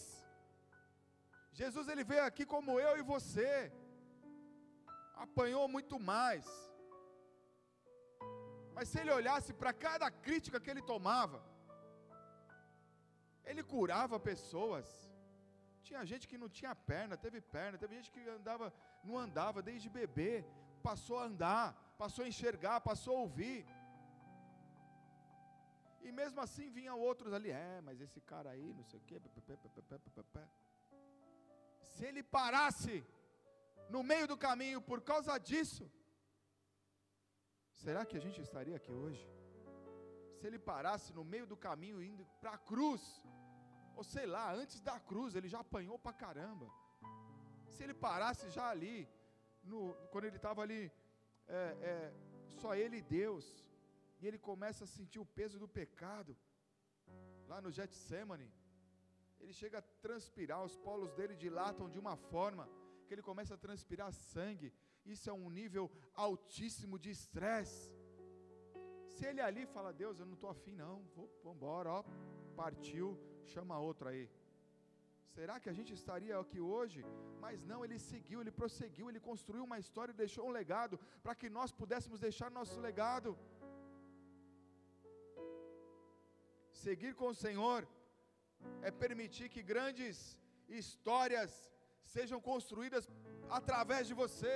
Jesus 1.62 1.88
ele 1.88 2.04
veio 2.12 2.26
aqui 2.30 2.46
como 2.54 2.80
eu 2.88 2.94
e 2.98 3.10
você 3.14 3.72
apanhou 5.26 5.66
muito 5.76 5.98
mais. 6.12 6.46
Mas 8.76 8.88
se 8.90 9.00
ele 9.02 9.12
olhasse 9.20 9.52
para 9.62 9.74
cada 9.86 10.08
crítica 10.26 10.60
que 10.60 10.72
ele 10.74 10.90
tomava, 10.94 11.40
ele 13.50 13.64
curava 13.74 14.26
pessoas. 14.32 14.88
Tinha 15.88 16.04
gente 16.12 16.28
que 16.30 16.38
não 16.44 16.50
tinha 16.58 16.74
perna, 16.92 17.18
teve 17.26 17.40
perna, 17.56 17.78
teve 17.84 17.96
gente 17.98 18.12
que 18.16 18.22
andava, 18.38 18.68
não 19.04 19.18
andava 19.18 19.62
desde 19.62 19.89
bebê, 19.89 20.45
passou 20.82 21.20
a 21.20 21.26
andar, 21.26 21.74
passou 21.97 22.24
a 22.26 22.28
enxergar, 22.28 22.82
passou 22.82 23.18
a 23.18 23.22
ouvir. 23.22 23.66
E 26.02 26.12
mesmo 26.12 26.41
assim 26.41 26.70
vinham 26.70 26.99
outros 26.99 27.32
ali, 27.34 27.52
é, 27.52 27.80
mas 27.82 28.02
esse 28.02 28.20
cara 28.22 28.49
aí, 28.52 28.74
não 28.74 28.84
sei 28.84 28.99
o 28.99 29.04
quê. 29.04 29.22
Se 31.82 32.06
ele 32.06 32.24
parasse 32.24 33.04
no 33.89 34.02
meio 34.04 34.28
do 34.28 34.38
caminho 34.38 34.82
por 34.82 35.02
causa 35.02 35.38
disso, 35.38 35.91
será 37.84 38.06
que 38.06 38.18
a 38.18 38.24
gente 38.26 38.41
estaria 38.41 38.76
aqui 38.76 38.91
hoje? 38.91 39.24
Se 40.38 40.47
ele 40.47 40.58
parasse 40.58 41.14
no 41.14 41.24
meio 41.24 41.45
do 41.45 41.56
caminho 41.56 42.02
indo 42.02 42.26
para 42.39 42.52
a 42.52 42.58
cruz, 42.58 43.02
ou 43.95 44.04
sei 44.04 44.26
lá, 44.26 44.52
antes 44.52 44.80
da 44.82 44.99
cruz, 44.99 45.36
ele 45.36 45.47
já 45.47 45.60
apanhou 45.60 45.99
para 45.99 46.14
caramba. 46.14 46.68
Se 47.72 47.84
ele 47.84 47.94
parasse 47.94 48.50
já 48.50 48.70
ali, 48.70 48.98
no, 49.64 49.80
quando 50.12 50.26
ele 50.26 50.40
estava 50.42 50.62
ali, 50.62 50.92
é, 51.48 51.62
é, 51.92 52.14
só 52.62 52.76
ele 52.76 52.98
e 52.98 53.02
Deus, 53.02 53.46
e 54.20 54.28
ele 54.28 54.38
começa 54.38 54.84
a 54.84 54.88
sentir 54.88 55.20
o 55.20 55.26
peso 55.26 55.58
do 55.64 55.68
pecado, 55.68 56.36
lá 57.48 57.62
no 57.62 57.72
Getsemane, 57.72 58.50
ele 59.40 59.54
chega 59.54 59.80
a 59.80 59.88
transpirar, 60.06 60.64
os 60.64 60.76
polos 60.78 61.12
dele 61.14 61.36
dilatam 61.36 61.90
de 61.90 62.00
uma 62.00 62.16
forma, 62.16 62.70
que 63.08 63.14
ele 63.14 63.22
começa 63.22 63.56
a 63.56 63.58
transpirar 63.58 64.12
sangue. 64.14 64.72
Isso 65.06 65.30
é 65.30 65.34
um 65.34 65.50
nível 65.50 65.92
altíssimo 66.14 67.00
de 67.00 67.10
estresse. 67.10 67.92
Se 69.08 69.26
ele 69.26 69.42
ali 69.42 69.66
fala, 69.66 69.92
Deus, 69.92 70.20
eu 70.20 70.26
não 70.26 70.36
estou 70.36 70.50
afim, 70.50 70.76
não, 70.76 71.04
vou 71.16 71.54
embora, 71.56 71.90
ó, 71.92 72.04
partiu, 72.56 73.20
chama 73.46 73.80
outro 73.80 74.08
aí. 74.10 74.30
Será 75.36 75.56
que 75.62 75.70
a 75.72 75.76
gente 75.78 75.92
estaria 76.00 76.36
aqui 76.44 76.60
hoje? 76.74 77.00
Mas 77.44 77.64
não, 77.70 77.80
ele 77.86 77.98
seguiu, 78.12 78.40
ele 78.42 78.54
prosseguiu, 78.60 79.10
ele 79.10 79.22
construiu 79.30 79.64
uma 79.70 79.80
história 79.84 80.14
e 80.14 80.22
deixou 80.24 80.44
um 80.48 80.56
legado 80.60 81.00
para 81.24 81.36
que 81.40 81.50
nós 81.58 81.72
pudéssemos 81.82 82.20
deixar 82.28 82.50
nosso 82.60 82.78
legado. 82.88 83.32
Seguir 86.84 87.14
com 87.22 87.28
o 87.32 87.40
Senhor 87.46 87.82
é 88.88 88.92
permitir 89.04 89.48
que 89.54 89.64
grandes 89.74 90.18
histórias 90.82 91.52
sejam 92.16 92.40
construídas 92.50 93.08
através 93.60 94.06
de 94.10 94.16
você. 94.22 94.56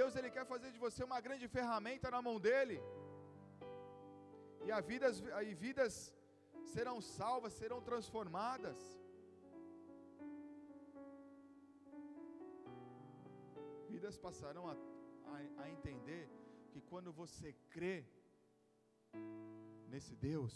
Deus 0.00 0.14
ele 0.16 0.30
quer 0.36 0.46
fazer 0.52 0.70
de 0.74 0.82
você 0.86 1.02
uma 1.10 1.20
grande 1.26 1.48
ferramenta 1.56 2.10
na 2.16 2.20
mão 2.26 2.36
dele. 2.46 2.78
E 4.66 4.82
vidas, 4.90 5.16
e 5.48 5.54
vidas 5.54 5.94
serão 6.74 7.00
salvas, 7.00 7.52
serão 7.52 7.80
transformadas. 7.90 8.78
Vidas 13.94 14.16
passarão 14.18 14.64
a, 14.68 14.74
a, 15.32 15.62
a 15.62 15.70
entender 15.70 16.24
que 16.70 16.80
quando 16.90 17.10
você 17.12 17.48
crê 17.74 18.04
nesse 19.92 20.16
Deus, 20.16 20.54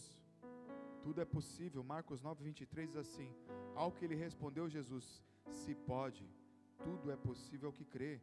tudo 1.04 1.20
é 1.24 1.26
possível. 1.36 1.84
Marcos 1.94 2.20
9, 2.20 2.42
23 2.42 2.88
diz 2.88 2.96
assim: 3.04 3.28
Ao 3.76 3.92
que 3.92 4.04
ele 4.04 4.16
respondeu 4.26 4.74
Jesus: 4.76 5.06
se 5.60 5.72
pode, 5.92 6.26
tudo 6.82 7.12
é 7.12 7.16
possível 7.28 7.72
que 7.78 7.84
crê. 7.84 8.20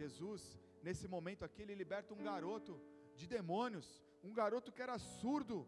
Jesus, 0.00 0.42
nesse 0.82 1.06
momento 1.16 1.44
aqui, 1.44 1.60
ele 1.60 1.80
liberta 1.82 2.14
um 2.14 2.24
garoto 2.30 2.80
de 3.14 3.26
demônios, 3.36 4.02
um 4.24 4.32
garoto 4.32 4.72
que 4.72 4.84
era 4.86 4.98
surdo 4.98 5.58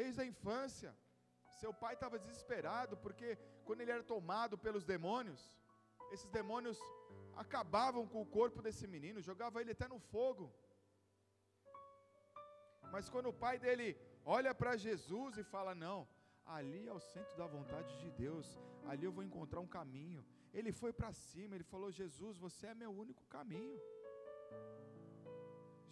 desde 0.00 0.22
a 0.22 0.26
infância. 0.32 0.92
Seu 1.60 1.72
pai 1.72 1.94
estava 1.94 2.18
desesperado 2.18 2.96
porque 2.96 3.28
quando 3.64 3.80
ele 3.82 3.92
era 3.96 4.02
tomado 4.02 4.58
pelos 4.66 4.84
demônios, 4.84 5.40
esses 6.10 6.30
demônios 6.30 6.78
acabavam 7.42 8.04
com 8.12 8.20
o 8.22 8.30
corpo 8.38 8.60
desse 8.66 8.86
menino, 8.94 9.26
jogavam 9.30 9.60
ele 9.60 9.74
até 9.76 9.86
no 9.92 10.00
fogo. 10.12 10.46
Mas 12.92 13.08
quando 13.12 13.28
o 13.30 13.38
pai 13.44 13.56
dele 13.64 13.88
olha 14.36 14.52
para 14.60 14.76
Jesus 14.86 15.36
e 15.42 15.44
fala: 15.54 15.74
Não, 15.86 15.98
ali 16.56 16.80
é 16.88 16.94
o 17.00 17.04
centro 17.12 17.36
da 17.36 17.46
vontade 17.46 17.92
de 18.02 18.10
Deus, 18.24 18.46
ali 18.90 19.04
eu 19.06 19.12
vou 19.18 19.24
encontrar 19.28 19.60
um 19.60 19.72
caminho. 19.78 20.24
Ele 20.58 20.72
foi 20.80 20.92
para 20.92 21.12
cima, 21.12 21.54
ele 21.54 21.70
falou: 21.74 21.90
Jesus, 22.00 22.36
você 22.46 22.66
é 22.68 22.74
meu 22.74 22.92
único 23.04 23.24
caminho. 23.36 23.78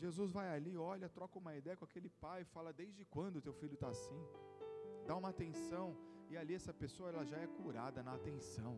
Jesus 0.03 0.31
vai 0.39 0.49
ali, 0.55 0.77
olha, 0.77 1.09
troca 1.09 1.39
uma 1.39 1.55
ideia 1.61 1.77
com 1.77 1.85
aquele 1.85 2.11
pai, 2.27 2.43
fala: 2.57 2.73
Desde 2.73 3.05
quando 3.05 3.45
teu 3.47 3.55
filho 3.63 3.75
está 3.75 3.89
assim? 3.97 4.23
Dá 5.07 5.15
uma 5.17 5.31
atenção, 5.35 5.97
e 6.29 6.37
ali 6.37 6.55
essa 6.55 6.75
pessoa 6.75 7.11
ela 7.11 7.25
já 7.25 7.39
é 7.39 7.47
curada 7.47 8.03
na 8.03 8.15
atenção. 8.15 8.75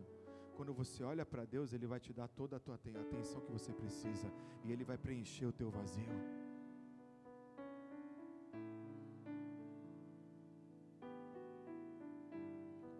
Quando 0.59 0.73
você 0.73 1.01
olha 1.05 1.25
para 1.25 1.45
Deus, 1.45 1.71
Ele 1.71 1.87
vai 1.87 2.01
te 2.01 2.11
dar 2.11 2.27
toda 2.27 2.57
a 2.57 2.59
tua 2.59 2.75
atenção 2.75 3.39
que 3.45 3.49
você 3.57 3.71
precisa, 3.71 4.29
e 4.65 4.73
Ele 4.73 4.83
vai 4.83 4.97
preencher 4.97 5.45
o 5.45 5.53
teu 5.53 5.69
vazio. 5.71 6.17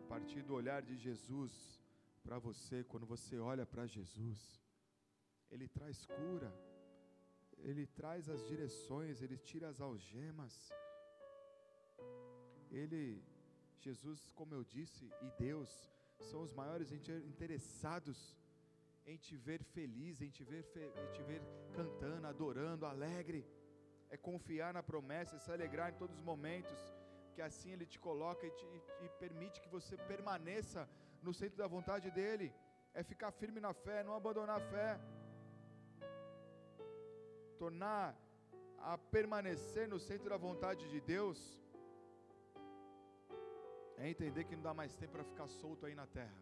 A 0.04 0.08
partir 0.08 0.42
do 0.42 0.54
olhar 0.54 0.82
de 0.82 0.96
Jesus 0.96 1.84
para 2.24 2.40
você, 2.40 2.82
quando 2.86 3.06
você 3.06 3.38
olha 3.38 3.66
para 3.66 3.86
Jesus, 3.86 4.40
Ele 5.52 5.68
traz 5.68 6.06
cura, 6.06 6.54
Ele 7.58 7.86
traz 7.86 8.30
as 8.30 8.42
direções, 8.48 9.22
Ele 9.22 9.38
tira 9.38 9.68
as 9.68 9.82
algemas. 9.82 10.72
Ele, 12.72 13.22
Jesus, 13.82 14.32
como 14.32 14.54
eu 14.54 14.64
disse, 14.64 15.12
e 15.22 15.30
Deus, 15.38 15.99
são 16.20 16.42
os 16.42 16.54
maiores 16.54 16.92
interessados 17.32 18.36
em 19.06 19.18
te 19.18 19.36
ver 19.36 19.64
feliz, 19.64 20.22
em 20.22 20.30
te 20.30 20.44
ver, 20.44 20.64
em 21.04 21.12
te 21.12 21.22
ver 21.24 21.42
cantando, 21.74 22.28
adorando, 22.28 22.86
alegre. 22.86 23.46
É 24.10 24.18
confiar 24.18 24.74
na 24.74 24.84
promessa, 24.84 25.36
é 25.36 25.40
se 25.40 25.52
alegrar 25.52 25.92
em 25.92 25.98
todos 25.98 26.16
os 26.18 26.24
momentos, 26.24 26.80
que 27.34 27.42
assim 27.42 27.72
Ele 27.72 27.86
te 27.86 28.00
coloca 28.00 28.46
e, 28.46 28.52
te, 28.52 28.66
e 29.06 29.10
permite 29.20 29.62
que 29.62 29.70
você 29.70 29.96
permaneça 29.98 30.90
no 31.22 31.34
centro 31.34 31.58
da 31.58 31.68
vontade 31.68 32.12
dEle. 32.12 32.54
É 32.94 33.04
ficar 33.04 33.32
firme 33.32 33.60
na 33.60 33.74
fé, 33.74 34.04
não 34.04 34.16
abandonar 34.16 34.58
a 34.58 34.68
fé. 34.74 35.00
Tornar 37.58 38.16
a 38.78 38.98
permanecer 38.98 39.88
no 39.88 40.00
centro 40.00 40.30
da 40.30 40.38
vontade 40.38 40.90
de 40.90 41.00
Deus 41.02 41.60
é 44.00 44.10
entender 44.10 44.46
que 44.46 44.56
não 44.56 44.64
dá 44.64 44.74
mais 44.74 44.96
tempo 44.96 45.14
para 45.14 45.24
ficar 45.32 45.48
solto 45.48 45.86
aí 45.86 45.94
na 45.94 46.08
terra. 46.08 46.40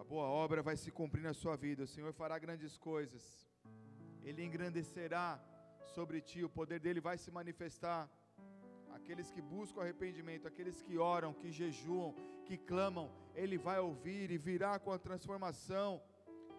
A 0.00 0.04
boa 0.04 0.26
obra 0.26 0.62
vai 0.62 0.76
se 0.76 0.90
cumprir 0.90 1.22
na 1.22 1.32
sua 1.42 1.56
vida. 1.56 1.84
O 1.84 1.92
Senhor 1.94 2.12
fará 2.12 2.38
grandes 2.38 2.76
coisas. 2.76 3.24
Ele 4.22 4.44
engrandecerá 4.44 5.40
sobre 5.94 6.20
ti. 6.20 6.44
O 6.44 6.50
poder 6.58 6.78
dele 6.78 7.00
vai 7.00 7.16
se 7.16 7.30
manifestar. 7.30 8.02
Aqueles 8.98 9.30
que 9.30 9.40
buscam 9.40 9.80
arrependimento, 9.80 10.46
aqueles 10.46 10.82
que 10.82 10.98
oram, 10.98 11.32
que 11.32 11.50
jejuam, 11.50 12.14
que 12.44 12.56
clamam, 12.58 13.10
ele 13.34 13.56
vai 13.56 13.78
ouvir 13.78 14.30
e 14.30 14.38
virá 14.38 14.78
com 14.78 14.92
a 14.92 14.98
transformação. 14.98 16.02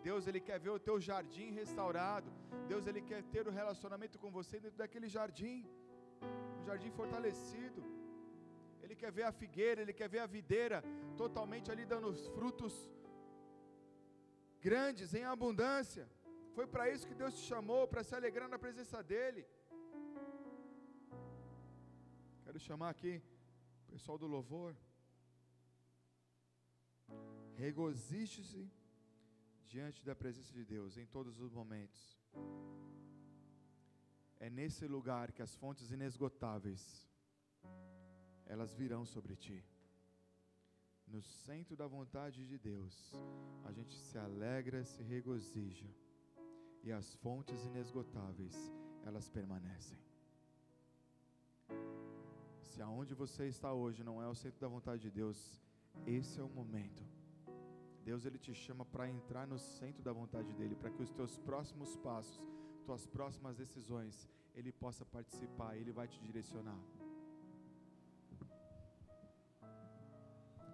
Deus 0.02 0.26
ele 0.26 0.40
quer 0.40 0.60
ver 0.60 0.72
o 0.72 0.80
teu 0.80 1.00
jardim 1.00 1.52
restaurado. 1.52 2.32
Deus 2.68 2.88
ele 2.88 3.02
quer 3.02 3.22
ter 3.24 3.46
o 3.48 3.52
um 3.52 3.54
relacionamento 3.54 4.18
com 4.18 4.32
você 4.32 4.60
dentro 4.60 4.78
daquele 4.78 5.08
jardim. 5.08 5.60
Um 6.60 6.66
jardim 6.66 6.92
fortalecido. 6.92 7.97
Ele 8.88 8.96
quer 8.96 9.12
ver 9.12 9.24
a 9.24 9.34
figueira, 9.40 9.82
ele 9.82 9.94
quer 10.00 10.08
ver 10.14 10.20
a 10.20 10.26
videira 10.26 10.78
totalmente 11.22 11.70
ali 11.70 11.86
dando 11.86 12.08
os 12.08 12.22
frutos 12.36 12.74
grandes, 14.68 15.14
em 15.14 15.26
abundância. 15.26 16.06
Foi 16.56 16.66
para 16.66 16.90
isso 16.90 17.08
que 17.10 17.18
Deus 17.22 17.34
te 17.38 17.44
chamou, 17.52 17.82
para 17.86 18.02
se 18.02 18.16
alegrar 18.16 18.48
na 18.48 18.58
presença 18.58 19.04
dEle. 19.04 19.46
Quero 22.46 22.60
chamar 22.68 22.92
aqui 22.92 23.22
o 23.88 23.92
pessoal 23.92 24.18
do 24.18 24.26
louvor. 24.26 24.74
Regozije-se 27.56 28.64
diante 29.66 30.06
da 30.06 30.16
presença 30.16 30.54
de 30.54 30.64
Deus 30.64 30.96
em 30.96 31.06
todos 31.18 31.42
os 31.42 31.52
momentos. 31.52 32.02
É 34.40 34.50
nesse 34.50 34.88
lugar 34.88 35.34
que 35.34 35.42
as 35.42 35.54
fontes 35.58 35.92
inesgotáveis 35.92 37.07
elas 38.48 38.74
virão 38.74 39.06
sobre 39.06 39.36
ti. 39.36 39.64
No 41.08 41.22
centro 41.22 41.76
da 41.76 41.88
vontade 41.88 42.46
de 42.46 42.58
Deus, 42.58 43.14
a 43.64 43.72
gente 43.72 43.96
se 43.96 44.18
alegra, 44.18 44.84
se 44.84 45.02
regozija, 45.04 45.88
e 46.84 46.92
as 46.92 47.16
fontes 47.16 47.64
inesgotáveis, 47.66 48.56
elas 49.06 49.30
permanecem. 49.30 49.98
Se 52.62 52.82
aonde 52.82 53.14
você 53.14 53.48
está 53.48 53.74
hoje 53.74 54.04
não 54.04 54.22
é 54.22 54.28
o 54.28 54.36
centro 54.36 54.60
da 54.60 54.68
vontade 54.68 55.02
de 55.04 55.10
Deus, 55.12 55.62
esse 56.06 56.40
é 56.40 56.44
o 56.44 56.50
momento. 56.50 57.04
Deus 58.04 58.26
ele 58.26 58.38
te 58.38 58.54
chama 58.54 58.86
para 58.86 59.10
entrar 59.10 59.48
no 59.48 59.58
centro 59.58 60.02
da 60.04 60.14
vontade 60.14 60.54
dele, 60.54 60.76
para 60.76 60.92
que 60.92 61.02
os 61.02 61.12
teus 61.12 61.38
próximos 61.38 61.96
passos, 61.98 62.42
tuas 62.86 63.06
próximas 63.06 63.58
decisões, 63.58 64.30
ele 64.54 64.72
possa 64.72 65.06
participar, 65.06 65.76
ele 65.76 65.92
vai 65.92 66.08
te 66.08 66.20
direcionar. 66.22 66.80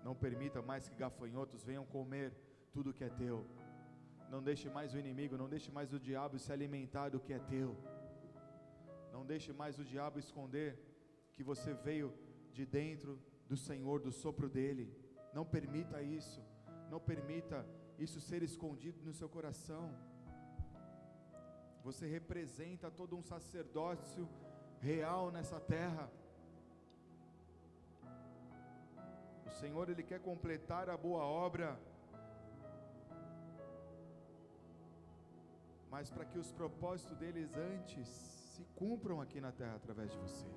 Não 0.03 0.15
permita 0.15 0.61
mais 0.61 0.87
que 0.87 0.95
gafanhotos 0.95 1.63
venham 1.63 1.85
comer 1.85 2.33
tudo 2.71 2.93
que 2.93 3.03
é 3.03 3.09
teu. 3.09 3.45
Não 4.29 4.41
deixe 4.41 4.69
mais 4.69 4.93
o 4.93 4.99
inimigo, 5.03 5.37
não 5.37 5.47
deixe 5.47 5.71
mais 5.71 5.93
o 5.93 5.99
diabo 5.99 6.39
se 6.39 6.51
alimentar 6.51 7.09
do 7.09 7.19
que 7.19 7.33
é 7.33 7.39
teu. 7.39 7.77
Não 9.11 9.23
deixe 9.25 9.53
mais 9.53 9.77
o 9.79 9.85
diabo 9.85 10.17
esconder 10.19 10.69
que 11.33 11.43
você 11.43 11.73
veio 11.73 12.11
de 12.51 12.65
dentro 12.65 13.19
do 13.47 13.55
Senhor, 13.55 13.99
do 13.99 14.11
sopro 14.11 14.49
dele. 14.49 14.85
Não 15.33 15.45
permita 15.45 16.01
isso. 16.01 16.41
Não 16.89 16.99
permita 16.99 17.65
isso 17.97 18.19
ser 18.19 18.41
escondido 18.43 18.99
no 19.03 19.13
seu 19.13 19.29
coração. 19.29 19.85
Você 21.83 22.07
representa 22.07 22.89
todo 22.89 23.15
um 23.15 23.21
sacerdócio 23.21 24.27
real 24.79 25.31
nessa 25.31 25.59
terra. 25.59 26.11
Senhor, 29.61 29.89
Ele 29.89 30.03
quer 30.03 30.19
completar 30.19 30.89
a 30.89 30.97
boa 30.97 31.23
obra, 31.23 31.79
mas 35.93 36.09
para 36.09 36.25
que 36.25 36.39
os 36.43 36.51
propósitos 36.51 37.15
deles 37.17 37.49
antes 37.55 38.07
se 38.53 38.63
cumpram 38.75 39.21
aqui 39.21 39.39
na 39.39 39.51
terra 39.51 39.75
através 39.75 40.11
de 40.11 40.17
você. 40.17 40.47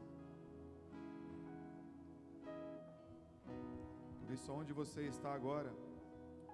Por 4.20 4.30
isso, 4.34 4.52
onde 4.60 4.72
você 4.72 5.02
está 5.02 5.32
agora, 5.32 5.72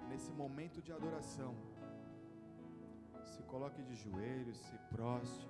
nesse 0.08 0.32
momento 0.32 0.82
de 0.82 0.92
adoração, 0.92 1.54
se 3.24 3.42
coloque 3.44 3.82
de 3.82 3.94
joelhos, 3.94 4.58
se 4.58 4.76
proste, 4.94 5.48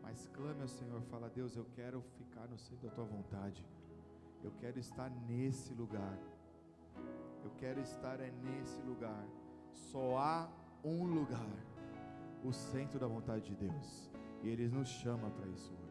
mas 0.00 0.26
clame 0.28 0.62
ao 0.62 0.68
Senhor, 0.68 1.02
fala: 1.02 1.28
Deus, 1.28 1.56
eu 1.56 1.66
quero 1.78 2.00
ficar 2.18 2.46
no 2.46 2.58
centro 2.58 2.88
da 2.88 2.94
tua 2.94 3.04
vontade. 3.04 3.66
Eu 4.44 4.52
quero 4.60 4.78
estar 4.78 5.10
nesse 5.26 5.72
lugar. 5.74 6.18
Eu 7.42 7.50
quero 7.58 7.80
estar 7.80 8.20
é 8.20 8.30
nesse 8.30 8.80
lugar. 8.82 9.26
Só 9.72 10.18
há 10.18 10.48
um 10.84 11.04
lugar, 11.06 11.56
o 12.44 12.52
centro 12.52 12.98
da 13.00 13.06
vontade 13.06 13.50
de 13.50 13.56
Deus. 13.56 14.10
E 14.42 14.48
Ele 14.48 14.68
nos 14.68 14.88
chama 14.88 15.30
para 15.30 15.48
isso 15.48 15.83